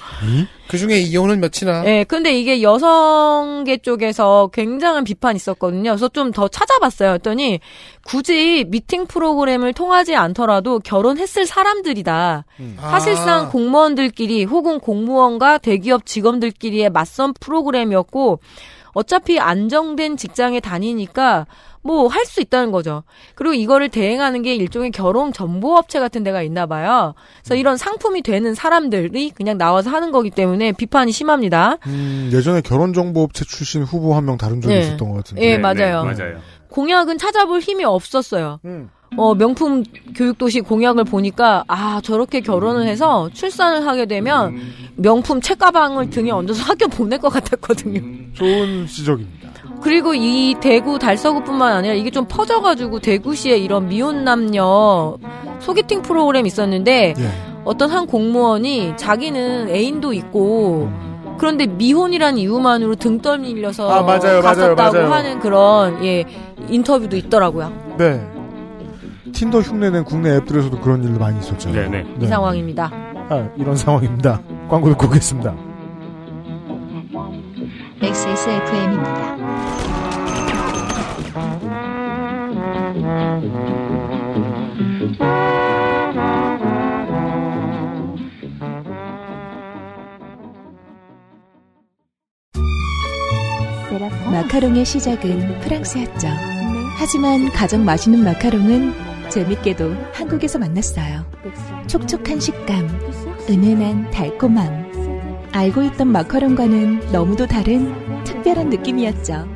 [0.68, 1.84] 그 중에 이혼은 몇이나?
[1.84, 5.90] 예, 근데 이게 여성계 쪽에서 굉장한 비판이 있었거든요.
[5.90, 7.10] 그래서 좀 더 찾아봤어요.
[7.14, 7.60] 했더니
[8.06, 12.46] 굳이 미팅 프로그램을 통하지 않더라도 결혼했을 사람들이다.
[12.80, 13.48] 사실상 아.
[13.50, 18.40] 공무원들끼리 혹은 공무원과 대기업 직원들끼리의 맞선 프로그램이었고
[18.94, 21.46] 어차피 안정된 직장에 다니니까
[21.84, 23.02] 뭐 할 수 있다는 거죠.
[23.34, 27.14] 그리고 이거를 대행하는 게 일종의 결혼 정보 업체 같은 데가 있나 봐요.
[27.42, 31.78] 그래서 이런 상품이 되는 사람들이 그냥 나와서 하는 거기 때문에 비판이 심합니다.
[31.86, 34.80] 음, 예전에 결혼 정보 업체 출신 후보 한 명 다른 적이 네.
[34.82, 35.42] 있었던 것 같은데.
[35.42, 36.04] 예, 맞아요.
[36.04, 36.38] 맞아요.
[36.68, 38.60] 공약은 찾아볼 힘이 없었어요.
[38.64, 38.88] 음.
[39.18, 39.82] 어, 명품
[40.16, 44.58] 교육도시 공약을 보니까, 아, 저렇게 결혼을 해서 출산을 하게 되면
[44.96, 48.00] 명품 책가방을 등에 얹어서 학교 보낼 것 같았거든요.
[48.32, 49.41] 좋은 지적입니다.
[49.82, 55.16] 그리고 이 대구 달서구뿐만 아니라 이게 좀 퍼져가지고 대구시에 이런 미혼 남녀
[55.58, 57.28] 소개팅 프로그램 있었는데, 예.
[57.64, 60.90] 어떤 한 공무원이 자기는 애인도 있고
[61.38, 65.12] 그런데 미혼이라는 이유만으로 등 떠밀려서 아, 맞아요, 맞아요, 갔었다고 맞아요.
[65.12, 66.24] 하는 그런 예
[66.68, 67.72] 인터뷰도 있더라고요.
[67.98, 68.20] 네.
[69.32, 71.70] 틴더 흉내낸 국내 앱들에서도 그런 일도 많이 있었죠.
[71.70, 72.06] 네네.
[72.20, 72.90] 이 상황입니다.
[73.28, 74.40] 아, 이런 상황입니다.
[74.68, 75.54] 광고 듣고 오겠습니다.
[78.02, 79.36] XSFM입니다.
[94.32, 96.28] 마카롱의 시작은 프랑스였죠.
[96.96, 98.92] 하지만 가장 맛있는 마카롱은
[99.30, 101.24] 재밌게도 한국에서 만났어요.
[101.86, 102.88] 촉촉한 식감,
[103.48, 104.91] 은은한 달콤함.
[105.52, 107.92] 알고 있던 마카롱과는 너무도 다른
[108.24, 109.46] 특별한 느낌이었죠.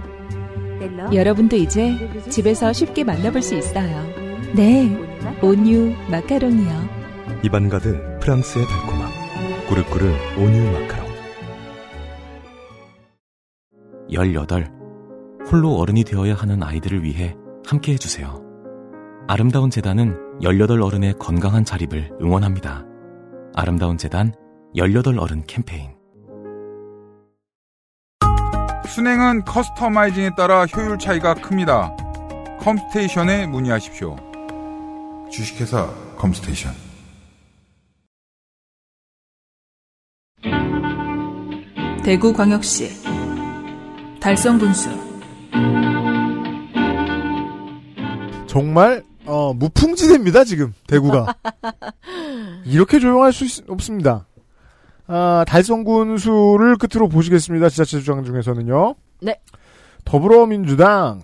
[1.13, 1.95] 여러분도 이제
[2.29, 4.05] 집에서 쉽게 만나볼 수 있어요.
[4.55, 4.95] 네,
[5.43, 6.97] 온유 마카롱이요.
[7.43, 9.11] 입안 가득 프랑스의 달콤함.
[9.69, 11.07] 꾸르꾸르 온유 마카롱.
[14.11, 14.71] 18.
[15.51, 17.35] 홀로 어른이 되어야 하는 아이들을 위해
[17.67, 18.43] 함께 해주세요.
[19.29, 22.85] 아름다운 재단은 18 어른의 건강한 자립을 응원합니다.
[23.55, 24.33] 아름다운 재단
[24.75, 25.91] 18 어른 캠페인.
[28.89, 31.95] 순행은 커스터마이징에 따라 효율 차이가 큽니다.
[32.61, 34.17] 컴스테이션에 문의하십시오.
[35.31, 35.87] 주식회사
[36.17, 36.73] 컴스테이션.
[42.05, 42.91] 대구광역시
[44.21, 44.91] 달성분수
[48.47, 51.35] 정말 어, 무풍지대입니다 지금 대구가
[52.65, 54.27] 이렇게 조용할 수 있- 없습니다.
[55.09, 57.69] 아, 달성군수를 끝으로 보시겠습니다.
[57.69, 58.95] 지자체 주장 중에서는요.
[59.23, 59.41] 네.
[60.05, 61.23] 더불어민주당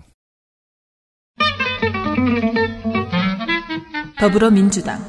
[4.19, 4.99] 더불어민주당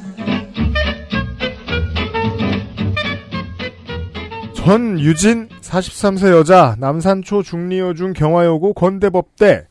[4.54, 9.66] 전유진 43세 여자 남산초 중리여중 경화여고 건대법대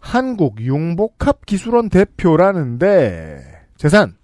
[0.00, 3.40] 한국융복합기술원 대표라는데
[3.76, 4.17] 재산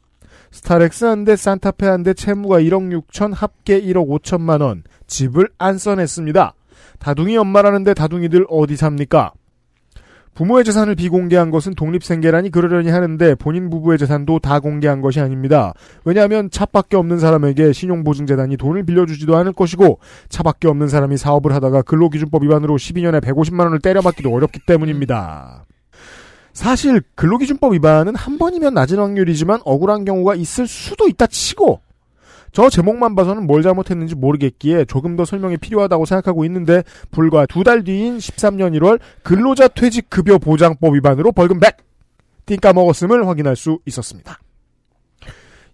[0.54, 5.78] 스타렉스 한 대 산타페 한 대 채무가 1억 6천 합계 1억 5천만 원 집을 안
[5.78, 6.54] 써냈습니다.
[7.00, 9.32] 다둥이 엄마라는데 다둥이들 어디 삽니까?
[10.34, 15.74] 부모의 재산을 비공개한 것은 독립생계라니 그러려니 하는데 본인 부부의 재산도 다 공개한 것이 아닙니다.
[16.04, 19.98] 왜냐하면 차밖에 없는 사람에게 신용보증재단이 돈을 빌려주지도 않을 것이고
[20.28, 25.64] 차밖에 없는 사람이 사업을 하다가 근로기준법 위반으로 12년에 150만 원을 때려맞기도 어렵기 때문입니다.
[26.54, 31.80] 사실 근로기준법 위반은 한 번이면 낮은 확률이지만 억울한 경우가 있을 수도 있다 치고
[32.52, 37.82] 저 제목만 봐서는 뭘 잘못했는지 모르겠기에 조금 더 설명이 필요하다고 생각하고 있는데 불과 두 달
[37.82, 41.76] 뒤인 13년 1월 근로자 퇴직 급여 보장법 위반으로 벌금 100
[42.46, 44.38] 띵까 먹었음을 확인할 수 있었습니다.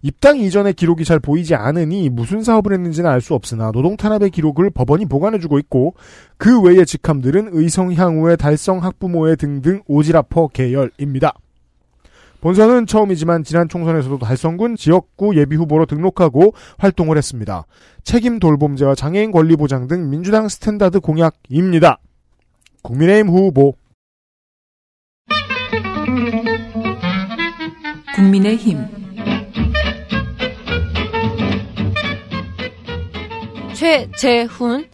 [0.03, 4.71] 입당 이전의 기록이 잘 보이지 않으니 무슨 사업을 했는지는 알 수 없으나 노동 탄압의 기록을
[4.71, 5.93] 법원이 보관해주고 있고
[6.37, 11.33] 그 외의 직함들은 의성 향후의 달성 학부모회 등등 오지라퍼 계열입니다.
[12.41, 17.67] 본선은 처음이지만 지난 총선에서도 달성군 지역구 예비후보로 등록하고 활동을 했습니다.
[18.03, 21.99] 책임 돌봄제와 장애인 권리 보장 등 민주당 standard 공약입니다.
[22.81, 23.75] 국민의힘 후보
[28.15, 29.00] 국민의힘
[33.81, 34.85] 최재훈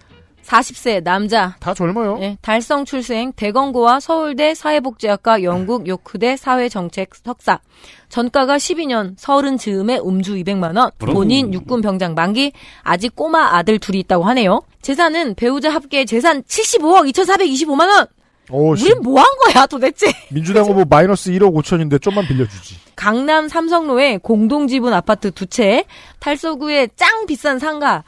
[0.46, 1.58] 40세 남자.
[1.60, 2.20] 다 젊어요.
[2.22, 7.60] 예, 달성 출생 대건고와 서울대 사회복지학과 영국 요크대 사회정책 석사.
[8.08, 10.92] 전과가 12년 서른 즈음에 음주 200만 원.
[11.00, 12.54] 본인 육군 병장 만기.
[12.84, 14.62] 아직 꼬마 아들 둘이 있다고 하네요.
[14.82, 18.08] 재산은 배우자 합계 재산 75억 2,425만 원.
[18.50, 20.08] 오, 씨, 우린 뭐한 거야 도대체?
[20.32, 22.78] 민주당 후보 마이너스 1억 5천인데 좀만 빌려주지.
[22.96, 25.84] 강남 삼성로에 공동지분 아파트 두 채,
[26.20, 28.06] 달서구에 짱 비싼 상가,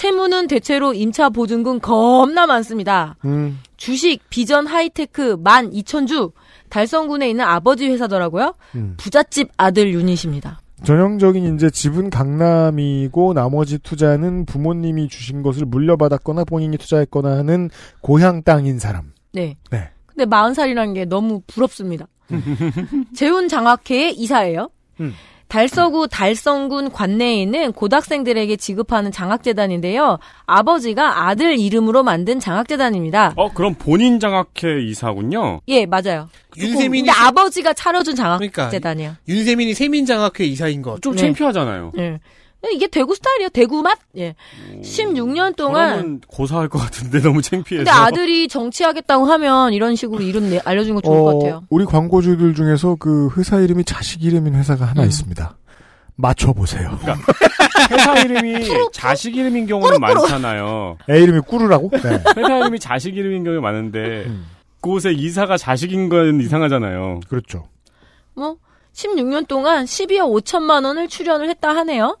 [0.00, 3.16] 채무는 대체로 임차 보증금 겁나 많습니다.
[3.26, 6.32] 음, 주식 비전 하이테크 12,000주,
[6.70, 8.54] 달성군에 있는 아버지 회사더라고요.
[8.76, 8.94] 음.
[8.96, 10.62] 부잣집 아들 유닛입니다.
[10.84, 17.68] 전형적인 이제 집은 강남이고 나머지 투자는 부모님이 주신 것을 물려받았거나 본인이 투자했거나 하는
[18.00, 19.12] 고향 땅인 사람.
[19.34, 19.58] 네.
[19.70, 19.90] 네.
[20.06, 22.06] 근데 40살이라는 게 너무 부럽습니다.
[23.14, 24.70] 재훈 장학회의 이사예요.
[25.00, 25.12] 음.
[25.50, 30.18] 달서구 달성군 관내에 있는 고등학생들에게 지급하는 장학재단인데요.
[30.46, 33.34] 아버지가 아들 이름으로 만든 장학재단입니다.
[33.36, 35.60] 어, 그럼 본인 장학회 이사군요.
[35.68, 36.28] 예, 맞아요.
[36.56, 39.16] 윤세민이 근데 아버지가 차려준 그러니까 장학재단이에요.
[39.28, 41.02] 윤세민이 세민 장학회 이사인 것.
[41.02, 41.22] 좀 네.
[41.22, 41.92] 창피하잖아요.
[41.98, 42.20] 예.
[42.68, 43.48] 이게 대구 스타일이에요.
[43.50, 43.98] 대구 맛?
[44.16, 44.34] 예.
[44.82, 47.84] 16년 동안 그러면 고사할 것 같은데 너무 창피해서.
[47.84, 51.64] 근데 아들이 정치하겠다고 하면 이런 식으로 이름 내, 알려준 거 좋을 것 같아요.
[51.70, 55.06] 우리 광고주들 중에서 그 회사 이름이 자식 이름인 회사가 하나 음.
[55.06, 55.56] 있습니다.
[56.16, 56.98] 맞춰보세요.
[57.90, 60.98] 회사 이름이 자식 이름인 경우는 많잖아요.
[61.08, 61.90] 애 이름이 꾸르라고?
[61.90, 62.22] 네.
[62.36, 64.46] 회사 이름이 자식 이름인 경우가 많은데 음.
[64.82, 67.20] 그곳에 이사가 자식인 건 이상하잖아요.
[67.28, 67.64] 그렇죠.
[68.34, 68.56] 뭐
[69.04, 72.18] 16년 동안 12억 5천만 원을 출연을 했다 하네요.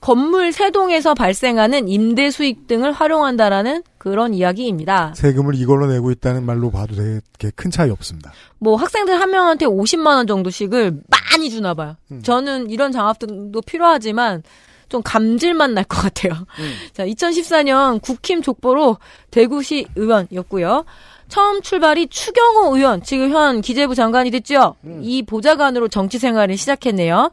[0.00, 5.12] 건물 세동에서 발생하는 임대 수익 등을 활용한다라는 그런 이야기입니다.
[5.14, 8.32] 세금을 이걸로 내고 있다는 말로 봐도 되게 큰 차이 없습니다.
[8.58, 11.96] 뭐 학생들 한 명한테 50만 원 정도씩을 많이 주나 봐요.
[12.22, 14.42] 저는 이런 장학금도 필요하지만
[14.88, 16.34] 좀 감질만 날 것 같아요.
[16.92, 18.98] 자, 2014년 국힘 족보로
[19.30, 20.84] 대구시 의원이었고요.
[21.32, 24.74] 처음 출발이 추경호 의원, 지금 현 기재부 장관이 됐죠.
[25.00, 27.32] 이 보좌관으로 정치 생활을 시작했네요.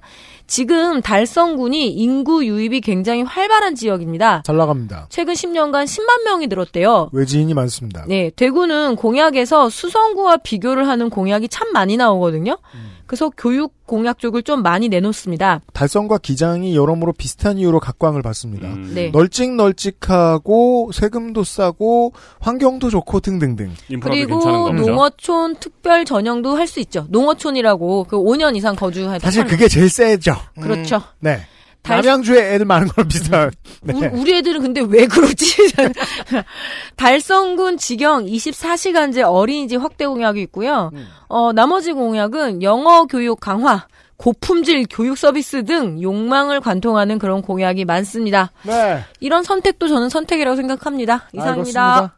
[0.60, 4.42] 지금 달성군이 인구 유입이 굉장히 활발한 지역입니다.
[4.44, 5.06] 잘 나갑니다.
[5.10, 7.12] 최근 10년간 10만 명이 늘었대요.
[7.14, 8.04] 외지인이 많습니다.
[8.08, 12.58] 네, 대구는 공약에서 수성구와 비교를 하는 공약이 참 많이 나오거든요.
[13.06, 15.62] 그래서 교육 공약 쪽을 좀 많이 내놓습니다.
[15.74, 18.68] 달성과 기장이 여러모로 비슷한 이유로 각광을 받습니다.
[18.68, 18.92] 음.
[18.94, 19.10] 네.
[19.10, 23.72] 널찍널찍하고 세금도 싸고 환경도 좋고 등등등.
[23.90, 24.72] 인프라도 그리고.
[24.74, 27.08] 농어촌 특별 전형도 할 수 있죠.
[27.10, 30.36] 농어촌이라고 그 5년 이상 거주하다 사실 그게 제일 세죠.
[30.62, 31.02] 그렇죠.
[31.20, 31.40] 네.
[31.82, 33.52] 달- 남양주에 애들 많은 거랑 비슷한.
[33.82, 33.94] 네.
[33.94, 35.74] 우리, 우리 애들은 근데 왜 그러지?
[36.98, 40.92] 달성군 직영 24시간제 어린이집 확대 공약이 있고요.
[40.94, 41.08] 음.
[41.28, 43.88] 어, 나머지 공약은 영어 교육 강화,
[44.18, 48.52] 고품질 교육 서비스 등 욕망을 관통하는 그런 공약이 많습니다.
[48.64, 49.04] 네.
[49.22, 51.30] 이런 선택도 저는 선택이라고 생각합니다.
[51.34, 51.82] 이상입니다.
[51.96, 52.16] 알겠습니다.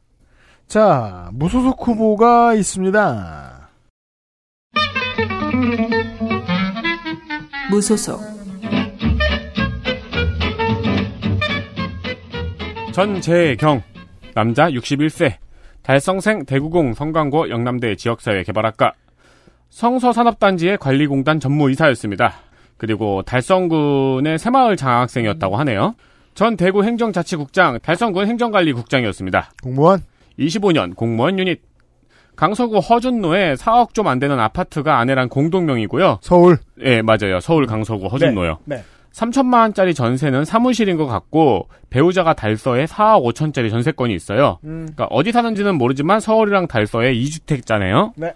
[0.67, 3.60] 자, 무소속 후보가 있습니다.
[7.71, 8.19] 무소속
[12.91, 13.81] 전재경
[14.35, 15.35] 남자 61세
[15.81, 18.91] 달성생 대구공 성광고 영남대 지역사회 개발학과
[19.69, 22.33] 성서산업단지의 관리공단 전무이사였습니다.
[22.75, 25.95] 그리고 달성군의 새마을 장학생이었다고 하네요.
[26.33, 29.51] 전 대구 행정자치국장 달성군 행정관리국장이었습니다.
[29.63, 30.01] 공무원
[30.37, 31.61] 25년 공무원 유닛
[32.35, 36.19] 강서구 허준로에 4억 좀 안 되는 아파트가 아내랑 공동명이고요.
[36.21, 36.57] 서울.
[36.83, 37.39] 예, 맞아요.
[37.39, 38.59] 서울 강서구 허준로요.
[38.65, 38.83] 네.
[39.13, 44.57] 3천만 원짜리 전세는 사무실인 것 같고 배우자가 달서에 4억 5천짜리 전세권이 있어요.
[44.63, 44.87] 음.
[44.93, 48.13] 그러니까 어디 사는지는 모르지만 서울이랑 달서에 2주택자네요.
[48.15, 48.33] 네.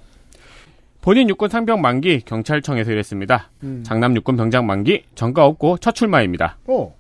[1.02, 3.50] 본인 육군 상병 만기 경찰청에서 일했습니다.
[3.64, 3.84] 음.
[3.86, 6.58] 장남 육군 병장 만기 전과 없고 첫 출마입니다.
[6.68, 6.94] 어.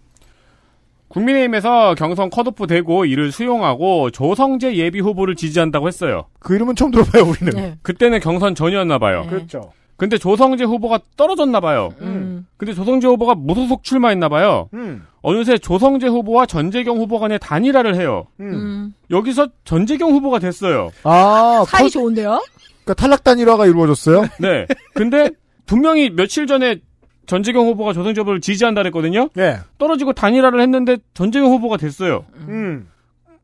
[1.15, 6.25] 국민의힘에서 경선 컷오프 되고 이를 수용하고 조성재 예비 후보를 지지한다고 했어요.
[6.39, 7.53] 그 이름은 처음 들어봐요, 우리는.
[7.53, 7.77] 네.
[7.81, 9.21] 그때는 경선 전이었나 봐요.
[9.23, 9.29] 네.
[9.29, 9.71] 그렇죠.
[9.95, 11.93] 근데 조성재 후보가 떨어졌나 봐요.
[12.01, 12.45] 음.
[12.57, 14.67] 근데 조성재 후보가 무소속 출마했나 봐요.
[14.73, 15.05] 음.
[15.21, 18.27] 어느새 조성재 후보와 전재경 후보 간에 단일화를 해요.
[18.41, 18.53] 음.
[18.53, 18.93] 음.
[19.09, 20.91] 여기서 전재경 후보가 됐어요.
[21.03, 22.43] 아, 사이 탈, 좋은데요?
[22.83, 24.23] 그러니까 탈락 단일화가 이루어졌어요?
[24.41, 24.67] 네.
[24.93, 25.29] 근데
[25.65, 26.79] 분명히 며칠 전에
[27.25, 29.29] 전재경 후보가 후보를 지지한다 그랬거든요.
[29.33, 29.57] 네.
[29.77, 32.25] 떨어지고 단일화를 했는데 전재경 후보가 됐어요.
[32.47, 32.87] 음.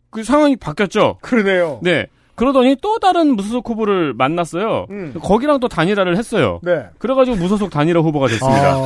[0.10, 1.18] 그 상황이 바뀌었죠.
[1.22, 1.80] 그러네요.
[1.82, 2.08] 네.
[2.36, 4.88] 그러더니 또 다른 무소속 후보를 만났어요.
[4.90, 5.14] 음.
[5.22, 6.60] 거기랑 또 단일화를 했어요.
[6.64, 6.86] 네.
[6.98, 8.74] 그래가지고 무소속 단일화 후보가 됐습니다.
[8.74, 8.84] 아,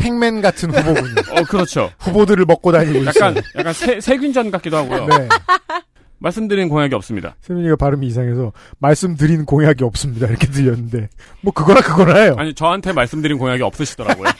[0.00, 1.14] 팩맨 같은 후보군요.
[1.32, 1.90] 어, 그렇죠.
[1.98, 3.42] 후보들을 먹고 다니고 약간, 있어요.
[3.58, 5.06] 약간 세, 세균전 같기도 하고요.
[5.06, 5.28] 네.
[6.18, 7.36] 말씀드린 공약이 없습니다.
[7.40, 10.26] 세민이가 발음이 이상해서 말씀드린 공약이 없습니다.
[10.26, 11.08] 이렇게 들렸는데
[11.40, 12.34] 뭐 그거나 그거나요.
[12.36, 14.28] 아니, 저한테 말씀드린 공약이 없으시더라고요.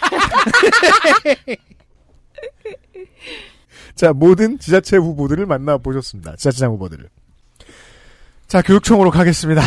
[3.95, 6.37] 자, 모든 지자체 후보들을 만나 보셨습니다.
[6.37, 7.09] 지자체장 후보들을.
[8.47, 9.63] 자, 교육청으로 가겠습니다.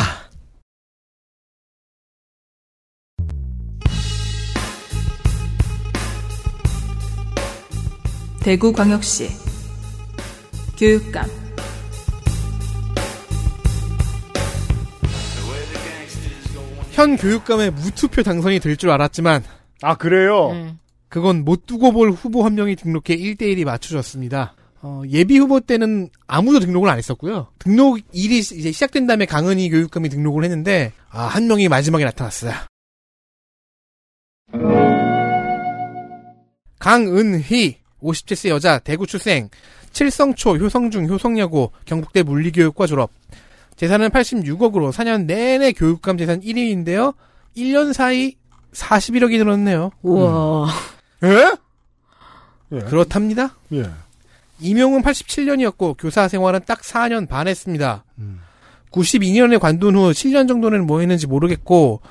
[8.42, 9.30] 대구광역시
[10.80, 11.41] 교육감
[17.02, 19.44] 현 교육감의 무투표 당선이 될 줄 알았지만
[19.82, 20.52] 아, 그래요?
[20.54, 20.76] 네.
[21.10, 24.54] 그건 못 두고 볼 후보 한 명이 등록해 1대1이 맞춰졌습니다.
[24.84, 27.48] 어, 예비 후보 때는 아무도 등록을 안 했었고요.
[27.58, 32.54] 등록 일이 이제 시작된 다음에 강은희 교육감이 등록을 했는데 아, 한 명이 마지막에 나타났어요.
[36.80, 39.50] 강은희 57세 여자 대구 출생
[39.92, 43.12] 칠성초 효성중 효성여고 경북대 물리교육과 졸업
[43.76, 47.16] 재산은 86억으로 4년 내내 교육감 재산 1위인데요.
[47.58, 48.36] 1년 사이
[48.74, 49.92] 41억이 늘었네요.
[50.04, 50.70] 우와.
[51.24, 51.52] 예?
[52.74, 52.80] 예.
[52.80, 53.56] 그렇답니다.
[53.74, 53.90] 예.
[54.60, 58.04] 임용은 87년이었고 교사 생활은 딱 4년 반 했습니다.
[58.20, 58.42] 음.
[58.92, 62.02] 92년에 관둔 후 7년 정도는 뭐 했는지 모르겠고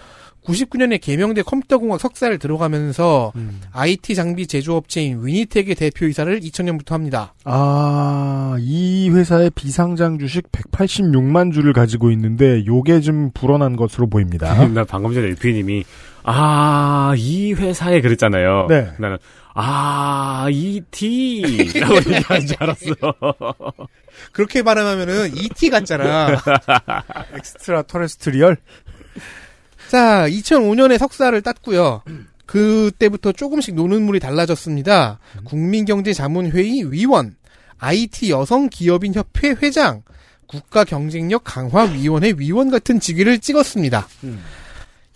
[0.44, 3.60] 99년에 개명대 컴퓨터공학 석사를 들어가면서 음.
[3.72, 7.34] IT 장비 제조업체인 위니텍의 대표이사를 2000년부터 합니다.
[7.44, 14.66] 아, 이 회사의 비상장 주식 186만 주를 가지고 있는데 요게 좀 불어난 것으로 보입니다.
[14.68, 15.84] 나 방금 전에 유피님이
[16.22, 18.66] 아, 이 회사에 그랬잖아요.
[18.68, 18.90] 네.
[18.98, 19.16] 나는,
[19.54, 21.80] 아, E.T.
[21.80, 22.94] 라고 얘기하는 줄 알았어.
[24.32, 26.36] 그렇게 발음하면은 ET 같잖아.
[27.34, 28.58] extra terrestrial?
[29.90, 32.02] 자, 2005년에 석사를 땄고요.
[32.46, 35.18] 그때부터 조금씩 노는 물이 달라졌습니다.
[35.42, 37.34] 국민경제자문회의 위원,
[37.78, 40.04] IT 여성 기업인 협회 회장,
[40.46, 44.06] 국가경쟁력 강화위원회 위원 같은 직위를 찍었습니다.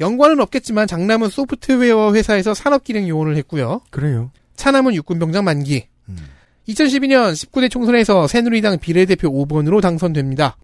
[0.00, 3.80] 연관은 없겠지만 장남은 소프트웨어 회사에서 산업기능 요원을 했고요.
[3.90, 4.32] 그래요.
[4.56, 5.86] 차남은 육군병장 만기.
[6.68, 10.56] 2012년 19대 총선에서 새누리당 비례대표 5번으로 당선됩니다.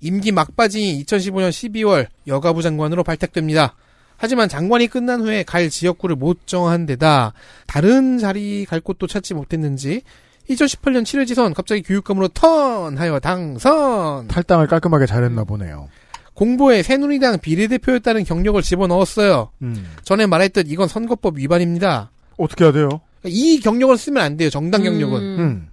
[0.00, 3.74] 임기 막바지인 2015년 12월 여가부 장관으로 발탁됩니다.
[4.16, 7.32] 하지만 장관이 끝난 후에 갈 지역구를 못 정한 데다
[7.66, 10.02] 다른 자리 갈 곳도 찾지 못했는지
[10.50, 14.28] 2018년 7월 지선 갑자기 교육감으로 턴하여 당선.
[14.28, 15.88] 탈당을 깔끔하게 잘했나 보네요.
[16.34, 19.50] 공보에 새누리당 비례대표였다는 경력을 집어넣었어요.
[19.62, 19.86] 음.
[20.04, 22.10] 전에 말했듯 이건 선거법 위반입니다.
[22.38, 22.88] 어떻게 해야 돼요?
[23.24, 24.48] 이 경력을 쓰면 안 돼요.
[24.48, 25.20] 정당 경력은.
[25.20, 25.68] 음.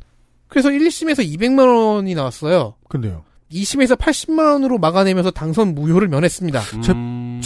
[0.48, 2.76] 그래서 1심에서 200만 원이 나왔어요.
[2.90, 3.24] 근데요.
[3.62, 6.62] 2심에서 80만 원으로 막아내면서 당선 무효를 면했습니다.
[6.84, 6.94] 재,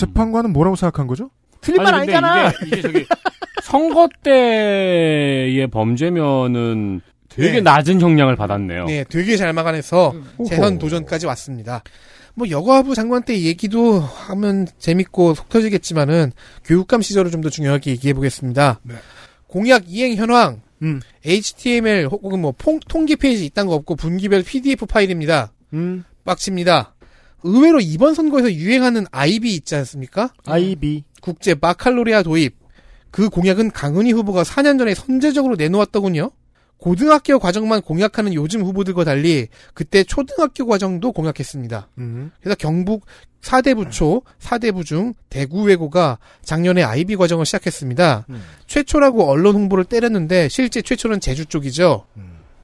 [0.05, 1.29] 재판관은 뭐라고 생각한 거죠?
[1.61, 1.99] 틀린 말 음.
[1.99, 2.49] 아니, 아니잖아.
[2.65, 3.05] 이게, 이게 저기,
[3.63, 7.61] 선거 때의 범죄면은 되게 네.
[7.61, 8.85] 낮은 형량을 받았네요.
[8.85, 10.49] 네, 되게 잘 막아내서 오호.
[10.49, 11.83] 재선 도전까지 왔습니다.
[12.33, 16.31] 뭐 여가부 장관 때 얘기도 하면 재밌고 속 터지겠지만은
[16.63, 18.79] 교육감 시절을 좀 더 중요하게 얘기해 보겠습니다.
[19.47, 21.01] 공약 이행 현황, 음.
[21.25, 25.51] HTML 혹은 뭐 퐁- 통계 페이지 이딴 거 없고 분기별 PDF 파일입니다.
[25.73, 26.03] 음.
[26.25, 26.95] 빡칩니다.
[27.43, 30.31] 의외로 이번 선거에서 유행하는 IB 있지 않습니까?
[30.45, 31.03] IB.
[31.21, 32.55] 국제 바칼로레아 도입.
[33.11, 36.31] 그 공약은 강은희 후보가 4년 전에 선제적으로 내놓았더군요.
[36.77, 41.89] 고등학교 과정만 공약하는 요즘 후보들과 달리 그때 초등학교 과정도 공약했습니다.
[41.97, 42.31] 음.
[42.39, 43.05] 그래서 경북
[43.41, 48.27] 4대 부 초, 4대 부 중 대구 외고가 작년에 IB 과정을 시작했습니다.
[48.67, 52.05] 최초라고 언론 홍보를 때렸는데 실제 최초는 제주 쪽이죠.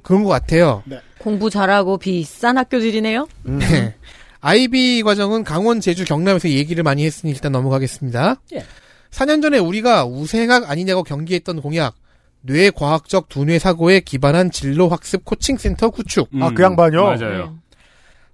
[0.01, 0.83] 그런 것 같아요.
[1.25, 3.27] 공부 잘하고 비싼 학교들이네요.
[3.45, 3.95] 네.
[4.41, 8.35] IB 과정은 강원, 제주, 경남에서 얘기를 많이 했으니 일단 넘어가겠습니다.
[8.53, 8.63] 예.
[9.09, 11.95] 4년 전에 우리가 우생학 아니냐고 경기했던 공약,
[12.41, 16.29] 뇌과학적 두뇌 사고에 기반한 진로 학습 코칭 센터 구축.
[16.41, 17.03] 아, 그 양반이요?
[17.03, 17.57] 맞아요.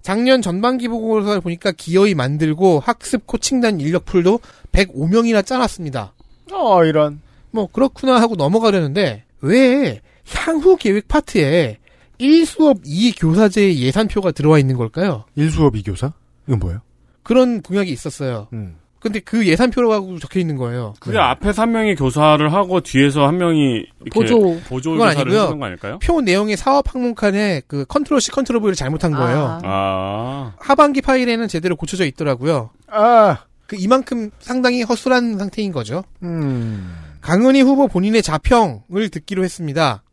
[0.02, 4.40] 작년 전반기 보고서를 보니까 기어이 만들고 학습 코칭단 인력풀도
[4.72, 6.12] 105명이나 짜놨습니다.
[6.52, 7.22] 어, 이런.
[7.52, 10.02] 뭐 그렇구나 하고 넘어가려는데 왜
[10.34, 11.78] 향후 계획 파트에
[12.22, 15.24] 1수업 2교사제의 예산표가 들어와 있는 걸까요?
[15.36, 16.12] 1수업 2교사?
[16.46, 16.80] 이건 뭐예요?
[17.22, 18.48] 그런 공약이 있었어요.
[18.52, 18.76] 음.
[19.00, 20.94] 근데 그 예산표라고 적혀 있는 거예요.
[21.00, 24.60] 그게 앞에서 한 명이 교사를 하고 뒤에서 한 명이 보조.
[24.68, 25.58] 보조 그건 아니고요.
[25.60, 25.98] 아닐까요?
[25.98, 29.58] 표 내용의 사업 항목칸에 그 control C control V를 잘못한 거예요.
[29.64, 30.52] 아.
[30.56, 32.70] 하반기 파일에는 제대로 고쳐져 있더라고요.
[32.86, 33.38] 아.
[33.66, 36.04] 그 이만큼 상당히 허술한 상태인 거죠.
[36.22, 36.94] 음.
[37.22, 40.04] 강은희 후보 본인의 자평을 듣기로 했습니다.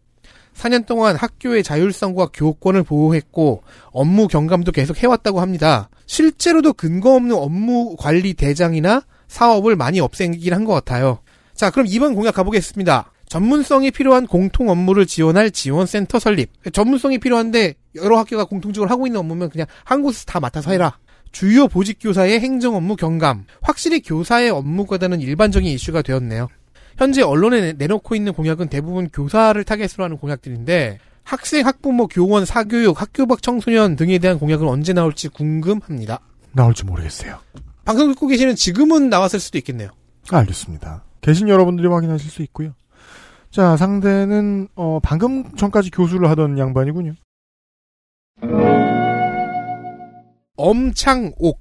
[0.60, 5.90] 4년 동안 학교의 자율성과 교권을 보호했고 업무 경감도 계속 해왔다고 합니다.
[6.06, 11.20] 실제로도 근거 없는 업무 관리 대장이나 사업을 많이 없애긴 한 것 같아요.
[11.56, 13.12] 자, 그럼 이번 공약 가보겠습니다.
[13.28, 16.50] 전문성이 필요한 공통 업무를 지원할 지원센터 설립.
[16.74, 20.98] 전문성이 필요한데 여러 학교가 공통적으로 하고 있는 업무면 그냥 한 곳에서 다 맡아서 해라.
[21.32, 23.46] 주요 보직 교사의 행정 업무 경감.
[23.62, 26.50] 확실히 교사의 업무과다는 일반적인 이슈가 되었네요.
[27.00, 33.00] 현재 언론에 내- 내놓고 있는 공약은 대부분 교사를 타겟으로 하는 공약들인데 학생, 학부모, 교원, 사교육,
[33.00, 36.20] 학교 밖 청소년 등에 대한 공약은 언제 나올지 궁금합니다.
[36.52, 37.38] 나올지 모르겠어요.
[37.86, 39.90] 방송 듣고 계시는 지금은 나왔을 수도 있겠네요.
[40.30, 41.04] 알겠습니다.
[41.22, 42.74] 계신 여러분들이 확인하실 수 있고요.
[43.50, 47.14] 자, 상대는 어, 방금 전까지 교수를 하던 양반이군요.
[50.58, 51.60] 엄창옥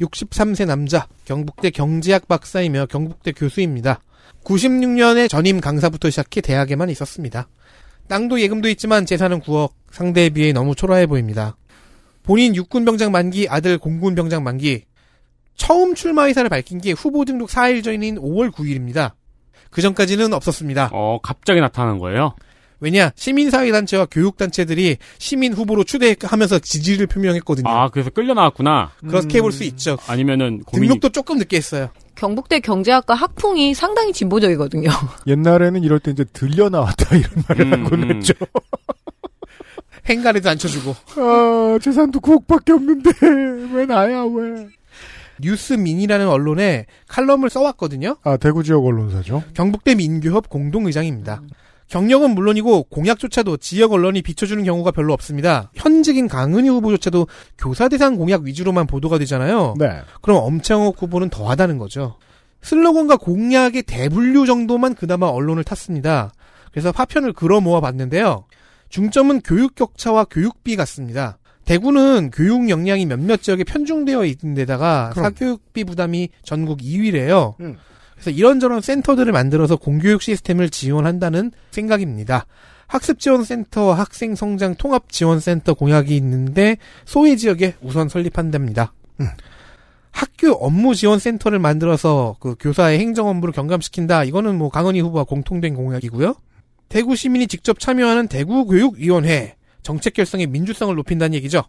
[0.00, 4.00] 63세 남자 경북대 경제학 박사이며 경북대 교수입니다.
[4.46, 7.48] 96년에 전임 강사부터 시작해 대학에만 있었습니다.
[8.08, 11.56] 땅도 예금도 있지만 재산은 9억 상대에 비해 너무 초라해 보입니다.
[12.22, 14.84] 본인 육군병장 만기 아들 공군병장 만기
[15.56, 19.12] 처음 출마 의사를 밝힌 게 후보 등록 4일 전인 5월 9일입니다.
[19.70, 20.90] 그 전까지는 없었습니다.
[20.92, 22.34] 어, 갑자기 나타난 거예요?
[22.80, 27.68] 왜냐 시민사회단체와 교육단체들이 시민 후보로 추대하면서 지지를 표명했거든요.
[27.68, 28.92] 아, 그래서 끌려 나왔구나.
[29.00, 29.96] 그렇게 볼수 있죠.
[30.06, 31.88] 아니면은 고민이 등록도 조금 늦게 했어요.
[32.14, 34.90] 경북대 경제학과 학풍이 상당히 진보적이거든요.
[35.26, 38.16] 옛날에는 이럴 때 이제 들려 나왔다 이런 말을 음, 하곤 음.
[38.16, 38.34] 했죠.
[40.06, 40.94] 행간에도 안 쳐주고.
[41.16, 43.10] 아, 재산도 9억밖에 없는데
[43.76, 44.68] 왜 나야 왜?
[45.40, 48.16] 뉴스민이라는 언론에 칼럼을 써왔거든요.
[48.22, 49.42] 아, 대구 지역 언론사죠.
[49.54, 51.42] 경북대 민교협 공동의장입니다.
[51.88, 55.70] 경력은 물론이고 공약조차도 지역 언론이 비춰주는 경우가 별로 없습니다.
[55.74, 59.74] 현직인 강은희 후보조차도 교사 대상 공약 위주로만 보도가 되잖아요.
[59.78, 60.00] 네.
[60.20, 62.16] 그럼 엄창옥 후보는 더하다는 거죠.
[62.62, 66.32] 슬로건과 공약의 대분류 정도만 그나마 언론을 탔습니다.
[66.72, 68.44] 그래서 파편을 걸어 모아 봤는데요.
[68.88, 71.38] 중점은 교육 격차와 교육비 같습니다.
[71.64, 75.24] 대구는 교육 역량이 몇몇 지역에 편중되어 있는 데다가 그럼.
[75.24, 77.58] 사교육비 부담이 전국 2위래요.
[77.60, 77.76] 음.
[78.16, 82.46] 그래서 이런저런 센터들을 만들어서 공교육 시스템을 지원한다는 생각입니다.
[82.88, 88.92] 학습지원센터, 학생성장 통합지원센터 공약이 있는데 소외 지역에 우선 설립한답니다.
[89.20, 89.28] 음.
[90.10, 94.24] 학교 업무 지원 센터를 만들어서 그 교사의 행정 업무를 경감시킨다.
[94.24, 96.34] 이거는 뭐 강은희 후보와 공통된 공약이고요.
[96.88, 101.64] 대구 시민이 직접 참여하는 대구 교육위원회 정책 결성의 민주성을 높인다는 얘기죠.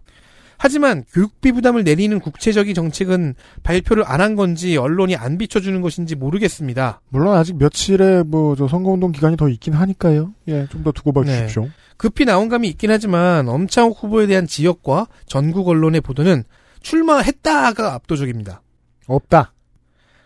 [0.57, 7.01] 하지만 교육비 부담을 내리는 국체적인 정책은 발표를 안 한 건지 언론이 안 비춰주는 것인지 모르겠습니다.
[7.09, 10.33] 물론 아직 며칠의 뭐저 선거운동 기간이 더 있긴 하니까요.
[10.47, 11.31] 예, 좀 더 두고 네.
[11.31, 11.69] 봐주십시오.
[11.97, 16.43] 급히 나온 감이 있긴 하지만 엄창욱 후보에 대한 지역과 전국 언론의 보도는
[16.81, 18.61] 출마했다가 압도적입니다.
[19.07, 19.53] 없다.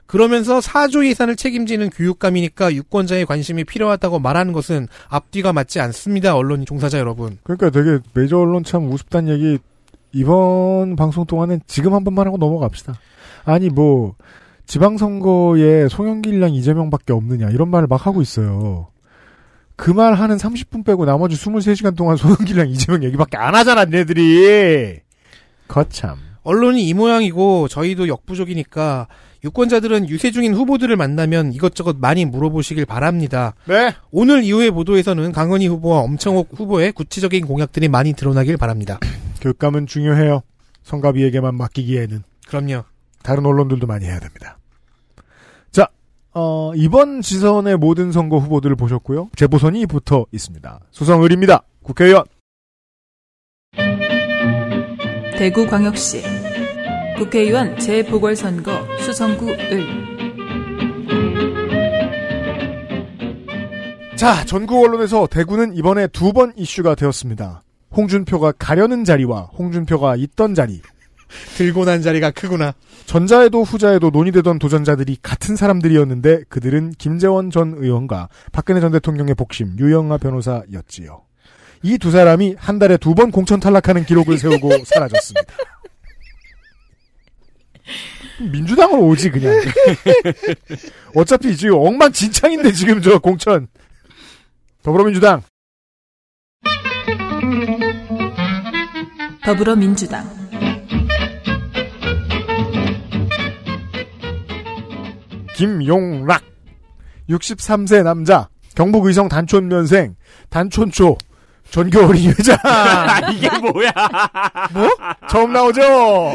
[0.06, 6.36] 그러면서 사조 예산을 책임지는 교육감이니까 유권자의 관심이 필요하다고 말하는 것은 앞뒤가 맞지 않습니다.
[6.36, 7.38] 언론 종사자 여러분.
[7.44, 9.58] 그러니까 되게 메이저 언론 참 우습단 얘기
[10.14, 12.94] 이번 방송 동안은 지금 한 번만 하고 넘어갑시다.
[13.46, 14.16] 아니 뭐
[14.66, 18.88] 지방선거에 송영길이랑 이재명밖에 없느냐 이런 말을 막 하고 있어요.
[19.76, 25.00] 그 말 하는 30분 빼고 나머지 23시간 동안 송영길이랑 이재명 얘기밖에 안 하잖아, 얘들이.
[25.68, 26.18] 거참.
[26.44, 29.08] 언론이 이 모양이고 저희도 역부족이니까
[29.44, 33.54] 유권자들은 유세 중인 후보들을 만나면 이것저것 많이 물어보시길 바랍니다.
[33.66, 33.94] 네.
[34.12, 39.00] 오늘 이후의 보도에서는 강은희 후보와 엄청옥 후보의 구체적인 공약들이 많이 드러나길 바랍니다.
[39.42, 40.42] 교육감은 중요해요.
[40.84, 42.24] 성가비에게만 맡기기에는.
[42.48, 42.84] 그럼요.
[43.24, 44.58] 다른 언론들도 많이 해야 됩니다.
[45.72, 45.88] 자,
[46.34, 49.30] 어, 이번 지선의 모든 선거 후보들을 보셨고요.
[49.36, 50.80] 재보선이 붙어 있습니다.
[50.92, 51.64] 수성을입니다.
[51.84, 52.24] 국회의원.
[55.38, 56.22] 대구광역시
[57.18, 60.12] 국회의원 재보궐선거 수성구 을
[64.16, 67.64] 자, 전국 언론에서 대구는 이번에 두 번 이슈가 되었습니다.
[67.96, 70.82] 홍준표가 가려는 자리와 홍준표가 있던 자리.
[71.56, 72.74] 들고 난 자리가 크구나.
[73.06, 80.18] 전자에도 후자에도 논의되던 도전자들이 같은 사람들이었는데 그들은 김재원 전 의원과 박근혜 전 대통령의 복심 유영아
[80.18, 81.22] 변호사였지요.
[81.84, 85.54] 이 두 사람이 한 달에 두 번 공천 탈락하는 기록을 세우고 사라졌습니다.
[88.52, 89.54] 민주당으로 오지 그냥.
[91.16, 93.68] 어차피 지금 엉망진창인데 지금 저 공천.
[94.84, 95.42] 더불어민주당
[99.44, 100.26] 더불어민주당
[105.56, 106.44] 김용락
[107.30, 110.16] 63세 남자 경북 의성 단촌면생
[110.50, 111.18] 단촌초
[111.70, 112.58] 전교 어린이회장
[113.34, 113.92] 이게 뭐야?
[114.74, 114.90] 뭐?
[115.30, 115.82] 처음 나오죠?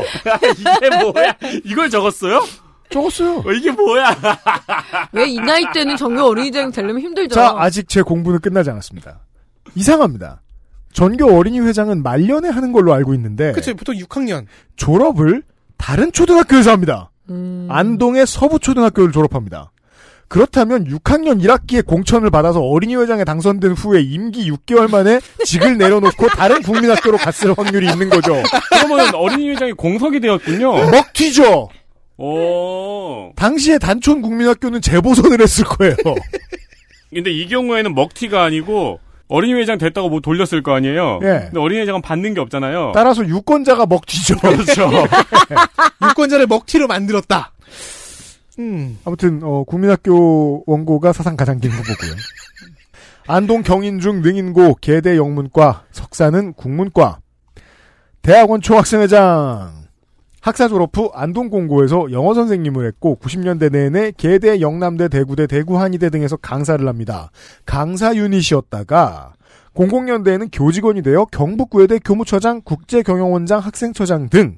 [0.57, 1.37] 이게 뭐야?
[1.65, 2.45] 이걸 적었어요?
[2.89, 3.39] 적었어요.
[3.45, 4.17] 어, 이게 뭐야?
[5.13, 7.35] 왜 이 나이 때는 전교 어린이장 되려면 힘들죠.
[7.35, 9.19] 자 아직 제 공부는 끝나지 않았습니다.
[9.75, 10.41] 이상합니다.
[10.97, 14.47] 전교 어린이 회장은 말년에 하는 걸로 알고 있는데 그쵸, 보통 6학년.
[14.77, 15.43] 졸업을
[15.77, 17.11] 다른 초등학교에서 합니다.
[17.29, 17.69] 음.
[17.71, 19.73] 안동의 서부초등학교를 졸업합니다.
[20.29, 26.63] 그렇다면 6학년 1학기에 공천을 받아서 어린이 회장에 당선된 후에 임기 6개월 만에 직을 내려놓고 다른
[26.63, 28.43] 국민학교로 갔을 확률이 있는 거죠.
[28.71, 30.91] 그러면 어린이 회장이 공석이 되었군요.
[30.91, 31.69] 먹튀죠.
[32.17, 33.33] 오.
[33.37, 35.95] 당시에 단촌 국민학교는 재보선을 했을 거예요.
[37.13, 41.19] 근데 이 경우에는 먹튀가 아니고 어린이회장 됐다고 뭐 돌렸을 거 아니에요.
[41.23, 41.47] 예.
[41.47, 42.93] 근데 어린이회장은 받는 게 없잖아요.
[42.95, 44.37] 따라서 유권자가 먹튀죠.
[44.41, 44.91] 그렇죠.
[46.11, 47.53] 유권자를 먹튀로 만들었다.
[48.59, 48.99] 음.
[49.05, 52.13] 아무튼 어, 국민학교 원고가 사상 가장 긴 후보고요.
[53.27, 57.19] 안동 경인중 능인고 계대 영문과 석사는 국문과
[58.23, 59.86] 대학원 총학생회장
[60.47, 66.37] 학사 졸업 후 안동 공고에서 영어 선생님을 했고 90년대 내내 계대 영남대 대구대 대구한의대 등에서
[66.37, 67.33] 강사를 합니다.
[67.65, 69.33] 강사 유닛이었다가
[69.75, 74.57] 00년대에는 교직원이 되어 경북구의대 교무처장, 국제경영원장, 학생처장 등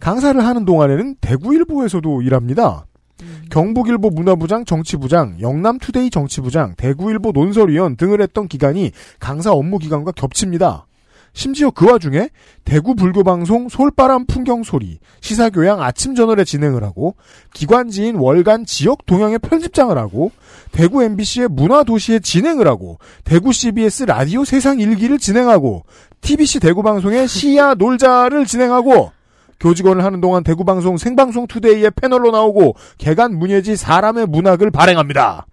[0.00, 2.86] 강사를 하는 동안에는 대구일보에서도 일합니다.
[3.50, 10.87] 경북일보 문화부장, 정치부장, 영남투데이 정치부장, 대구일보 논설위원 등을 했던 기간이 강사 업무 기간과 겹칩니다.
[11.38, 12.30] 심지어 그 와중에
[12.64, 17.14] 대구 불교방송 솔바람 풍경 소리, 시사교양 아침 저널에 진행을 하고
[17.54, 20.32] 기관지인 월간 지역 동향의 편집장을 하고
[20.72, 25.84] 대구 MBC의 문화도시에 진행을 하고 대구 CBS 라디오 세상 일기를 진행하고
[26.22, 29.12] TBC 대구방송의 시야 놀자를 진행하고
[29.60, 35.46] 교직원을 하는 동안 대구방송 생방송 투데이의 패널로 나오고 개간 문예지 사람의 문학을 발행합니다.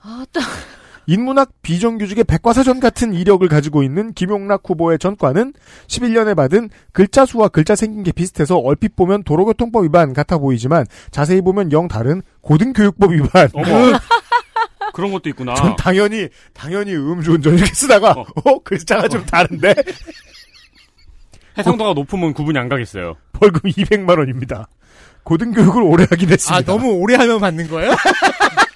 [0.00, 0.77] 아따.
[1.08, 5.54] 인문학 비정규직의 백과사전 같은 이력을 가지고 있는 김용락 후보의 전과는
[5.86, 11.40] 11년에 받은 글자 수와 글자 생긴 게 비슷해서 얼핏 보면 도로교통법 위반 같아 보이지만 자세히
[11.40, 13.48] 보면 영 다른 고등교육법 위반.
[13.54, 13.66] 어머.
[14.92, 15.54] 그런 것도 있구나.
[15.54, 19.74] 전 당연히 당연히 음주운전 이렇게 쓰다가 어, 글자가 좀 다른데
[21.56, 23.16] 해상도가 높으면 구분이 안 가겠어요.
[23.32, 24.68] 벌금 200만 원입니다.
[25.22, 26.54] 고등교육을 오래 하긴 했습니다.
[26.54, 27.92] 아, 너무 오래 하면 받는 거예요?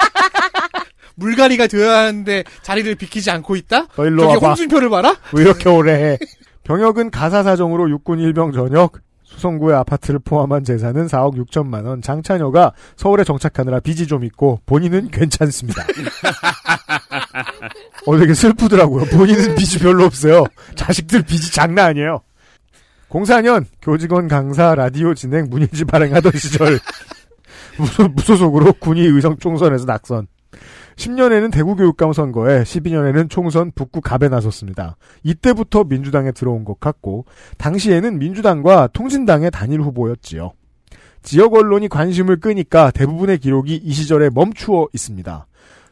[1.16, 3.86] 물갈이가 되어야 하는데 자리를 비키지 않고 있다?
[3.96, 4.46] 너 일로 저기 와봐.
[4.48, 5.16] 홍준표를 봐라?
[5.32, 6.18] 왜 이렇게 오래 해?
[6.64, 8.92] 병역은 가사 사정으로 육군 일병 전역,
[9.24, 12.02] 수성구의 아파트를 포함한 재산은 4억 6천만 원.
[12.02, 15.84] 장차녀가 서울에 정착하느라 빚이 좀 있고 본인은 괜찮습니다.
[18.06, 19.06] 어 되게 슬프더라고요.
[19.06, 20.44] 본인은 빚이 별로 없어요.
[20.74, 22.20] 자식들 빚이 장난 아니에요.
[23.08, 26.78] 04년 교직원 강사 라디오 진행 문예지 발행하던 시절
[27.78, 30.26] 무소, 무소속으로 군의 의성 총선에서 낙선.
[30.96, 34.96] 10년에는 대구 교육감 선거에 12년에는 총선 북구 갑에 나섰습니다.
[35.22, 37.24] 이때부터 민주당에 들어온 것 같고
[37.58, 40.52] 당시에는 민주당과 통진당의 단일 후보였지요.
[41.22, 45.46] 지역 언론이 관심을 끄니까 대부분의 기록이 이 시절에 멈추어 있습니다.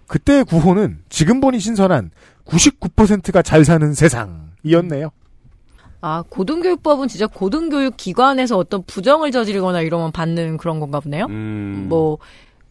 [0.07, 2.11] 그때의 구호는 지금 보니 신선한
[2.45, 5.11] 99%가 잘 사는 세상이었네요.
[6.03, 11.27] 아, 고등교육법은 진짜 고등교육 기관에서 어떤 부정을 저지르거나 이러면 받는 그런 건가 보네요?
[11.27, 11.87] 음.
[11.89, 12.19] 뭐,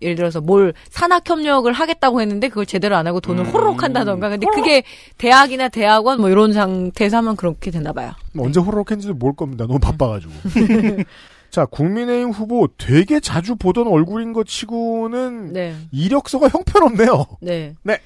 [0.02, 4.30] 예를 들어서 뭘 산학 협력을 하겠다고 했는데 그걸 제대로 안 하고 돈을 호로록 한다던가.
[4.30, 4.84] 근데 그게
[5.18, 8.12] 대학이나 대학원 뭐 이런 상태에서 하면 그렇게 되나 봐요.
[8.34, 9.66] 뭐 언제 호로록 했는지도 모를 겁니다.
[9.68, 10.32] 너무 바빠가지고.
[11.50, 15.76] 자, 국민의힘 후보 되게 자주 보던 얼굴인 것 치고는 네.
[15.92, 17.26] 이력서가 형편없네요.
[17.42, 17.76] 네.
[17.84, 18.00] 네.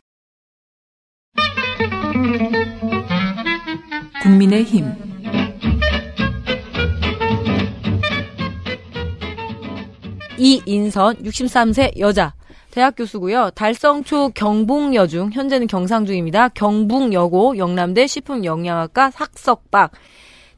[4.23, 5.12] 국민의힘
[10.43, 12.33] 이인선 63세 여자
[12.69, 13.51] 대학 교수고요.
[13.51, 16.49] 달성초 경북여중 현재는 경상 중입니다.
[16.49, 19.91] 경북여고 영남대 식품영양학과 학석박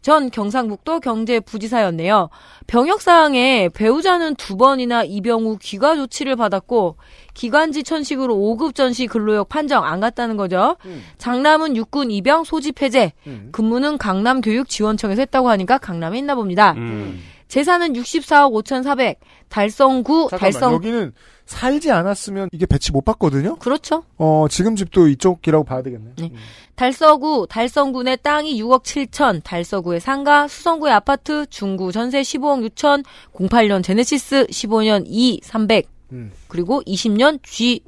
[0.01, 2.29] 전 경상북도 경제부지사였네요.
[2.67, 6.97] 병역사항에 배우자는 두 번이나 입영 후 귀가 조치를 받았고
[7.33, 10.77] 기관지 천식으로 5급 전시 근로역 판정 안 갔다는 거죠.
[11.17, 13.13] 장남은 육군 입영 소집 해제,
[13.51, 16.73] 근무는 강남교육지원청에서 했다고 하니까 강남에 있나 봅니다.
[16.73, 17.21] 음.
[17.47, 19.19] 재산은 64억 5,400.
[19.49, 21.13] 달성구 잠깐만, 달성 여기는
[21.45, 23.55] 살지 않았으면 이게 배치 못 받거든요?
[23.57, 24.03] 그렇죠.
[24.17, 26.11] 어, 지금 집도 이쪽이라고 봐야 되겠네.
[26.17, 26.31] 네.
[26.76, 33.03] 달서구 달성군의 땅이 6억 7천, 달서구의 상가, 수성구의 아파트, 중구 전세 15억 6천,
[33.34, 35.88] 08년 제네시스 15년 E 300.
[36.11, 36.31] 음.
[36.47, 37.81] 그리고 20년 G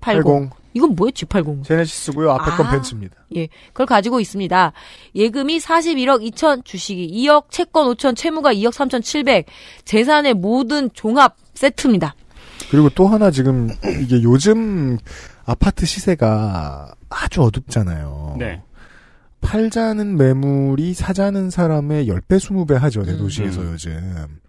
[0.00, 0.24] 80.
[0.74, 0.76] 80.
[0.76, 1.12] 이건 뭐예요?
[1.12, 1.64] G80.
[1.64, 2.30] 제네시스고요.
[2.32, 2.70] 앞에 건 아.
[2.72, 3.16] 벤츠입니다.
[3.36, 4.72] 예, 그걸 가지고 있습니다.
[5.14, 9.44] 예금이 41억 2천, 주식이 2억, 채권 5천, 채무가 2억 3천 7백.
[9.84, 12.14] 재산의 모든 종합 세트입니다.
[12.70, 13.70] 그리고 또 하나 지금
[14.02, 14.98] 이게 요즘
[15.44, 18.36] 아파트 시세가 아주 어둡잖아요.
[18.38, 18.62] 네.
[19.40, 23.06] 팔자는 매물이 사자는 사람의 10배, 20배 하죠, 음.
[23.06, 24.40] 대도시에서 요즘.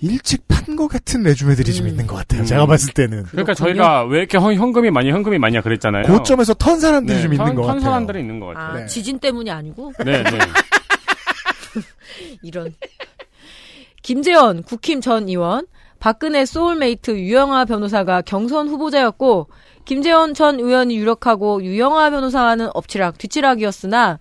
[0.00, 1.74] 일찍 판 것 같은 resume들이 음.
[1.74, 2.44] 좀 있는 것 같아요.
[2.44, 3.22] 제가 봤을 때는.
[3.24, 6.02] 그러니까 저희가 왜 이렇게 헌, 현금이 많이 현금이 많냐 그랬잖아요.
[6.04, 7.80] 고점에서 턴 사람들이 네, 좀 있는 턴- 것턴 같아요.
[7.82, 8.66] 사람들이 있는 것 같아요.
[8.66, 8.86] 아, 네.
[8.86, 10.30] 지진 때문이 아니고 네, 네.
[12.42, 12.74] 이런.
[14.02, 15.66] 김재원 국힘 전 의원,
[16.00, 19.48] 박근혜 소울메이트 유영하 변호사가 경선 후보자였고
[19.84, 24.18] 김재원 전 의원이 유력하고 유영하 변호사와는 엎치락 뒤치락이었으나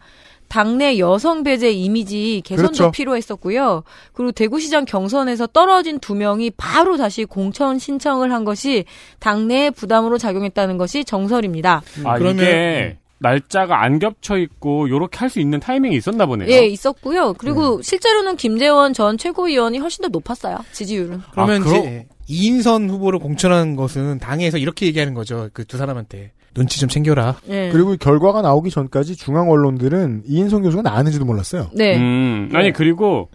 [0.47, 2.91] 당내 여성 배제 이미지 개선도 그렇죠.
[2.91, 3.83] 필요했었고요.
[4.13, 8.85] 그리고 대구시장 경선에서 떨어진 두 명이 바로 다시 공천 신청을 한 것이
[9.19, 11.81] 당내의 부담으로 작용했다는 것이 정설입니다.
[12.05, 16.47] 아, 그러면- 이게 날짜가 안 겹쳐 있고 요렇게 할 수 있는 타이밍이 있었나 보네요.
[16.51, 17.33] 예, 있었고요.
[17.33, 20.57] 그리고 실제로는 김재원 전 최고위원이 훨씬 더 높았어요.
[20.71, 21.21] 지지율은.
[21.31, 25.49] 그러면 아, 이제 이인선 후보를 공천한 것은 당에서 이렇게 얘기하는 거죠.
[25.53, 27.35] 그 두 사람한테 눈치 좀 챙겨라.
[27.49, 27.69] 예.
[27.71, 31.67] 그리고 결과가 나오기 전까지 중앙 언론들은 이인성 교수가 나왔는지도 몰랐어요.
[31.73, 31.95] 네.
[31.97, 33.29] 음, 아니 그리고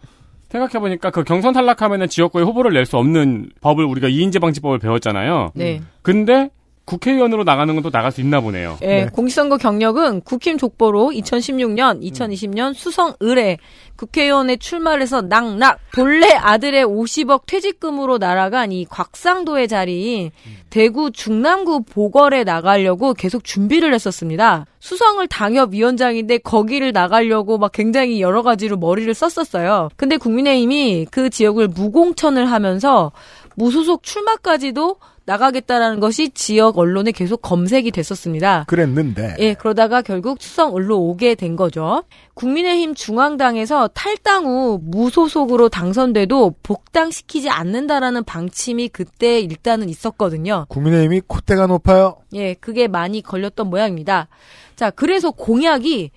[0.51, 5.53] 생각해보니까 그 경선 탈락하면은 지역구에 후보를 낼 수 없는 법을 우리가 이인재 방지법을 배웠잖아요.
[5.55, 5.81] 네.
[6.03, 6.51] 근데
[6.85, 8.79] 국회의원으로 나가는 건 또 나갈 수 있나 보네요.
[8.83, 9.07] 예, 네.
[9.13, 13.59] 공직선거 경력은 국힘 족보로 2016년, 2020년 수성 을에
[13.97, 20.31] 국회의원에 출마를 해서 낙낙 본래 아들의 50억 퇴직금으로 날아간 이 곽상도의 자리인
[20.71, 24.67] 대구 중남구 보궐에 나가려고 계속 준비를 했었습니다.
[24.81, 29.91] 수성을 당협위원장인데 거기를 나가려고 막 굉장히 여러 가지로 머리를 썼었어요.
[29.97, 33.13] 근데 국민의힘이 그 지역을 무공천을 하면서
[33.55, 38.65] 무소속 출마까지도 나가겠다라는 것이 지역 언론에 계속 검색이 됐었습니다.
[38.67, 42.03] 그랬는데 예, 그러다가 결국 수성을로 오게 된 거죠.
[42.35, 50.67] 국민의힘 중앙당에서 탈당 후 무소속으로 당선돼도 복당시키지 않는다라는 방침이 그때 일단은 있었거든요.
[50.69, 52.17] 국민의힘이 콧대가 높아요.
[52.35, 54.29] 예, 그게 많이 걸렸던 모양입니다.
[54.77, 56.11] 자, 그래서 공약이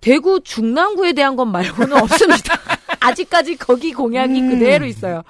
[0.00, 2.54] 대구 중남구에 대한 것 말고는 없습니다.
[3.00, 5.22] 아직까지 거기 공약이 그대로 있어요.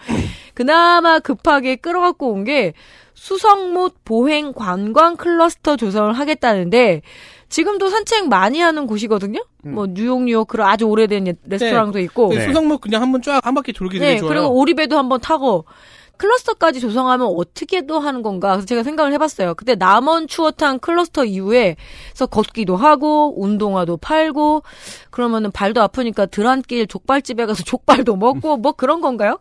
[0.54, 2.72] 그나마 급하게 끌어갖고 온 게
[3.18, 7.02] 수성못 보행 관광 클러스터 조성을 하겠다는데
[7.48, 9.40] 지금도 산책 많이 하는 곳이거든요.
[9.64, 12.46] 뭐 뉴욕 뉴욕 그런 아주 오래된 레스토랑도 있고 네.
[12.46, 14.28] 수성목 그냥 한번 쫙 한 바퀴 돌기 되게 네, 좋아요.
[14.28, 15.64] 그리고 오리배도 한번 타고
[16.16, 18.52] 클러스터까지 조성하면 어떻게 또 하는 건가?
[18.52, 19.54] 그래서 제가 생각을 해봤어요.
[19.54, 21.76] 그때 남원 추어탕 클러스터 이후에
[22.14, 24.62] 서 걷기도 하고 운동화도 팔고
[25.10, 29.38] 그러면은 발도 아프니까 들한길 족발집에 가서 족발도 먹고 뭐 그런 건가요?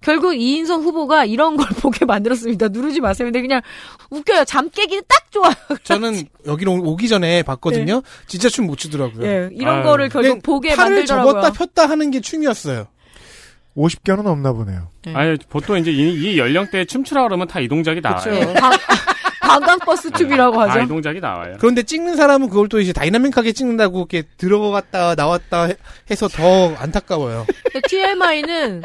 [0.00, 2.68] 결국 이인성 후보가 이런 걸 보게 만들었습니다.
[2.68, 3.26] 누르지 마세요.
[3.26, 3.60] 근데 그냥
[4.10, 4.44] 웃겨요.
[4.44, 5.54] 잠 깨기는 딱 좋아요.
[5.84, 8.02] 저는 여기로 오기 전에 봤거든요.
[8.26, 9.26] 진짜 춤 못 추더라고요.
[9.26, 11.32] 예, 이런 거를 결국 보게 팔을 만들더라고요.
[11.32, 12.86] 접었다 폈다 하는 게 춤이었어요.
[13.76, 14.88] 50개는 없나 보네요.
[15.14, 18.22] 아니 보통 이제 이, 이 연령대에 춤추라 그러면 다 이 동작이 나와요.
[18.30, 18.72] 네, 관-
[19.40, 20.80] 관광버스 춤이라고 다 하죠.
[20.80, 21.56] 이 동작이 나와요.
[21.58, 25.76] 그런데 찍는 사람은 그걸 또 이제 다이나믹하게 찍는다고 이렇게 들어갔다 나왔다 해-
[26.10, 27.46] 해서 더 안타까워요.
[27.88, 28.82] TMI는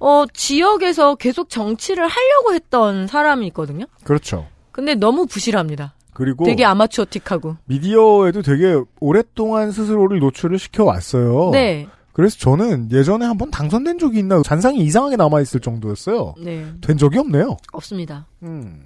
[0.00, 3.86] 어 지역에서 계속 정치를 하려고 했던 사람이 있거든요.
[4.04, 4.46] 그렇죠.
[4.72, 5.94] 근데 너무 부실합니다.
[6.12, 7.56] 그리고 되게 아마추어틱하고.
[7.66, 11.50] 미디어에도 되게 오랫동안 스스로를 노출을 시켜 왔어요.
[11.52, 11.86] 네.
[12.12, 16.34] 그래서 저는 예전에 한번 당선된 적이 있나 잔상이 이상하게 남아 있을 정도였어요.
[16.38, 16.66] 네.
[16.80, 17.56] 된 적이 없네요.
[17.72, 18.26] 없습니다.
[18.42, 18.82] 음,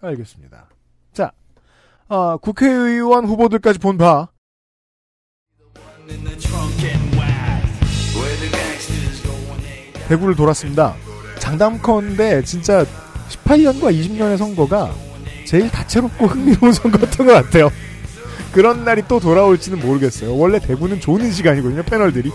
[0.00, 0.68] 알겠습니다.
[1.12, 1.32] 자,
[2.08, 4.28] 아, 국회의원 후보들까지 본 바.
[10.08, 10.94] 대구를 돌았습니다.
[11.38, 12.84] 장담컨대 진짜
[13.28, 14.92] 18년과 20년의 선거가
[15.44, 17.70] 제일 다채롭고 흥미로운 선거였던 것 같아요.
[18.52, 20.36] 그런 날이 또 돌아올지는 모르겠어요.
[20.36, 22.30] 원래 대구는 좋은 시간이거든요, 패널들이.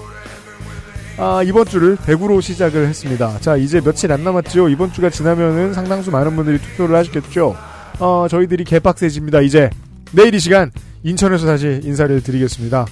[1.19, 3.39] 아, 이번 주를 대구로 시작을 했습니다.
[3.39, 4.69] 자, 이제 며칠 안 남았죠.
[4.69, 7.55] 이번 주가 지나면은 상당수 많은 분들이 투표를 하시겠죠.
[7.99, 9.69] 어, 저희들이 개빡세집니다, 이제.
[10.11, 10.71] 내일 이 시간,
[11.03, 12.85] 인천에서 다시 인사를 드리겠습니다.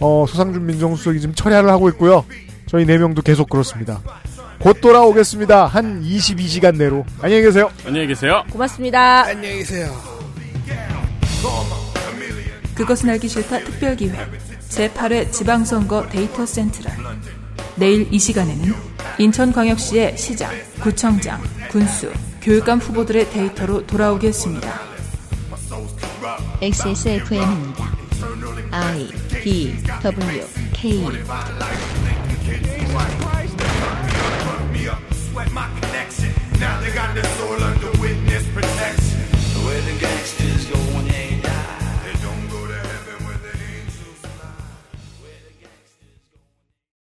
[0.00, 2.24] 어, 소상준 민정수석이 지금 철야를 하고 있고요.
[2.74, 4.00] 저희 네 명도 계속 그렇습니다.
[4.58, 5.66] 곧 돌아오겠습니다.
[5.66, 7.06] 한 22시간 내로.
[7.22, 7.70] 안녕히 계세요.
[7.86, 8.42] 안녕히 계세요.
[8.50, 9.26] 고맙습니다.
[9.26, 9.94] 안녕히 계세요.
[12.74, 14.16] 그것은 알기 싫다 특별기획
[14.70, 16.92] 제8회 지방선거 데이터 센트럴
[17.76, 18.74] 내일 이 시간에는
[19.18, 21.40] 인천광역시의 시장, 구청장,
[21.70, 24.80] 군수, 교육감 후보들의 데이터로 돌아오겠습니다.
[26.60, 27.94] XSFM입니다.
[28.72, 29.08] I
[29.44, 31.04] D W K
[33.02, 33.58] Christ.
[33.60, 36.32] Fuck me up, sweat my connection.
[36.60, 37.73] Now they got the solar.